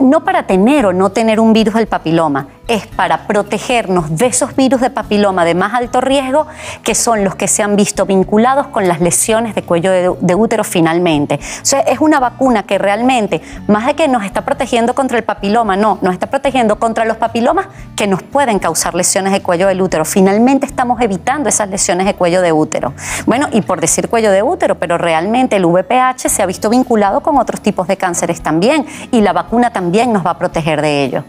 [0.00, 4.56] no para tener o no tener un virus del papiloma, es para protegernos de esos
[4.56, 6.46] virus de papiloma de más alto riesgo,
[6.82, 10.64] que son los que se han visto vinculados con las lesiones de cuello de, útero
[10.64, 11.34] finalmente.
[11.36, 15.24] O sea, es una vacuna que realmente, más de que nos está protegiendo contra el
[15.24, 19.68] papiloma, no, nos está protegiendo contra los papilomas que nos pueden causar lesiones de cuello
[19.68, 20.04] del útero.
[20.04, 22.92] Finalmente estamos evitando esas lesiones de cuello de útero.
[23.24, 27.20] Bueno, y por decir cuello de útero, pero realmente el VPH se ha visto vinculado
[27.20, 31.04] con otros tipos de cánceres también, y la vacuna también nos va a proteger de
[31.04, 31.24] ello.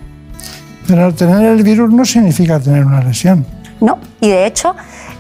[0.88, 3.46] Pero tener el virus no significa tener una lesión.
[3.82, 4.76] No, y de hecho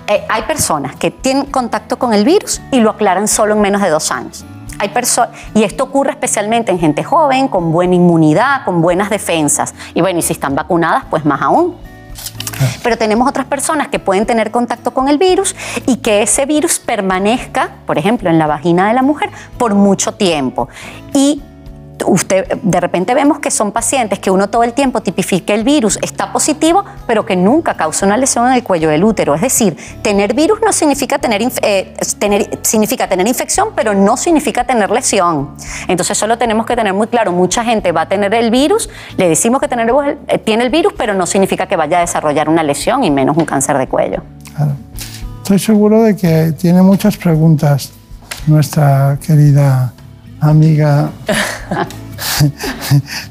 [0.07, 3.81] eh, hay personas que tienen contacto con el virus y lo aclaran solo en menos
[3.81, 4.45] de dos años.
[4.79, 4.91] Hay
[5.55, 9.73] y esto ocurre especialmente en gente joven, con buena inmunidad, con buenas defensas.
[9.95, 11.75] Y bueno, y si están vacunadas, pues más aún.
[12.83, 16.79] Pero tenemos otras personas que pueden tener contacto con el virus y que ese virus
[16.79, 20.69] permanezca, por ejemplo, en la vagina de la mujer por mucho tiempo.
[21.13, 21.41] Y
[22.05, 25.97] usted de repente vemos que son pacientes que uno todo el tiempo tipifica el virus,
[26.01, 29.35] está positivo, pero que nunca causa una lesión en el cuello del útero.
[29.35, 34.65] Es decir, tener virus no significa tener, eh, tener, significa tener infección, pero no significa
[34.65, 35.55] tener lesión.
[35.87, 39.29] Entonces solo tenemos que tener muy claro, mucha gente va a tener el virus, le
[39.29, 39.91] decimos que tener,
[40.27, 43.37] eh, tiene el virus, pero no significa que vaya a desarrollar una lesión y menos
[43.37, 44.23] un cáncer de cuello.
[45.43, 47.91] Estoy seguro de que tiene muchas preguntas
[48.47, 49.93] nuestra querida
[50.39, 51.11] amiga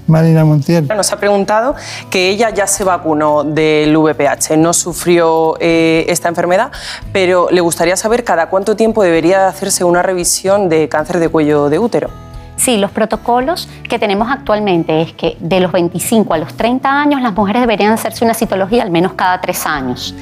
[0.06, 0.86] Marina Montiel.
[0.88, 1.74] Nos ha preguntado
[2.10, 6.70] que ella ya se vacunó del VPH, no sufrió eh, esta enfermedad,
[7.12, 11.68] pero le gustaría saber cada cuánto tiempo debería hacerse una revisión de cáncer de cuello
[11.68, 12.25] de útero.
[12.56, 17.20] Sí, los protocolos que tenemos actualmente es que de los 25 a los 30 años
[17.20, 20.14] las mujeres deberían hacerse una citología al menos cada tres años.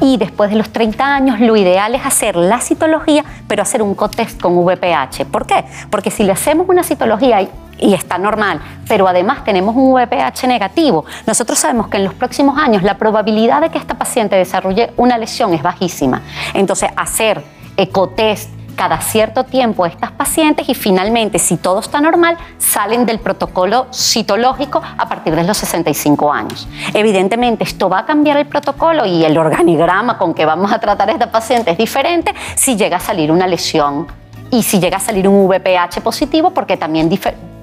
[0.00, 3.94] Y después de los 30 años lo ideal es hacer la citología, pero hacer un
[3.94, 5.26] cotest con VPH.
[5.30, 5.64] ¿Por qué?
[5.90, 7.42] Porque si le hacemos una citología
[7.78, 12.56] y está normal, pero además tenemos un VPH negativo, nosotros sabemos que en los próximos
[12.56, 16.22] años la probabilidad de que esta paciente desarrolle una lesión es bajísima.
[16.54, 17.42] Entonces, hacer
[17.76, 23.86] ecotest cada cierto tiempo estas pacientes y finalmente, si todo está normal, salen del protocolo
[23.92, 26.68] citológico a partir de los 65 años.
[26.94, 31.08] Evidentemente, esto va a cambiar el protocolo y el organigrama con que vamos a tratar
[31.08, 34.06] a esta paciente es diferente si llega a salir una lesión
[34.50, 37.10] y si llega a salir un VPH positivo, porque también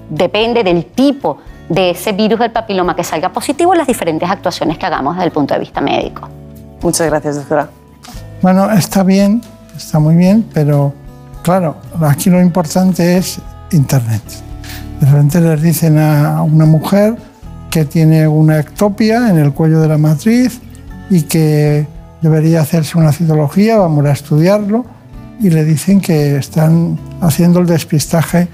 [0.08, 1.38] depende del tipo
[1.68, 5.26] de ese virus del papiloma que salga positivo y las diferentes actuaciones que hagamos desde
[5.26, 6.28] el punto de vista médico.
[6.82, 7.68] Muchas gracias, doctora.
[8.42, 9.40] Bueno, está bien,
[9.76, 10.92] está muy bien, pero
[11.42, 13.40] Claro, aquí lo importante es
[13.72, 14.22] Internet.
[15.00, 17.16] De repente les dicen a una mujer
[17.70, 20.60] que tiene una ectopia en el cuello de la matriz
[21.08, 21.86] y que
[22.20, 24.84] debería hacerse una citología, vamos a estudiarlo,
[25.40, 28.48] y le dicen que están haciendo el despistaje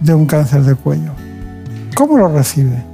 [0.00, 1.12] de un cáncer de cuello.
[1.96, 2.84] ¿Cómo lo recibe?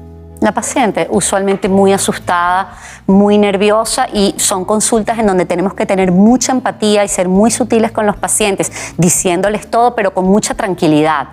[0.45, 2.75] La paciente usualmente muy asustada,
[3.07, 7.51] muy nerviosa y son consultas en donde tenemos que tener mucha empatía y ser muy
[7.51, 11.29] sutiles con los pacientes, diciéndoles todo pero con mucha tranquilidad.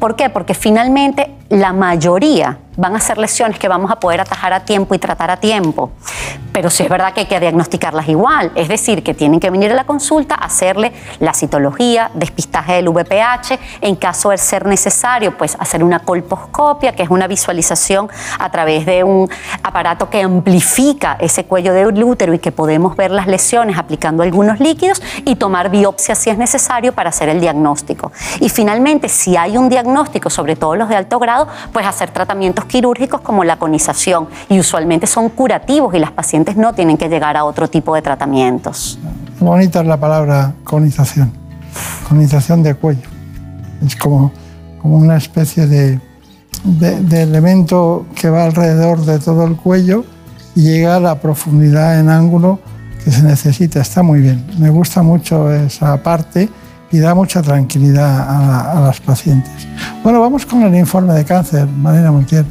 [0.00, 0.30] ¿Por qué?
[0.30, 4.96] Porque finalmente la mayoría van a ser lesiones que vamos a poder atajar a tiempo
[4.96, 5.92] y tratar a tiempo.
[6.56, 9.72] Pero sí es verdad que hay que diagnosticarlas igual, es decir, que tienen que venir
[9.72, 15.54] a la consulta, hacerle la citología, despistaje del VPH, en caso de ser necesario, pues
[15.60, 18.08] hacer una colposcopia, que es una visualización
[18.38, 19.28] a través de un
[19.62, 24.58] aparato que amplifica ese cuello del útero y que podemos ver las lesiones aplicando algunos
[24.58, 28.12] líquidos y tomar biopsia si es necesario para hacer el diagnóstico.
[28.40, 32.64] Y finalmente, si hay un diagnóstico, sobre todo los de alto grado, pues hacer tratamientos
[32.64, 37.36] quirúrgicos como la conización y usualmente son curativos y las pacientes no tienen que llegar
[37.36, 38.98] a otro tipo de tratamientos.
[39.40, 41.32] Bonita es la palabra conización,
[42.08, 43.08] conización de cuello.
[43.84, 44.32] Es como,
[44.80, 46.00] como una especie de,
[46.64, 50.04] de, elemento que va alrededor de todo el cuello
[50.54, 52.60] y llega a la profundidad en ángulo
[53.04, 53.80] que se necesita.
[53.80, 54.46] Está muy bien.
[54.58, 56.48] Me gusta mucho esa parte
[56.90, 59.66] y da mucha tranquilidad a, a las pacientes.
[60.02, 62.46] Bueno, vamos con el informe de cáncer, Marina Montiel.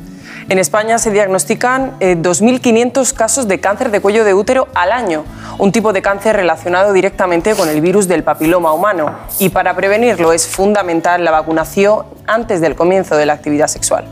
[0.47, 5.23] En España se diagnostican eh, 2.500 casos de cáncer de cuello de útero al año,
[5.57, 9.15] un tipo de cáncer relacionado directamente con el virus del papiloma humano.
[9.39, 14.05] Y para prevenirlo es fundamental la vacunación antes del comienzo de la actividad sexual.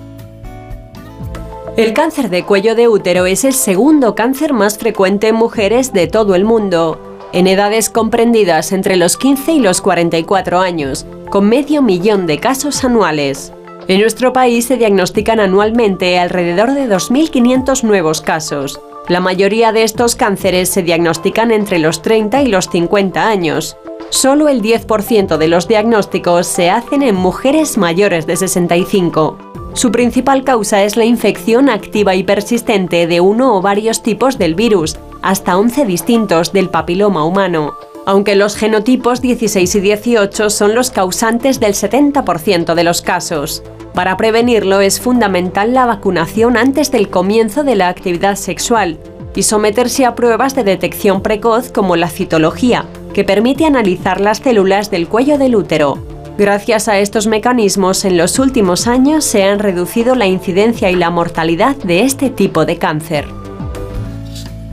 [1.78, 6.08] El cáncer de cuello de útero es el segundo cáncer más frecuente en mujeres de
[6.08, 7.00] todo el mundo,
[7.32, 12.84] en edades comprendidas entre los 15 y los 44 años, con medio millón de casos
[12.84, 13.54] anuales.
[13.88, 18.80] En nuestro país se diagnostican anualmente alrededor de 2.500 nuevos casos.
[19.10, 23.76] La mayoría de estos cánceres se diagnostican entre los 30 y los 50 años.
[24.10, 29.38] Solo el 10% de los diagnósticos se hacen en mujeres mayores de 65.
[29.74, 34.56] Su principal causa es la infección activa y persistente de uno o varios tipos del
[34.56, 37.74] virus, hasta 11 distintos del papiloma humano,
[38.06, 43.64] aunque los genotipos 16 y 18 son los causantes del 70% de los casos.
[43.94, 49.00] Para prevenirlo es fundamental la vacunación antes del comienzo de la actividad sexual
[49.36, 54.92] y someterse a pruebas de detección precoz como la citología, que permite analizar las células
[54.92, 55.98] del cuello del útero.
[56.38, 61.12] Gracias a estos mecanismos, en los últimos años se han reducido la incidencia y la
[61.12, 63.28] mortalidad de este tipo de cáncer.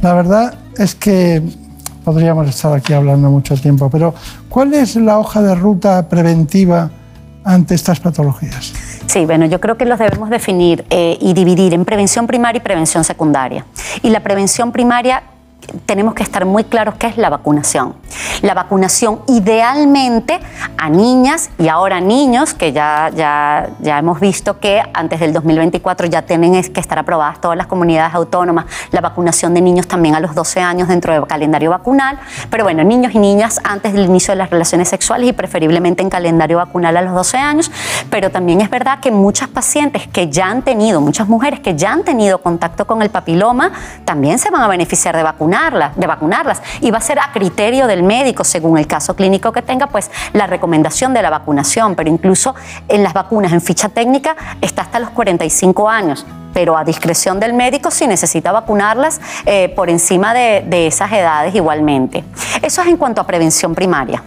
[0.00, 1.42] La verdad es que
[2.04, 4.14] podríamos estar aquí hablando mucho tiempo, pero
[4.48, 6.90] ¿cuál es la hoja de ruta preventiva
[7.44, 8.72] ante estas patologías?
[9.06, 12.62] Sí, bueno, yo creo que los debemos definir eh, y dividir en prevención primaria y
[12.62, 13.66] prevención secundaria.
[14.02, 15.24] Y la prevención primaria
[15.86, 17.94] tenemos que estar muy claros qué es la vacunación.
[18.42, 20.40] La vacunación idealmente
[20.76, 26.06] a niñas y ahora niños, que ya, ya, ya hemos visto que antes del 2024
[26.06, 30.20] ya tienen que estar aprobadas todas las comunidades autónomas, la vacunación de niños también a
[30.20, 32.18] los 12 años dentro del calendario vacunal,
[32.50, 36.10] pero bueno, niños y niñas antes del inicio de las relaciones sexuales y preferiblemente en
[36.10, 37.70] calendario vacunal a los 12 años,
[38.10, 41.92] pero también es verdad que muchas pacientes que ya han tenido, muchas mujeres que ya
[41.92, 43.72] han tenido contacto con el papiloma,
[44.04, 48.02] también se van a beneficiar de de vacunarlas y va a ser a criterio del
[48.02, 52.54] médico, según el caso clínico que tenga, pues la recomendación de la vacunación, pero incluso
[52.88, 57.52] en las vacunas en ficha técnica está hasta los 45 años pero a discreción del
[57.52, 62.24] médico si necesita vacunarlas eh, por encima de, de esas edades igualmente.
[62.60, 64.20] Eso es en cuanto a prevención primaria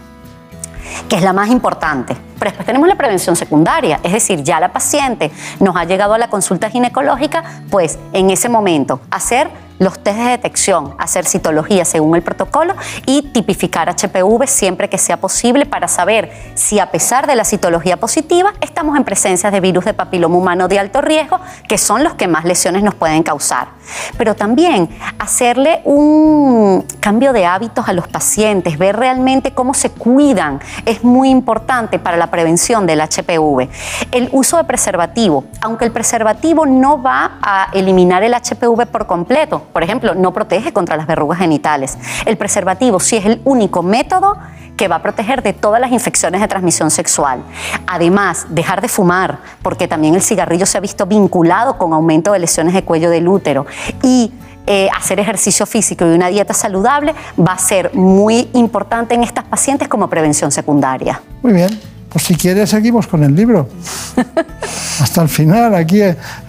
[1.09, 2.15] que es la más importante.
[2.37, 6.17] Pero después tenemos la prevención secundaria, es decir, ya la paciente nos ha llegado a
[6.17, 12.15] la consulta ginecológica, pues en ese momento hacer los test de detección, hacer citología según
[12.15, 12.75] el protocolo
[13.05, 17.97] y tipificar HPV siempre que sea posible para saber si a pesar de la citología
[17.97, 22.13] positiva estamos en presencia de virus de papiloma humano de alto riesgo, que son los
[22.13, 23.69] que más lesiones nos pueden causar.
[24.17, 24.89] Pero también
[25.19, 31.29] hacerle un cambio de hábitos a los pacientes, ver realmente cómo se cuidan, es muy
[31.29, 33.69] importante para la prevención del HPV.
[34.11, 39.62] El uso de preservativo, aunque el preservativo no va a eliminar el HPV por completo,
[39.71, 41.97] por ejemplo, no protege contra las verrugas genitales.
[42.25, 44.37] El preservativo sí es el único método
[44.77, 47.43] que va a proteger de todas las infecciones de transmisión sexual.
[47.87, 52.39] Además, dejar de fumar, porque también el cigarrillo se ha visto vinculado con aumento de
[52.39, 53.65] lesiones de cuello del útero.
[54.01, 54.33] Y
[54.65, 59.43] eh, hacer ejercicio físico y una dieta saludable va a ser muy importante en estas
[59.43, 61.21] pacientes como prevención secundaria.
[61.41, 61.92] Muy bien.
[62.13, 63.67] Pues si quieres seguimos con el libro.
[65.01, 65.99] hasta el final, aquí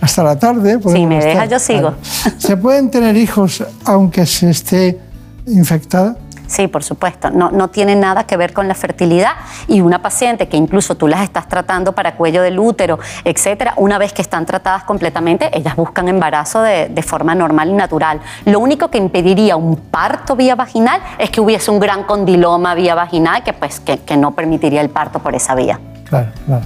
[0.01, 0.79] hasta la tarde.
[0.93, 1.95] Si me dejas, yo sigo.
[2.39, 5.01] ¿Se pueden tener hijos aunque se esté
[5.47, 6.17] infectada?
[6.47, 7.31] Sí, por supuesto.
[7.31, 9.33] No, no tiene nada que ver con la fertilidad.
[9.69, 13.99] Y una paciente que incluso tú las estás tratando para cuello del útero, etcétera, una
[13.99, 18.21] vez que están tratadas completamente, ellas buscan embarazo de, forma normal y natural.
[18.47, 22.95] Lo único que impediría un parto vía vaginal es que hubiese un gran condiloma vía
[22.95, 25.79] vaginal que, pues, que, que no permitiría el parto por esa vía.
[26.05, 26.65] Claro, claro.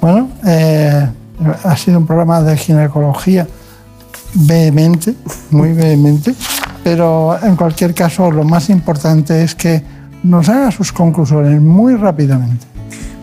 [0.00, 1.08] Bueno, eh,
[1.64, 3.46] ha sido un programa de ginecología
[4.34, 5.14] vehemente,
[5.50, 6.34] muy vehemente,
[6.82, 9.82] pero en cualquier caso lo más importante es que
[10.22, 12.66] nos haga sus conclusiones muy rápidamente.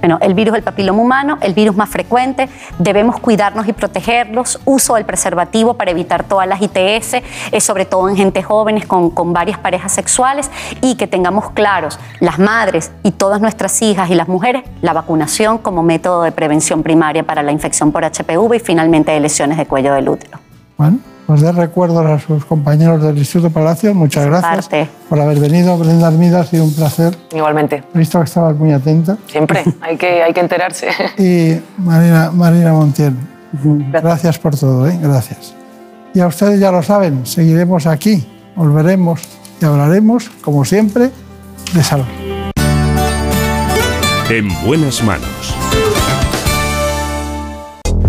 [0.02, 4.96] Bueno, el virus del papiloma humano, el virus más frecuente, debemos cuidarnos y protegerlos, uso
[4.96, 7.22] del preservativo para evitar todas las ITS,
[7.52, 10.50] eh, sobre todo en gente jóvenes con, con varias parejas sexuales
[10.82, 15.60] y que tengamos claros, las madres y todas nuestras hijas y las mujeres, la vacunación
[15.60, 19.68] como método de prevención primaria para la infección por HPV y finalmente de lesiones de
[19.68, 20.41] cuello del útero.
[20.82, 20.98] Bueno,
[21.28, 23.94] pues de recuerdo a sus compañeros del Instituto Palacio.
[23.94, 24.68] Muchas gracias
[25.08, 25.78] por haber venido.
[25.78, 27.16] Brenda Armida, ha sido un placer.
[27.32, 27.84] Igualmente.
[27.94, 29.16] He visto que estabas muy atenta.
[29.28, 30.88] Siempre, hay que, hay que enterarse.
[31.20, 33.14] Y Marina, Marina Montiel,
[33.92, 34.88] gracias por todo.
[34.88, 34.98] ¿eh?
[35.00, 35.54] Gracias.
[36.16, 38.26] Y a ustedes ya lo saben, seguiremos aquí,
[38.56, 39.22] volveremos
[39.62, 41.12] y hablaremos, como siempre,
[41.76, 42.06] de salud.
[44.32, 45.56] En buenas manos.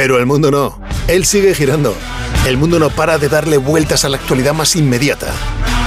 [0.00, 0.80] Pero el mundo no.
[1.08, 1.94] Él sigue girando.
[2.46, 5.30] El mundo no para de darle vueltas a la actualidad más inmediata.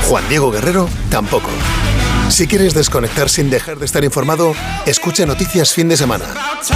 [0.08, 1.50] Juan Diego Guerrero tampoco.
[2.30, 4.54] Si quieres desconectar sin dejar de estar informado,
[4.86, 6.26] escucha Noticias Fin de Semana.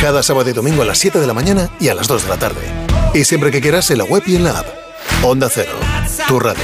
[0.01, 2.29] Cada sábado y domingo a las 7 de la mañana y a las 2 de
[2.29, 2.61] la tarde.
[3.13, 4.67] Y siempre que quieras en la web y en la app.
[5.21, 5.77] Onda Cero,
[6.27, 6.63] tu radio.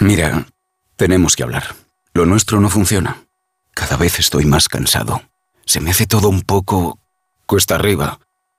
[0.00, 0.46] Mira,
[0.96, 1.76] tenemos que hablar.
[2.14, 3.26] Lo nuestro no funciona.
[3.74, 5.20] Cada vez estoy más cansado.
[5.66, 6.98] Se me hace todo un poco
[7.44, 8.20] cuesta arriba.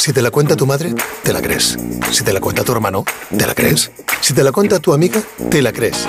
[0.00, 1.76] si te la cuenta tu madre, te la crees.
[2.10, 3.04] Si te la cuenta tu hermano,
[3.36, 3.90] te la crees.
[4.22, 5.20] Si te la cuenta tu amiga,
[5.50, 6.08] te la crees.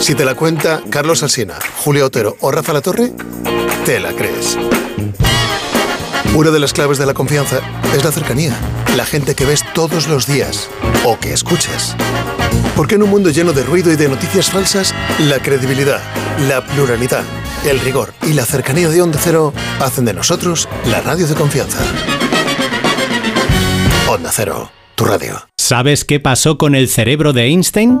[0.00, 1.54] Si te la cuenta Carlos Alsina,
[1.84, 3.12] Julio Otero o Rafa La Torre,
[3.86, 4.58] te la crees.
[6.34, 7.60] Una de las claves de la confianza
[7.94, 8.58] es la cercanía,
[8.96, 10.68] la gente que ves todos los días
[11.04, 11.94] o que escuchas.
[12.74, 16.02] Porque en un mundo lleno de ruido y de noticias falsas, la credibilidad,
[16.48, 17.22] la pluralidad,
[17.64, 21.78] el rigor y la cercanía de Onda Cero hacen de nosotros la radio de confianza.
[24.10, 25.34] Onda Cero, tu radio.
[25.58, 28.00] ¿Sabes qué pasó con el cerebro de Einstein?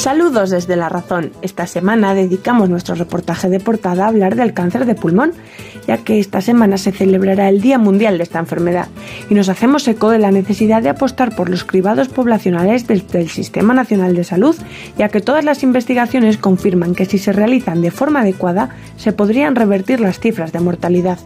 [0.00, 1.30] Saludos desde La Razón.
[1.42, 5.34] Esta semana dedicamos nuestro reportaje de portada a hablar del cáncer de pulmón,
[5.86, 8.88] ya que esta semana se celebrará el Día Mundial de esta enfermedad
[9.28, 13.28] y nos hacemos eco de la necesidad de apostar por los cribados poblacionales del, del
[13.28, 14.56] Sistema Nacional de Salud,
[14.96, 19.54] ya que todas las investigaciones confirman que si se realizan de forma adecuada se podrían
[19.54, 21.18] revertir las cifras de mortalidad.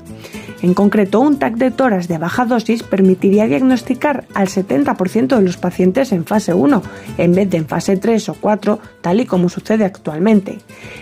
[0.64, 5.58] En concreto, un TAC de toras de baja dosis permitiría diagnosticar al 70% de los
[5.58, 6.82] pacientes en fase 1,
[7.18, 8.63] en vez de en fase 3 o 4,
[9.00, 10.58] tal y como sucede actualmente.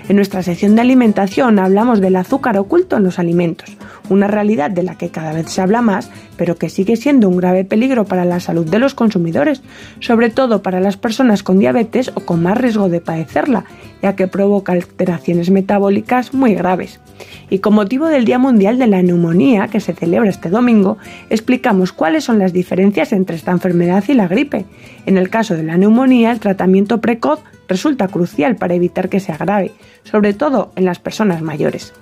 [0.09, 3.77] En nuestra sección de alimentación hablamos del azúcar oculto en los alimentos,
[4.09, 7.37] una realidad de la que cada vez se habla más, pero que sigue siendo un
[7.37, 9.63] grave peligro para la salud de los consumidores,
[10.01, 13.65] sobre todo para las personas con diabetes o con más riesgo de padecerla,
[14.03, 17.01] ya que provoca alteraciones metabólicas muy graves.
[17.51, 20.99] Y con motivo del Día Mundial de la Neumonía, que se celebra este domingo,
[21.31, 24.65] explicamos cuáles son las diferencias entre esta enfermedad y la gripe.
[25.07, 27.41] En el caso de la neumonía, el tratamiento precoz
[27.73, 29.73] resulta crucial para evitar que se agrave,
[30.05, 31.95] sobre todo en las personas mayores.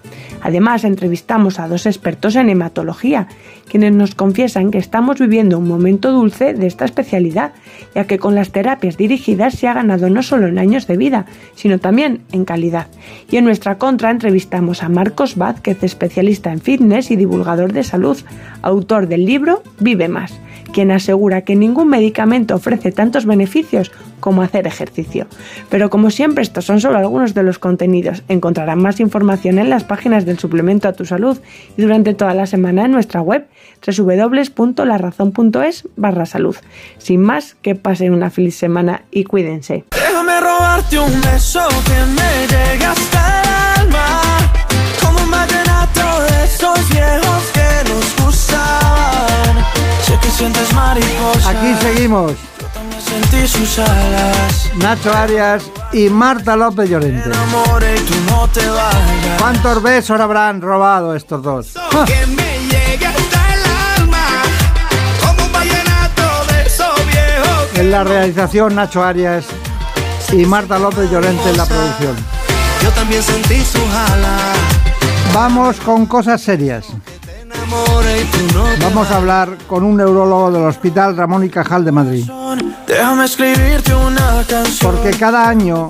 [0.43, 3.29] Además, entrevistamos a dos expertos en hematología,
[3.69, 7.53] quienes nos confiesan que estamos viviendo un momento dulce de esta especialidad,
[7.95, 11.27] ya que con las terapias dirigidas se ha ganado no solo en años de vida,
[11.55, 12.89] sino también en calidad.
[13.31, 18.19] Y en nuestra contra entrevistamos a Marcos Vázquez, especialista en fitness y divulgador de salud,
[18.63, 20.33] autor del libro Vive Más
[20.71, 23.91] quien asegura que ningún medicamento ofrece tantos beneficios
[24.21, 25.27] como hacer ejercicio.
[25.69, 28.23] Pero como siempre, estos son solo algunos de los contenidos.
[28.29, 31.39] Encontrarán más información en las páginas del suplemento a tu salud
[31.77, 33.49] y durante toda la semana en nuestra web
[33.87, 36.55] www.larazón.es barra salud.
[36.99, 39.85] Sin más, que pasen una feliz semana y cuídense.
[39.91, 43.49] Déjame robarte un beso que me llegue hasta el
[43.81, 44.21] alma.
[45.01, 45.61] Como un de
[46.45, 49.30] esos viejos que nos gustaban.
[50.05, 51.47] Sé que sientes mariposas.
[51.47, 52.32] Aquí seguimos.
[52.61, 54.70] Yo también sentí sus alas.
[54.77, 57.28] Nacho Arias y Marta López Llorente.
[57.28, 57.51] No.
[59.39, 61.74] ¿Cuántos besos habrán robado estos dos?
[67.74, 69.47] En la realización Nacho Arias
[70.32, 72.16] y Marta López Llorente en la producción.
[72.82, 74.59] yo también sentí sus alas.
[75.32, 76.87] Vamos con cosas serias.
[78.81, 82.31] Vamos a hablar con un neurólogo del Hospital Ramón y Cajal de Madrid.
[84.83, 85.89] Porque cada año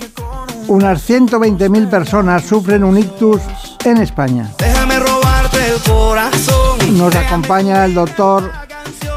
[0.68, 3.40] unas 120.000 personas sufren un ictus
[3.84, 4.50] en España.
[6.92, 8.50] Nos acompaña el doctor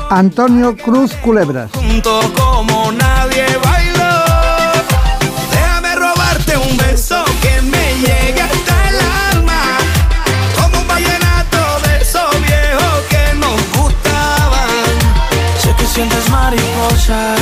[0.09, 1.71] Antonio Cruz Culebras.
[15.93, 17.39] Sientes mariposas.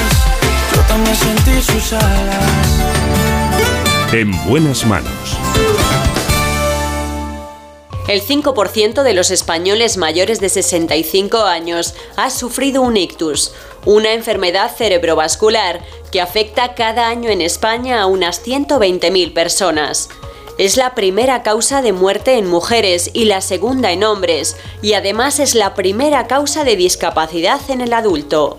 [0.76, 2.68] Yo también sentí sus alas.
[4.12, 5.38] En buenas manos.
[8.10, 13.54] El 5% de los españoles mayores de 65 años ha sufrido un ictus,
[13.86, 15.80] una enfermedad cerebrovascular
[16.12, 20.10] que afecta cada año en España a unas 120.000 personas.
[20.62, 25.40] Es la primera causa de muerte en mujeres y la segunda en hombres, y además
[25.40, 28.58] es la primera causa de discapacidad en el adulto.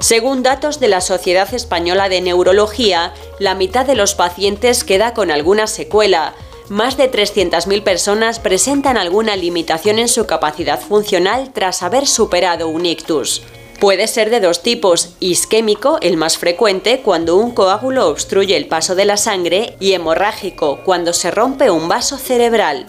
[0.00, 5.30] Según datos de la Sociedad Española de Neurología, la mitad de los pacientes queda con
[5.30, 6.34] alguna secuela.
[6.68, 12.84] Más de 300.000 personas presentan alguna limitación en su capacidad funcional tras haber superado un
[12.84, 13.42] ictus.
[13.80, 18.94] Puede ser de dos tipos, isquémico, el más frecuente, cuando un coágulo obstruye el paso
[18.94, 22.86] de la sangre, y hemorrágico, cuando se rompe un vaso cerebral.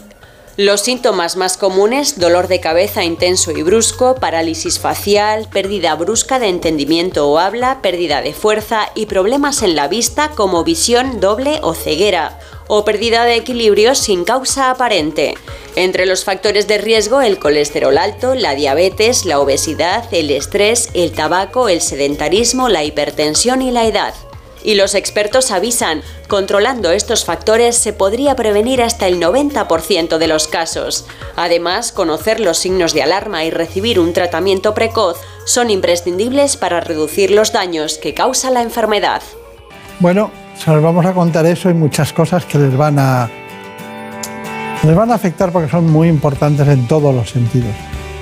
[0.58, 6.48] Los síntomas más comunes, dolor de cabeza intenso y brusco, parálisis facial, pérdida brusca de
[6.48, 11.74] entendimiento o habla, pérdida de fuerza y problemas en la vista como visión doble o
[11.74, 15.36] ceguera, o pérdida de equilibrio sin causa aparente.
[15.76, 21.12] Entre los factores de riesgo, el colesterol alto, la diabetes, la obesidad, el estrés, el
[21.12, 24.14] tabaco, el sedentarismo, la hipertensión y la edad.
[24.64, 30.48] Y los expertos avisan, controlando estos factores se podría prevenir hasta el 90% de los
[30.48, 31.06] casos.
[31.36, 37.30] Además, conocer los signos de alarma y recibir un tratamiento precoz son imprescindibles para reducir
[37.30, 39.22] los daños que causa la enfermedad.
[40.00, 43.30] Bueno, se los vamos a contar eso y muchas cosas que les van a
[44.84, 47.72] les van a afectar porque son muy importantes en todos los sentidos.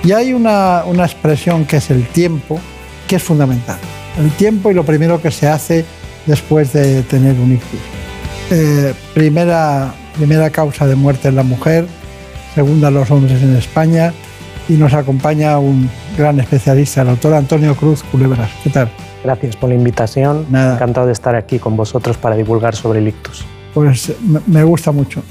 [0.02, 2.58] Y hay una, una expresión que es el tiempo,
[3.06, 3.78] que es fundamental.
[4.18, 5.84] El tiempo y lo primero que se hace
[6.26, 7.80] después de tener un ictus.
[8.50, 11.86] Eh, primera, primera causa de muerte en la mujer,
[12.54, 14.12] segunda los hombres en España
[14.68, 18.50] y nos acompaña un gran especialista, el doctor Antonio Cruz Culebras.
[18.62, 18.90] ¿Qué tal?
[19.24, 20.46] Gracias por la invitación.
[20.74, 23.44] Encantado de estar aquí con vosotros para divulgar sobre el ictus.
[23.72, 24.12] Pues
[24.46, 25.22] me- gusta mucho.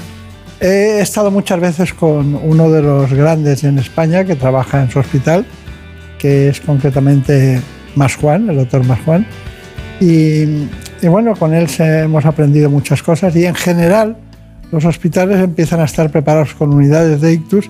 [0.59, 4.99] He estado muchas veces con uno de los grandes en España que trabaja en su
[4.99, 5.45] hospital,
[6.17, 7.61] que es concretamente
[7.95, 9.25] Mas Juan, el doctor Mas Juan.
[10.01, 10.43] Y,
[11.01, 14.17] y bueno, con él hemos aprendido muchas cosas y en general
[14.71, 17.69] los hospitales empiezan a estar preparados con unidades de ictus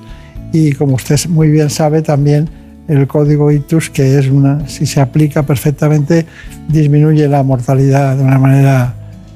[0.53, 2.47] y como usted muy bien sabe también
[2.87, 6.25] el código ictus que es una si se aplica perfectamente
[6.67, 8.93] disminuye la mortalidad de una manera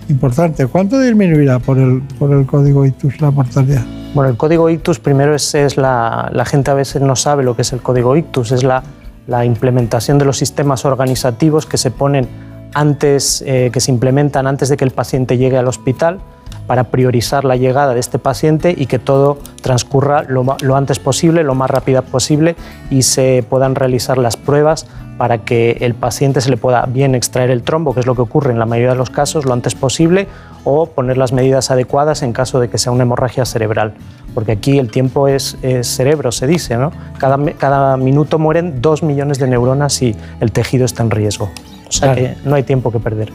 [0.09, 0.67] importante.
[0.67, 3.83] ¿Cuánto disminuirá por el, por el código ictus la mortalidad?
[4.13, 7.55] Bueno, el código ictus primero es, es la, la gente a veces no sabe lo
[7.55, 8.83] que es el código ictus, es la,
[9.27, 12.27] la implementación de los sistemas organizativos que se ponen
[12.73, 16.19] antes, eh, que se implementan antes de que el paciente llegue al hospital
[16.67, 21.43] para priorizar la llegada de este paciente y que todo transcurra lo, lo antes posible,
[21.43, 22.55] lo más rápido posible
[22.89, 24.87] y se puedan realizar las pruebas
[25.17, 28.21] para que el paciente se le pueda bien extraer el trombo, que es lo que
[28.21, 30.27] ocurre en la mayoría de los casos, lo antes posible,
[30.63, 33.93] o poner las medidas adecuadas en caso de que sea una hemorragia cerebral.
[34.33, 36.91] Porque aquí el tiempo es, es cerebro, se dice, ¿no?
[37.17, 41.49] Cada, cada minuto mueren dos millones de neuronas y el tejido está en riesgo.
[41.87, 43.31] O sea que no hay tiempo que perder.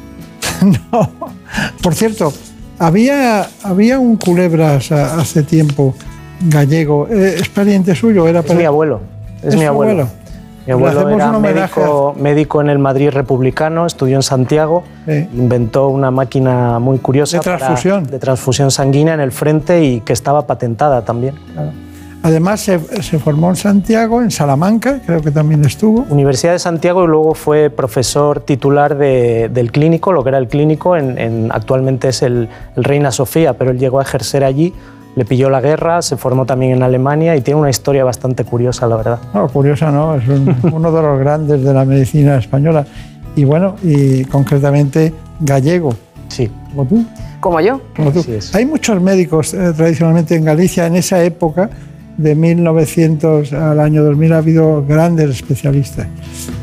[1.82, 2.32] Por cierto,
[2.86, 5.94] había, había un culebras a- hace tiempo
[6.48, 8.26] gallego, eh, ¿es pariente suyo?
[8.26, 9.00] Era Es mi abuelo,
[9.42, 10.08] es mi su abuelo.
[10.66, 14.84] Mi abuelo era médico, médico, en el Madrid republicano, estudió en Santiago,
[15.34, 18.06] inventó una máquina muy curiosa de transfusión.
[18.06, 21.34] de transfusión sanguínea en el frente y que estaba patentada también.
[22.22, 22.78] Además se,
[23.18, 26.06] formó en Santiago, en Salamanca, creo que también estuvo.
[26.08, 30.96] Universidad de Santiago y luego fue profesor titular del clínico, lo que era el clínico,
[30.96, 34.72] en, actualmente es el, el Reina Sofía, pero él llegó a ejercer allí
[35.14, 38.86] le pilló la guerra, se formó también en Alemania y tiene una historia bastante curiosa,
[38.86, 39.18] la verdad.
[39.34, 40.24] No, curiosa no, es
[40.62, 42.86] uno de los grandes de la medicina española.
[43.36, 45.94] Y bueno, y concretamente gallego.
[46.28, 46.50] Sí.
[46.70, 47.04] ¿Como tú?
[47.40, 47.80] Como yo.
[47.94, 48.24] Como tú.
[48.54, 51.68] Hay muchos médicos eh, tradicionalmente en Galicia en esa época,
[52.16, 56.06] de 1900 al año 2000, ha habido grandes especialistas.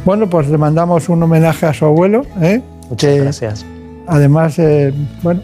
[0.06, 2.26] Bueno, pues le mandamos un homenaje a su abuelo.
[2.42, 2.62] ¿eh?
[2.90, 3.66] Muchas gracias
[4.08, 5.42] Además, eh, bueno,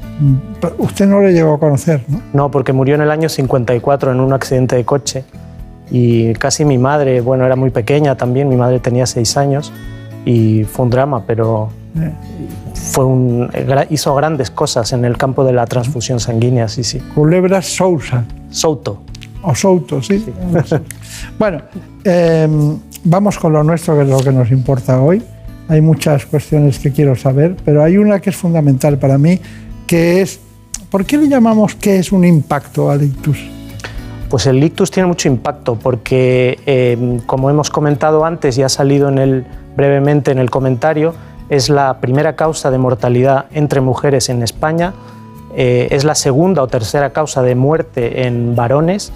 [0.79, 2.21] usted no le llegó a conocer, ¿no?
[2.33, 5.23] No, porque murió en el año 54 en un accidente de coche
[5.91, 9.71] y casi mi madre, bueno, era muy pequeña también, mi madre tenía seis años
[10.25, 12.11] y fue un drama, pero eh.
[12.73, 13.51] fue un,
[13.91, 16.99] hizo grandes cosas en el campo de la transfusión sanguínea, sí, sí.
[17.13, 18.23] Culebra Sousa.
[18.49, 19.03] Souto.
[19.45, 20.25] O Souto, sí.
[21.39, 21.61] bueno,
[22.03, 25.21] em, vamos con lo nuestro, que es lo que nos importa hoy.
[25.67, 29.39] Hay muchas cuestiones que quiero saber, pero hay una que es fundamental para mí,
[29.85, 30.39] que es,
[30.89, 33.37] ¿por qué le llamamos que es un impacto al ictus?
[34.29, 39.09] Pues el ictus tiene mucho impacto porque, eh, como hemos comentado antes y ha salido
[39.09, 39.45] en el,
[39.77, 41.13] brevemente en el comentario,
[41.49, 44.93] es la primera causa de mortalidad entre mujeres en España,
[45.55, 49.13] eh, es la segunda o tercera causa de muerte en varones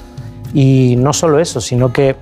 [0.53, 2.15] y no solo eso, sino que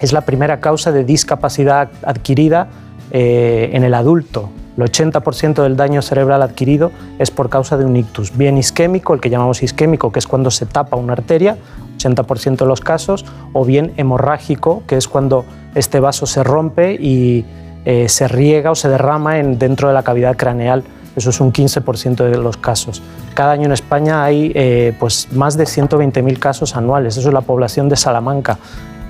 [0.00, 2.68] es la primera causa de discapacidad adquirida
[3.10, 4.50] eh, en el adulto.
[4.76, 9.20] El 80% del daño cerebral adquirido es por causa de un ictus, bien isquémico, el
[9.20, 11.58] que llamamos isquémico, que es cuando se tapa una arteria,
[11.98, 15.44] 80% de los casos, o bien hemorrágico, que es cuando
[15.74, 17.44] este vaso se rompe y
[17.84, 20.82] eh, se riega o se derrama en, dentro de la cavidad craneal.
[21.16, 23.02] Eso es un 15% de los casos.
[23.34, 27.16] Cada año en España hay eh, pues más de 120.000 casos anuales.
[27.16, 28.58] Eso es la población de Salamanca.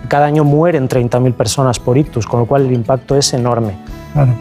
[0.09, 3.77] Cada año mueren 30.000 personas por ictus, con lo cual el impacto es enorme.
[4.13, 4.35] Claro.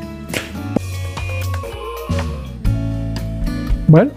[3.88, 4.12] Bueno,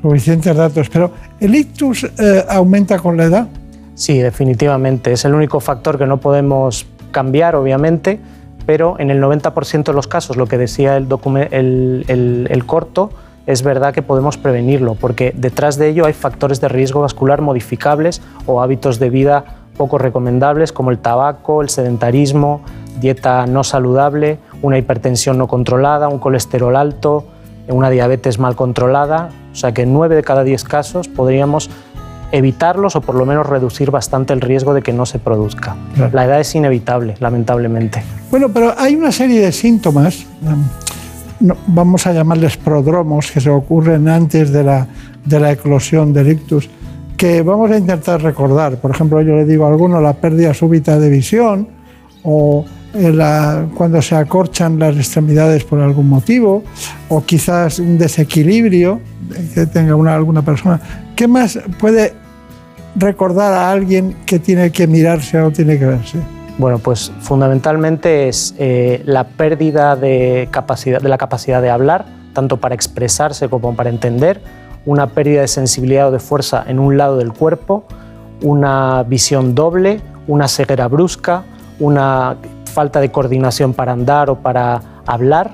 [0.00, 1.10] suficientes datos, pero
[1.40, 3.48] ¿el ictus eh, aumenta con la edad?
[3.94, 5.12] Sí, definitivamente.
[5.12, 8.20] Es el único factor que no podemos cambiar, obviamente,
[8.66, 11.06] pero en el 90% de los casos, lo que decía el,
[12.66, 13.10] corto,
[13.46, 18.20] es verdad que podemos prevenirlo, porque detrás de ello hay factores de riesgo vascular modificables
[18.44, 19.44] o hábitos de vida
[19.76, 22.62] poco recomendables como el tabaco, el sedentarismo,
[22.98, 27.24] dieta no saludable, una hipertensión no controlada, un colesterol alto,
[27.68, 29.30] una diabetes mal controlada.
[29.52, 31.70] O sea que en 9 de cada 10 casos podríamos
[32.32, 35.76] evitarlos o por lo menos reducir bastante el riesgo de que no se produzca.
[36.12, 38.02] La edad es inevitable, lamentablemente.
[38.30, 40.26] Bueno, pero hay una serie de síntomas,
[41.66, 44.86] vamos a llamarles prodromos, que se ocurren antes de la,
[45.24, 46.68] de la eclosión del ictus,
[47.16, 48.76] que vamos a intentar recordar.
[48.78, 51.68] Por ejemplo, yo le digo a alguno la pérdida súbita de visión
[52.22, 52.64] o
[53.74, 56.62] cuando se acorchan las extremidades por algún motivo
[57.08, 59.00] o quizás un desequilibrio
[59.54, 60.80] que tenga una, alguna persona.
[61.14, 62.14] ¿Qué más puede
[62.94, 66.18] recordar a alguien que tiene que mirarse o tiene que verse?
[66.58, 72.56] Bueno, pues fundamentalmente es eh, la pérdida de, capacidad, de la capacidad de hablar, tanto
[72.56, 74.40] para expresarse como para entender,
[74.86, 77.84] una pérdida de sensibilidad o de fuerza en un lado del cuerpo,
[78.42, 81.44] una visión doble, una ceguera brusca,
[81.78, 82.36] una
[82.76, 85.52] falta de coordinación para andar o para hablar,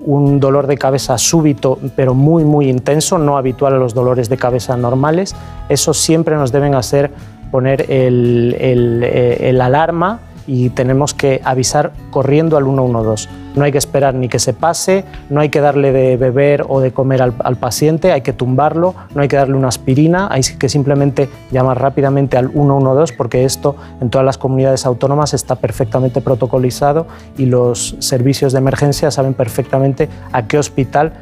[0.00, 4.38] un dolor de cabeza súbito pero muy muy intenso, no habitual a los dolores de
[4.38, 5.36] cabeza normales,
[5.68, 7.10] eso siempre nos deben hacer
[7.50, 13.28] poner el, el, eh, el alarma y tenemos que avisar corriendo al 112.
[13.54, 16.80] No hay que esperar ni que se pase, no hay que darle de beber o
[16.80, 20.68] de comer al, paciente, hay que tumbarlo, no hay que darle una aspirina, hay que
[20.68, 27.06] simplemente llamar rápidamente al 112 porque esto en todas las comunidades autónomas está perfectamente protocolizado
[27.38, 31.12] y los servicios de emergencia saben perfectamente a qué hospital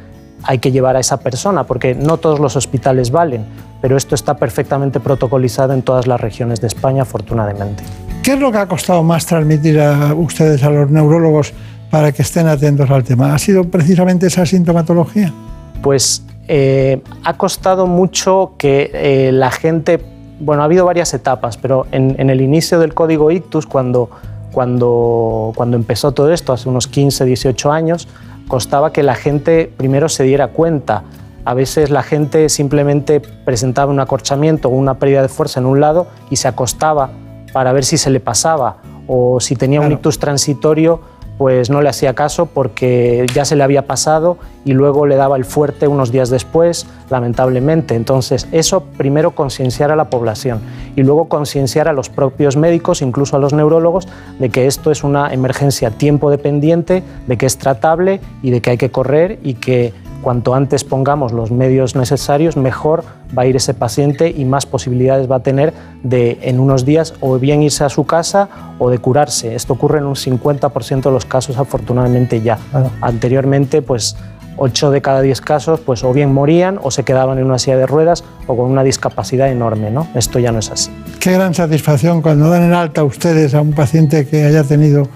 [0.43, 3.45] hay que llevar a esa persona, porque no todos los hospitales valen,
[3.81, 7.83] pero esto está perfectamente protocolizado en todas las regiones de España, afortunadamente.
[8.23, 11.51] ¿Qué es lo que ha costado más transmitir a ustedes, a los neurólogos,
[11.91, 13.35] para que estén atentos al tema?
[13.35, 15.33] ¿Ha sido precisamente esa sintomatología?
[15.81, 19.99] Pues eh, ha costado mucho que eh, la gente,
[20.39, 24.09] bueno, ha habido varias etapas, pero en, el inicio del código ictus, cuando,
[24.53, 28.07] cuando, cuando empezó todo esto, hace unos 15, 18 años,
[28.47, 31.03] costaba que la gente primero se diera cuenta.
[31.43, 35.81] A veces la gente simplemente presentaba un acorchamiento o una pérdida de fuerza en un
[35.81, 37.09] lado y se acostaba
[37.53, 38.77] para ver si se le pasaba
[39.07, 40.99] o si tenía un ictus transitorio,
[41.37, 45.35] pues no le hacía caso porque ya se le había pasado y luego le daba
[45.35, 47.95] el fuerte unos días después, lamentablemente.
[47.95, 50.61] Entonces, eso primero concienciar a la población
[50.95, 54.07] y luego concienciar a los propios médicos, incluso a los neurólogos,
[54.39, 58.71] de que esto es una emergencia tiempo dependiente, de que es tratable y de que
[58.71, 59.93] hay que correr y que
[60.23, 63.03] cuanto antes pongamos los medios necesarios, mejor
[63.37, 67.13] va a ir ese paciente y más posibilidades va a tener de en unos días
[67.19, 69.53] o bien irse a su casa o de curarse.
[69.53, 72.57] Esto ocurre en un 50% de los casos afortunadamente ya.
[73.01, 74.15] Anteriormente, pues
[74.57, 77.77] 8 de cada 10 casos pues o bien morían o se quedaban en una silla
[77.77, 80.07] de ruedas o con una discapacidad enorme, ¿no?
[80.15, 80.91] Esto ya no es así.
[81.19, 85.07] Qué gran satisfacción cuando dan en alta ustedes a un paciente que haya tenido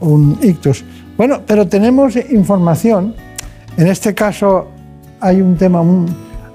[0.00, 0.84] un ictus.
[1.16, 3.14] Bueno, pero tenemos información
[3.76, 4.68] en este caso
[5.20, 5.82] hay un tema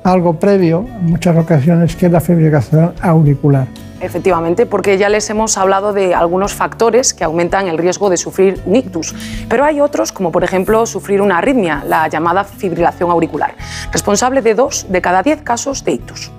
[0.03, 3.67] algo previo, en muchas ocasiones, que es la fibrilación auricular.
[4.01, 8.61] Efectivamente, porque ya les hemos hablado de algunos factores que aumentan el riesgo de sufrir
[8.65, 9.13] un ictus,
[9.49, 13.55] pero hay otros, como por ejemplo sufrir una arritmia, la llamada fibrilación auricular,
[13.91, 16.31] responsable de dos de cada diez casos de ictus.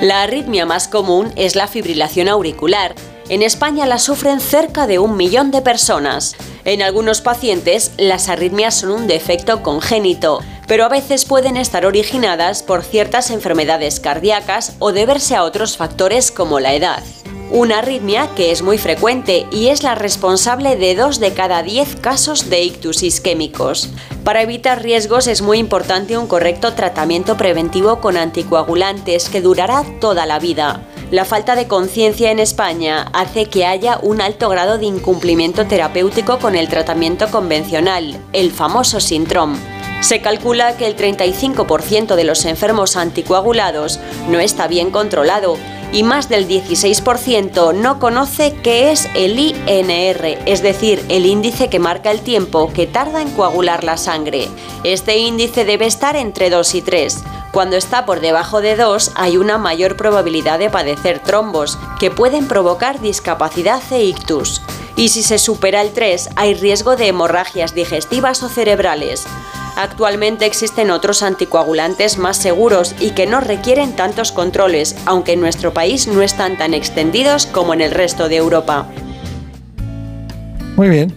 [0.00, 2.94] La arritmia más común es la fibrilación auricular.
[3.30, 6.34] En España la sufren cerca de un millón de personas.
[6.64, 12.64] En algunos pacientes, las arritmias son un defecto congénito, pero a veces pueden estar originadas
[12.64, 17.04] por ciertas enfermedades cardíacas o deberse a otros factores como la edad.
[17.52, 22.00] Una arritmia que es muy frecuente y es la responsable de 2 de cada 10
[22.00, 23.90] casos de ictus isquémicos.
[24.24, 30.26] Para evitar riesgos es muy importante un correcto tratamiento preventivo con anticoagulantes que durará toda
[30.26, 30.84] la vida.
[31.10, 36.38] La falta de conciencia en España hace que haya un alto grado de incumplimiento terapéutico
[36.38, 39.58] con el tratamiento convencional, el famoso síndrome.
[40.02, 45.56] Se calcula que el 35% de los enfermos anticoagulados no está bien controlado
[45.92, 51.80] y más del 16% no conoce qué es el INR, es decir, el índice que
[51.80, 54.48] marca el tiempo que tarda en coagular la sangre.
[54.84, 57.24] Este índice debe estar entre 2 y 3.
[57.52, 62.46] Cuando está por debajo de 2 hay una mayor probabilidad de padecer trombos, que pueden
[62.46, 64.62] provocar discapacidad e ictus.
[64.94, 69.26] Y si se supera el 3 hay riesgo de hemorragias digestivas o cerebrales.
[69.76, 75.72] Actualmente existen otros anticoagulantes más seguros y que no requieren tantos controles, aunque en nuestro
[75.72, 78.86] país no están tan extendidos como en el resto de Europa.
[80.76, 81.12] Muy bien,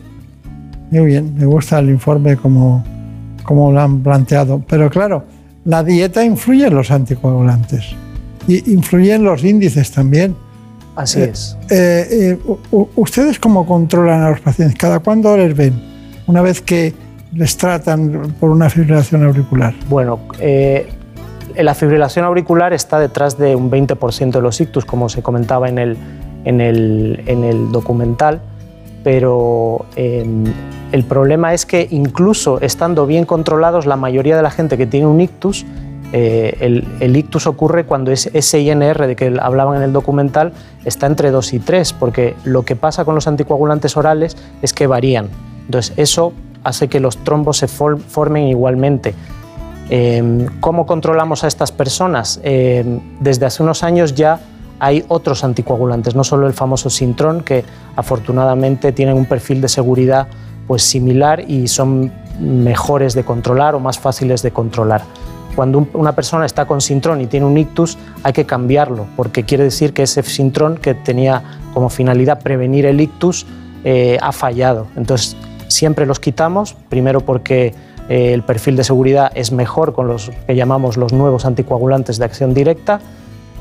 [0.90, 2.84] muy bien, me gusta el informe como,
[3.44, 5.26] como lo han planteado, pero claro,
[5.66, 7.86] la dieta influye en los anticoagulantes
[8.48, 10.36] y influyen los índices también.
[10.96, 11.58] Así Eh, es.
[11.70, 12.56] eh, eh,
[12.96, 14.78] ¿Ustedes cómo controlan a los pacientes?
[14.78, 15.74] ¿Cada cuándo les ven?
[16.28, 16.94] Una vez que
[17.34, 19.74] les tratan por una fibrilación auricular.
[19.90, 20.88] Bueno, eh,
[21.56, 25.80] la fibrilación auricular está detrás de un 20% de los ictus, como se comentaba en
[25.80, 25.98] el,
[26.46, 28.42] en el, en el documental,
[29.04, 30.26] pero eh,
[30.92, 35.08] el problema es que incluso estando bien controlados, la mayoría de la gente que tiene
[35.08, 35.66] un ictus,
[36.14, 36.58] eh,
[37.00, 40.54] el, ictus ocurre cuando es ese INR de que hablaban en el documental
[40.86, 44.86] está entre 2 y 3, porque lo que pasa con los anticoagulantes orales es que
[44.86, 45.30] varían.
[45.66, 49.16] Entonces, eso hace que los trombos se for- formen igualmente.
[49.90, 52.40] Eh, ¿Cómo controlamos a estas personas?
[52.44, 54.40] Eh, desde hace unos años ya
[54.84, 57.64] hay otros anticoagulantes, no solo el famoso Sintron, que
[57.96, 60.28] afortunadamente tienen un perfil de seguridad
[60.68, 65.02] pues, similar y son mejores de controlar o más fáciles de controlar.
[65.56, 69.44] Cuando un- una persona está con Sintron y tiene un ictus, hay que cambiarlo, porque
[69.44, 71.44] quiere decir que ese Sintron, que tenía
[71.74, 73.46] como finalidad prevenir el ictus,
[73.84, 74.88] eh, ha fallado.
[74.96, 75.38] Entonces,
[75.68, 77.74] siempre los quitamos, primero porque
[78.10, 82.26] eh, el perfil de seguridad es mejor con los que llamamos los nuevos anticoagulantes de
[82.26, 83.00] acción directa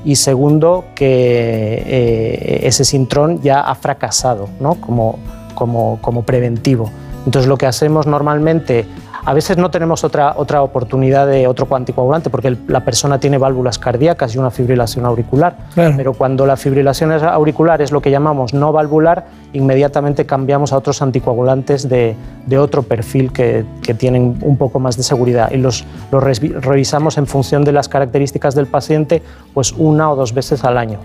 [0.05, 4.75] y segundo que eh, ese sintrón ya ha fracasado ¿no?
[4.75, 5.19] como,
[5.55, 6.91] como, como preventivo.
[7.25, 8.87] Entonces lo que hacemos normalmente,
[9.25, 13.39] a veces no tenemos otra, otra oportunidad de otro anticoagulante porque el- la persona tiene
[13.39, 15.57] válvulas cardíacas y una fibrilación auricular,
[15.97, 21.03] pero cuando la fibrilación auricular es lo que llamamos no valvular, inmediatamente cambiamos a otros
[21.03, 22.17] anticoagulantes de,
[22.47, 25.51] de otro perfil que, que tienen un poco más de seguridad.
[25.53, 29.23] Y los, revisamos en función de las características del paciente
[29.55, 30.99] pues una o dos veces al año.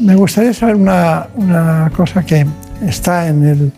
[0.00, 2.44] Me gustaría saber una, una cosa que
[2.84, 3.72] está en el,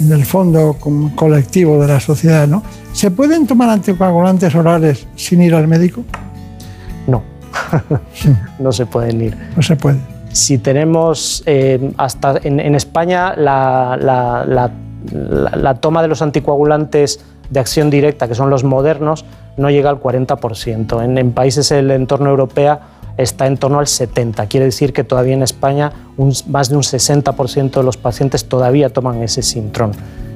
[0.00, 0.76] en el fondo
[1.14, 2.46] colectivo de la sociedad.
[2.46, 2.62] ¿no?
[2.92, 6.04] ¿Se pueden tomar anticoagulantes orales sin ir al médico?
[7.06, 7.22] No,
[8.58, 9.36] no se pueden ir.
[9.56, 9.98] No se puede.
[10.32, 14.70] Si tenemos eh, hasta en, en España la, la- la-
[15.12, 17.20] la- la toma de los anticoagulantes
[17.50, 19.24] de acción directa, que son los modernos,
[19.56, 21.02] no llega al 40%.
[21.02, 22.78] En, en países del entorno europeo,
[23.18, 24.46] está en torno al 70.
[24.46, 28.88] Quiere decir que todavía en España un, más de un 60% de los pacientes todavía
[28.90, 29.92] toman ese sintrón.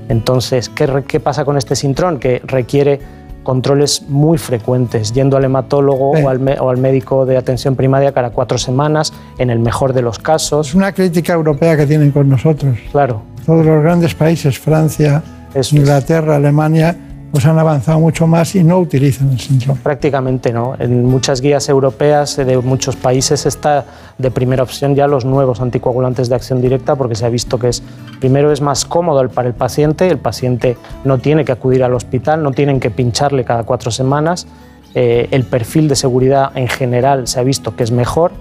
[0.09, 2.19] Entonces, ¿qué, ¿qué, pasa con este sintrón?
[2.19, 3.01] Que requiere
[3.43, 8.31] controles muy frecuentes, yendo al hematólogo o, al o, al médico de atención primaria cada
[8.31, 10.69] cuatro semanas, en el mejor de los casos.
[10.69, 12.79] Es una crítica europea que tienen con nosotros.
[12.91, 13.23] Claro.
[13.47, 15.23] Todos los grandes países, Francia,
[15.55, 16.39] Eso Inglaterra, es.
[16.39, 16.97] Alemania,
[17.33, 19.81] pues han avanzado mucho más y no utilizan el síndrome.
[19.83, 20.75] Prácticamente no.
[20.79, 23.87] En muchas guías europeas de muchos países está
[24.19, 27.69] de primera opción ya los nuevos anticoagulantes de acción directa porque se ha visto que
[27.69, 27.83] es
[28.21, 32.43] primero es más cómodo para el paciente, el paciente no tiene que acudir al hospital,
[32.43, 34.47] no tienen que pincharle cada cuatro semanas,
[34.95, 38.33] eh, el perfil de seguridad en general se ha visto que es mejor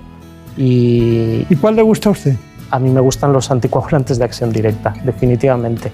[0.57, 1.45] y...
[1.49, 2.35] ¿Y cuál le gusta a usted?
[2.69, 5.93] A mí me gustan los anticoagulantes de acción directa, definitivamente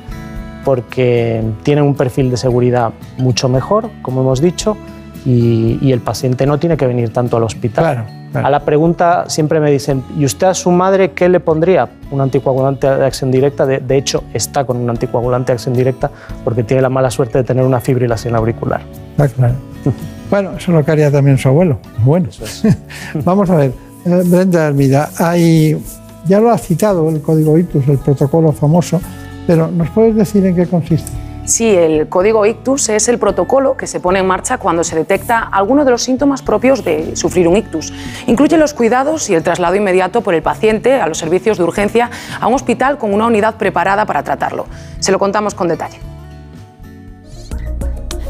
[0.68, 4.76] porque tienen un perfil de seguridad mucho mejor, como hemos dicho,
[5.26, 7.86] y, y el paciente no tiene que venir tanto al hospital.
[7.86, 8.04] Claro,
[8.34, 8.48] claro.
[8.48, 11.88] A la pregunta siempre me dicen, ¿y usted a su madre qué le pondría?
[12.12, 13.66] Un anticoagulante de acción directa.
[13.66, 16.12] De, de, hecho, está con un anticoagulante de acción directa
[16.44, 18.82] porque tiene la mala suerte de tener una fibrilación auricular.
[19.18, 19.56] Ah, claro.
[20.30, 21.80] bueno, eso es lo que haría también su abuelo.
[22.00, 22.64] Bueno, es.
[23.24, 23.72] vamos a ver.
[24.06, 25.82] Eh, Brenda Hermida, hay,
[26.26, 29.00] ya lo ha citado el código ICTUS, el protocolo famoso,
[29.48, 31.12] pero ¿nos puedes decir en qué consiste?
[31.46, 35.40] Sí, el código ictus es el protocolo que se pone en marcha cuando se detecta
[35.40, 37.94] alguno de los síntomas propios de sufrir un ictus.
[38.28, 42.12] Incluye los cuidados y el traslado inmediato por el paciente a los servicios de urgencia
[42.42, 44.66] a un hospital con una unidad preparada para tratarlo.
[45.00, 46.17] Se lo contamos con detalle.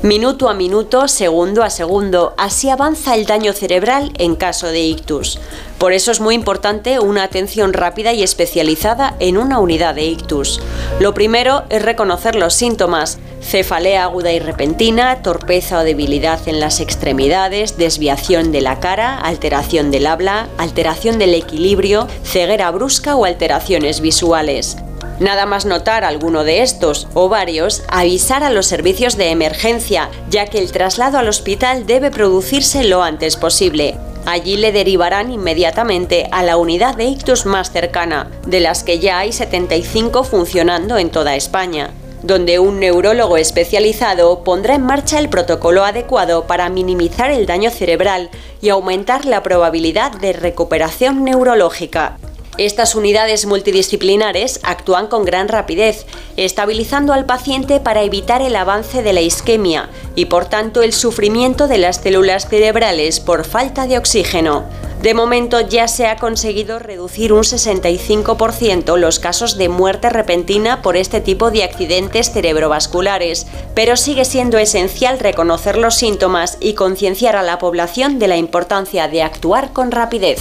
[0.04, 5.40] Minuto a minuto, segundo a segundo, así avanza el daño cerebral en caso de ictus.
[5.80, 10.62] Por eso es muy importante una atención rápida y especializada en una unidad de ictus.
[11.00, 16.80] Lo primero es reconocer los síntomas, cefalea aguda y repentina, torpeza o debilidad en las
[16.80, 24.02] extremidades, desviación de la cara, alteración del habla, alteración del equilibrio, ceguera brusca o alteraciones
[24.02, 24.78] visuales.
[25.20, 30.46] Nada más notar alguno de estos o varios, avisar a los servicios de emergencia, ya
[30.46, 33.96] que el traslado al hospital debe producirse lo antes posible.
[34.26, 39.20] Allí le derivarán inmediatamente a la unidad de ictus más cercana, de las que ya
[39.20, 41.92] hay 75 funcionando en toda España
[42.24, 48.30] donde un neurólogo especializado pondrá en marcha el protocolo adecuado para minimizar el daño cerebral
[48.62, 52.18] y aumentar la probabilidad de recuperación neurológica.
[52.58, 56.08] Estas unidades multidisciplinares actúan con gran rapidez,
[56.38, 61.68] estabilizando al paciente para evitar el avance de la isquemia y por tanto el sufrimiento
[61.68, 64.64] de las células cerebrales por falta de oxígeno.
[65.02, 70.98] De momento ya se ha conseguido reducir un 65% los casos de muerte repentina por
[70.98, 77.44] este tipo de accidentes cerebrovasculares, pero sigue siendo esencial reconocer los síntomas y concienciar a
[77.44, 80.40] la población de la importancia de actuar con rapidez.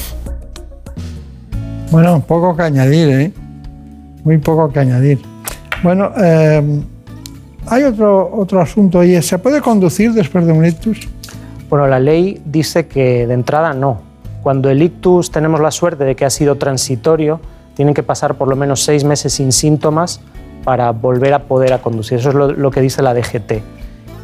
[1.90, 3.32] Bueno, poco que añadir, ¿eh?
[4.24, 5.20] Muy poco que añadir.
[5.82, 6.82] Bueno, eh,
[7.66, 11.08] hay otro, otro asunto y es, ¿se puede conducir después de un ictus?
[11.70, 14.00] Bueno, la ley dice que de entrada no.
[14.42, 17.40] Cuando el ictus tenemos la suerte de que ha sido transitorio,
[17.74, 20.20] tienen que pasar por lo menos seis meses sin síntomas
[20.64, 22.18] para volver a poder a conducir.
[22.18, 23.62] Eso es lo, lo que dice la DGT.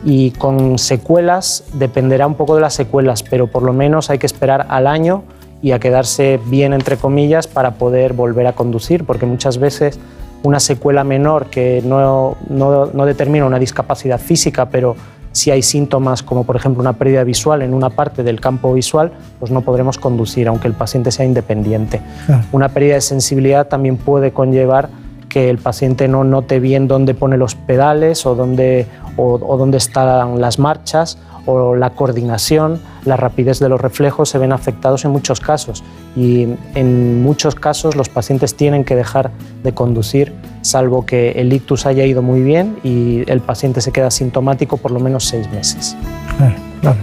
[0.04, 4.26] Y con secuelas, dependerá un poco de las secuelas, pero por lo menos hay que
[4.26, 5.22] esperar al año
[5.62, 9.98] y a quedarse bien, entre comillas, para poder volver a conducir, porque muchas veces
[10.42, 14.96] una secuela menor que no, no, no determina una discapacidad física, pero
[15.30, 19.12] si hay síntomas como por ejemplo una pérdida visual en una parte del campo visual,
[19.38, 22.02] pues no podremos conducir, aunque el paciente sea independiente.
[22.26, 22.44] Claro.
[22.52, 24.90] Una pérdida de sensibilidad también puede conllevar
[25.28, 28.86] que el paciente no note bien dónde pone los pedales o dónde,
[29.16, 34.38] o, o dónde están las marchas o la coordinación, la rapidez de los reflejos se
[34.38, 35.82] ven afectados en muchos casos
[36.16, 39.30] y en muchos casos los pacientes tienen que dejar
[39.62, 40.32] de conducir
[40.62, 44.90] salvo que el ictus haya ido muy bien y el paciente se queda sintomático por
[44.90, 45.96] lo menos seis meses.
[46.36, 46.98] Claro, claro.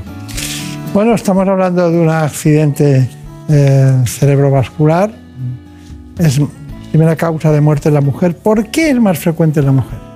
[0.93, 3.07] Bueno, estamos hablando de un accidente
[3.49, 5.11] eh, cerebrovascular.
[6.17, 6.41] Es
[6.89, 8.35] primera causa de muerte en la mujer.
[8.35, 10.08] ¿Por qué es más frecuente en la mujer?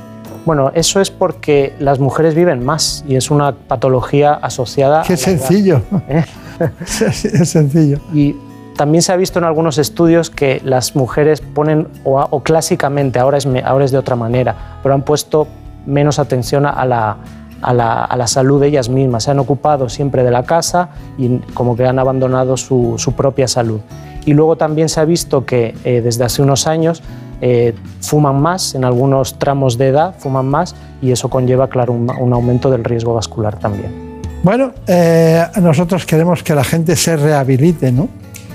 [0.46, 5.04] Bueno, eso es porque las mujeres viven más y es una patología asociada.
[5.04, 5.82] Qué a sencillo.
[6.10, 6.26] ¿eh?
[6.80, 8.00] es sencillo.
[8.14, 8.36] Y
[8.76, 13.38] también se ha visto en algunos estudios que las mujeres ponen, o, o clásicamente, ahora
[13.38, 15.48] es, ahora es de otra manera, pero han puesto
[15.86, 17.18] menos atención a la,
[17.62, 19.24] a la, a la, salud de ellas mismas.
[19.24, 23.48] Se han ocupado siempre de la casa y como que han abandonado su, su propia
[23.48, 23.80] salud.
[24.26, 27.04] Y luego también se ha visto que eh, desde hace unos años
[27.46, 32.10] eh, fuman más, en algunos tramos de edad fuman más y eso conlleva, claro, un,
[32.10, 34.22] un aumento del riesgo vascular también.
[34.44, 38.08] Bueno, eh, nosotros queremos que la gente se rehabilite, ¿no?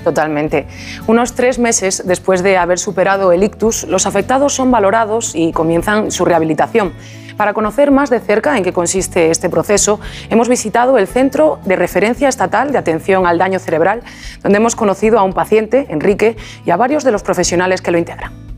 [0.03, 0.65] Totalmente.
[1.05, 6.09] Unos tres meses después de haber superado el ictus, los afectados son valorados y comienzan
[6.09, 6.93] su rehabilitación.
[7.37, 9.99] Para conocer más de cerca en qué consiste este proceso,
[10.31, 14.01] hemos visitado el Centro de Referencia Estatal de Atención al Daño Cerebral,
[14.41, 17.99] donde hemos conocido a un paciente, Enrique, y a varios de los profesionales que lo
[17.99, 18.48] integran.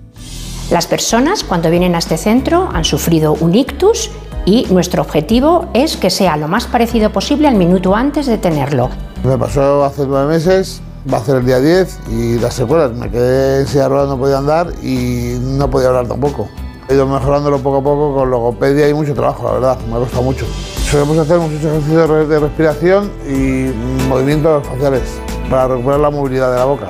[0.72, 4.10] Las personas cuando vienen a este centro han sufrido un ictus
[4.46, 8.90] y nuestro objetivo es que sea lo más parecido posible al minuto antes de tenerlo.
[9.26, 10.82] Me pasó hace nueve meses,
[11.14, 12.94] va a ser el día 10 y las secuelas.
[12.94, 16.48] Me quedé en silla no podía andar y no podía hablar tampoco.
[16.88, 20.00] He ido mejorándolo poco a poco con logopedia y mucho trabajo, la verdad, me ha
[20.00, 20.46] costado mucho.
[20.90, 23.74] Solemos hacer muchos ejercicios de respiración y
[24.08, 25.02] movimientos faciales
[25.50, 26.88] para recuperar la movilidad de la boca.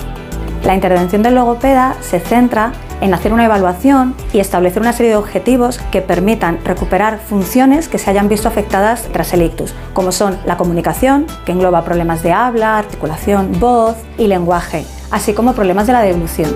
[0.63, 2.71] La intervención del logopeda se centra
[3.01, 7.97] en hacer una evaluación y establecer una serie de objetivos que permitan recuperar funciones que
[7.97, 12.31] se hayan visto afectadas tras el ictus, como son la comunicación, que engloba problemas de
[12.31, 16.55] habla, articulación, voz y lenguaje, así como problemas de la deglución.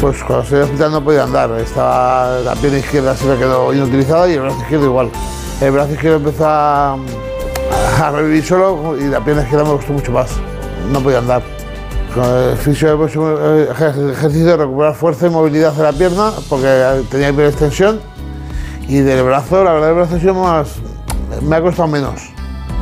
[0.00, 3.74] Pues cuando estoy en hospital no podía andar, estaba la pierna izquierda se me quedó
[3.74, 5.10] inutilizada y el brazo izquierdo igual.
[5.60, 6.96] El brazo izquierdo empezó a,
[8.12, 10.30] revivir solo y la pierna izquierda me costó mucho más,
[10.92, 11.59] no podía andar.
[12.14, 16.32] Con el fisio hemos eh, ejer- ejercicio de recuperar fuerza y movilidad de la pierna
[16.48, 18.00] porque tenía hiperextensión
[18.88, 20.76] y del brazo, la verdad el brazo ha sido más,
[21.42, 22.20] me ha costado menos.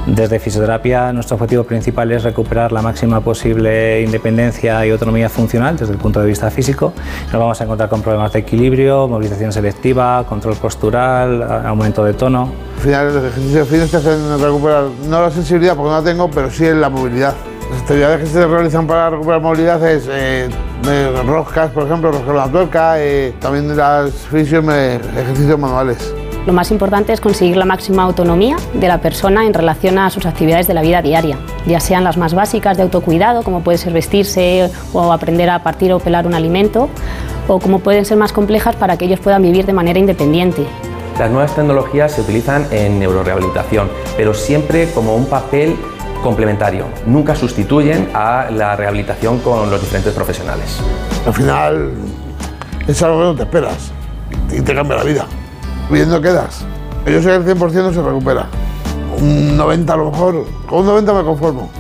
[0.06, 5.92] Desde fisioterapia nuestro objetivo principal es recuperar la máxima posible independencia y autonomía funcional desde
[5.92, 6.94] el punto de vista físico.
[7.30, 12.50] Nos vamos a encontrar con problemas de equilibrio, movilización selectiva, control postural, aumento de tono.
[12.76, 16.30] Al final los ejercicios fines te hacen recuperar, no la sensibilidad porque no la tengo,
[16.30, 17.34] pero sí la movilidad.
[17.70, 20.48] Las actividades que se realizan para recuperar movilidad es eh,
[21.26, 26.14] roscas, por ejemplo, roscar la tuerca, eh, también las fisios, ejercicios manuales.
[26.46, 30.24] Lo más importante es conseguir la máxima autonomía de la persona en relación a sus
[30.24, 31.36] actividades de la vida diaria,
[31.66, 35.92] ya sean las más básicas de autocuidado, como puede ser vestirse o aprender a partir
[35.92, 36.88] o pelar un alimento,
[37.48, 40.64] o como pueden ser más complejas para que ellos puedan vivir de manera independiente.
[41.18, 45.76] Las nuevas tecnologías se utilizan en neurorehabilitación, pero siempre como un papel
[46.22, 46.86] complementario.
[47.06, 50.78] Nunca sustituyen a la rehabilitación con los diferentes profesionales.
[51.26, 51.90] Al final
[52.86, 53.92] es algo que no te esperas
[54.50, 55.26] y te cambia la vida.
[55.90, 56.64] Viendo quedas.
[57.06, 58.46] Yo sé que el 100% no se recupera.
[59.20, 61.70] Un 90 a lo mejor, con un 90 me conformo.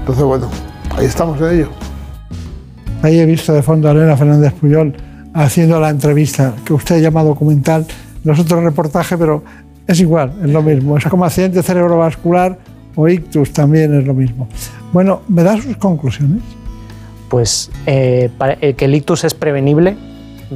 [0.00, 0.48] Entonces bueno,
[0.96, 1.68] ahí estamos en ello.
[3.02, 4.94] Ahí he visto de fondo a Elena Fernández Puyol
[5.34, 7.86] haciendo la entrevista que usted llama documental.
[8.24, 9.44] Los otros reportajes, pero
[9.86, 10.96] es igual, es lo mismo.
[10.96, 12.58] Es como accidente cerebrovascular
[12.98, 14.48] o ictus, también es lo mismo.
[14.92, 16.42] Bueno, ¿me da sus conclusiones?
[17.30, 18.28] Pues eh,
[18.60, 19.96] eh, que el ictus es prevenible,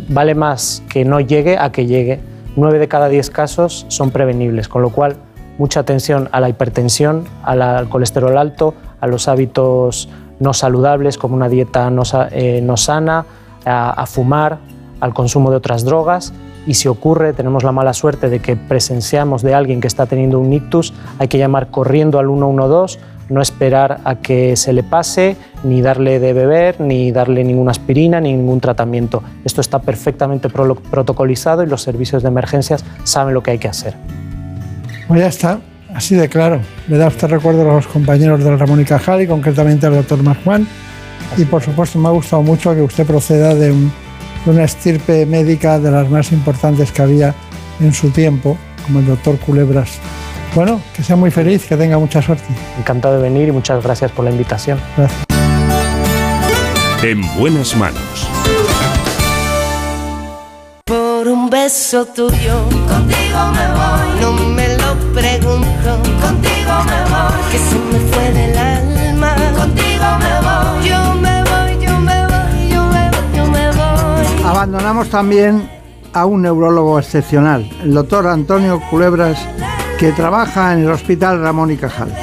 [0.09, 2.19] vale más que no llegue a que llegue.
[2.56, 5.19] 9 de cada 10 casos son prevenibles, con lo cual
[5.56, 10.09] mucha atención a la hipertensión, al colesterol alto, a los hábitos
[10.40, 12.02] no saludables como una dieta no,
[12.32, 13.24] eh, sana,
[13.64, 14.59] a fumar,
[14.98, 16.32] al consumo de otras drogas.
[16.67, 20.39] Y si ocurre, tenemos la mala suerte de que presenciamos de alguien que está teniendo
[20.39, 22.99] un ictus, hay que llamar corriendo al 112,
[23.29, 28.21] no esperar a que se le pase, ni darle de beber, ni darle ninguna aspirina,
[28.21, 29.23] ni ningún tratamiento.
[29.45, 33.95] Esto está perfectamente protocolizado y los servicios de emergencias saben lo que hay que hacer.
[35.09, 35.59] Pues ya está,
[35.95, 36.61] así de claro.
[36.89, 40.23] Le da usted recuerdo a los compañeros del Ramón y Cajal y concretamente al doctor
[40.23, 40.67] Marjuan.
[41.39, 43.93] Y por supuesto me ha gustado mucho que usted proceda de, un-
[44.44, 47.35] de una estirpe médica de las más importantes que había
[47.81, 49.98] en su tiempo, como el doctor Culebras.
[50.55, 52.44] Bueno, que sea muy feliz, que tenga mucha suerte.
[52.78, 54.81] Encantado de venir y muchas gracias por la invitación.
[54.97, 55.24] Gracias.
[57.02, 58.28] En buenas manos.
[60.85, 64.12] Por un beso tuyo, contigo me voy.
[74.53, 75.66] Abandonamos también
[76.12, 79.39] a un neurólogo excepcional, el doctor Antonio Culebras,
[79.99, 82.15] que trabaja en el Hospital Ramón y Cajal.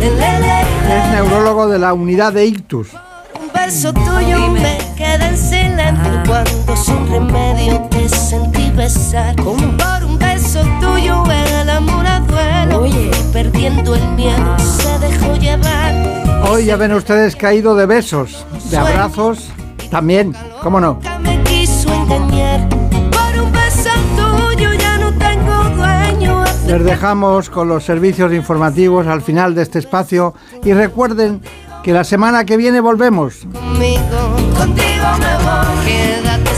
[0.00, 2.90] Es neurólogo de la unidad de ictus.
[3.34, 9.34] Un beso tuyo me queda en silencio cuando sin remedio te sentí besar.
[9.34, 12.86] Por un beso tuyo el amor a duelo
[13.32, 16.21] perdiendo el miedo se dejó llevar.
[16.48, 19.48] Hoy ya ven ustedes que ha ido de besos, de abrazos,
[19.90, 20.98] también, ¿cómo no?
[21.22, 22.68] me quiso engañar.
[22.68, 26.44] Por un beso tuyo ya no tengo dueño.
[26.66, 31.42] Les dejamos con los servicios informativos al final de este espacio y recuerden
[31.82, 33.46] que la semana que viene volvemos.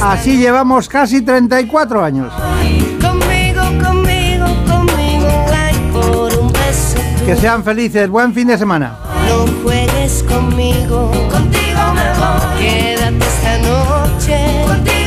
[0.03, 2.33] Así llevamos casi 34 años.
[7.25, 8.09] Que sean felices.
[8.11, 9.04] Buen fin de semana.
[9.29, 12.59] No juegues conmigo, contigo me voy.
[12.59, 14.37] Quédate esta noche,
[14.67, 15.04] contigo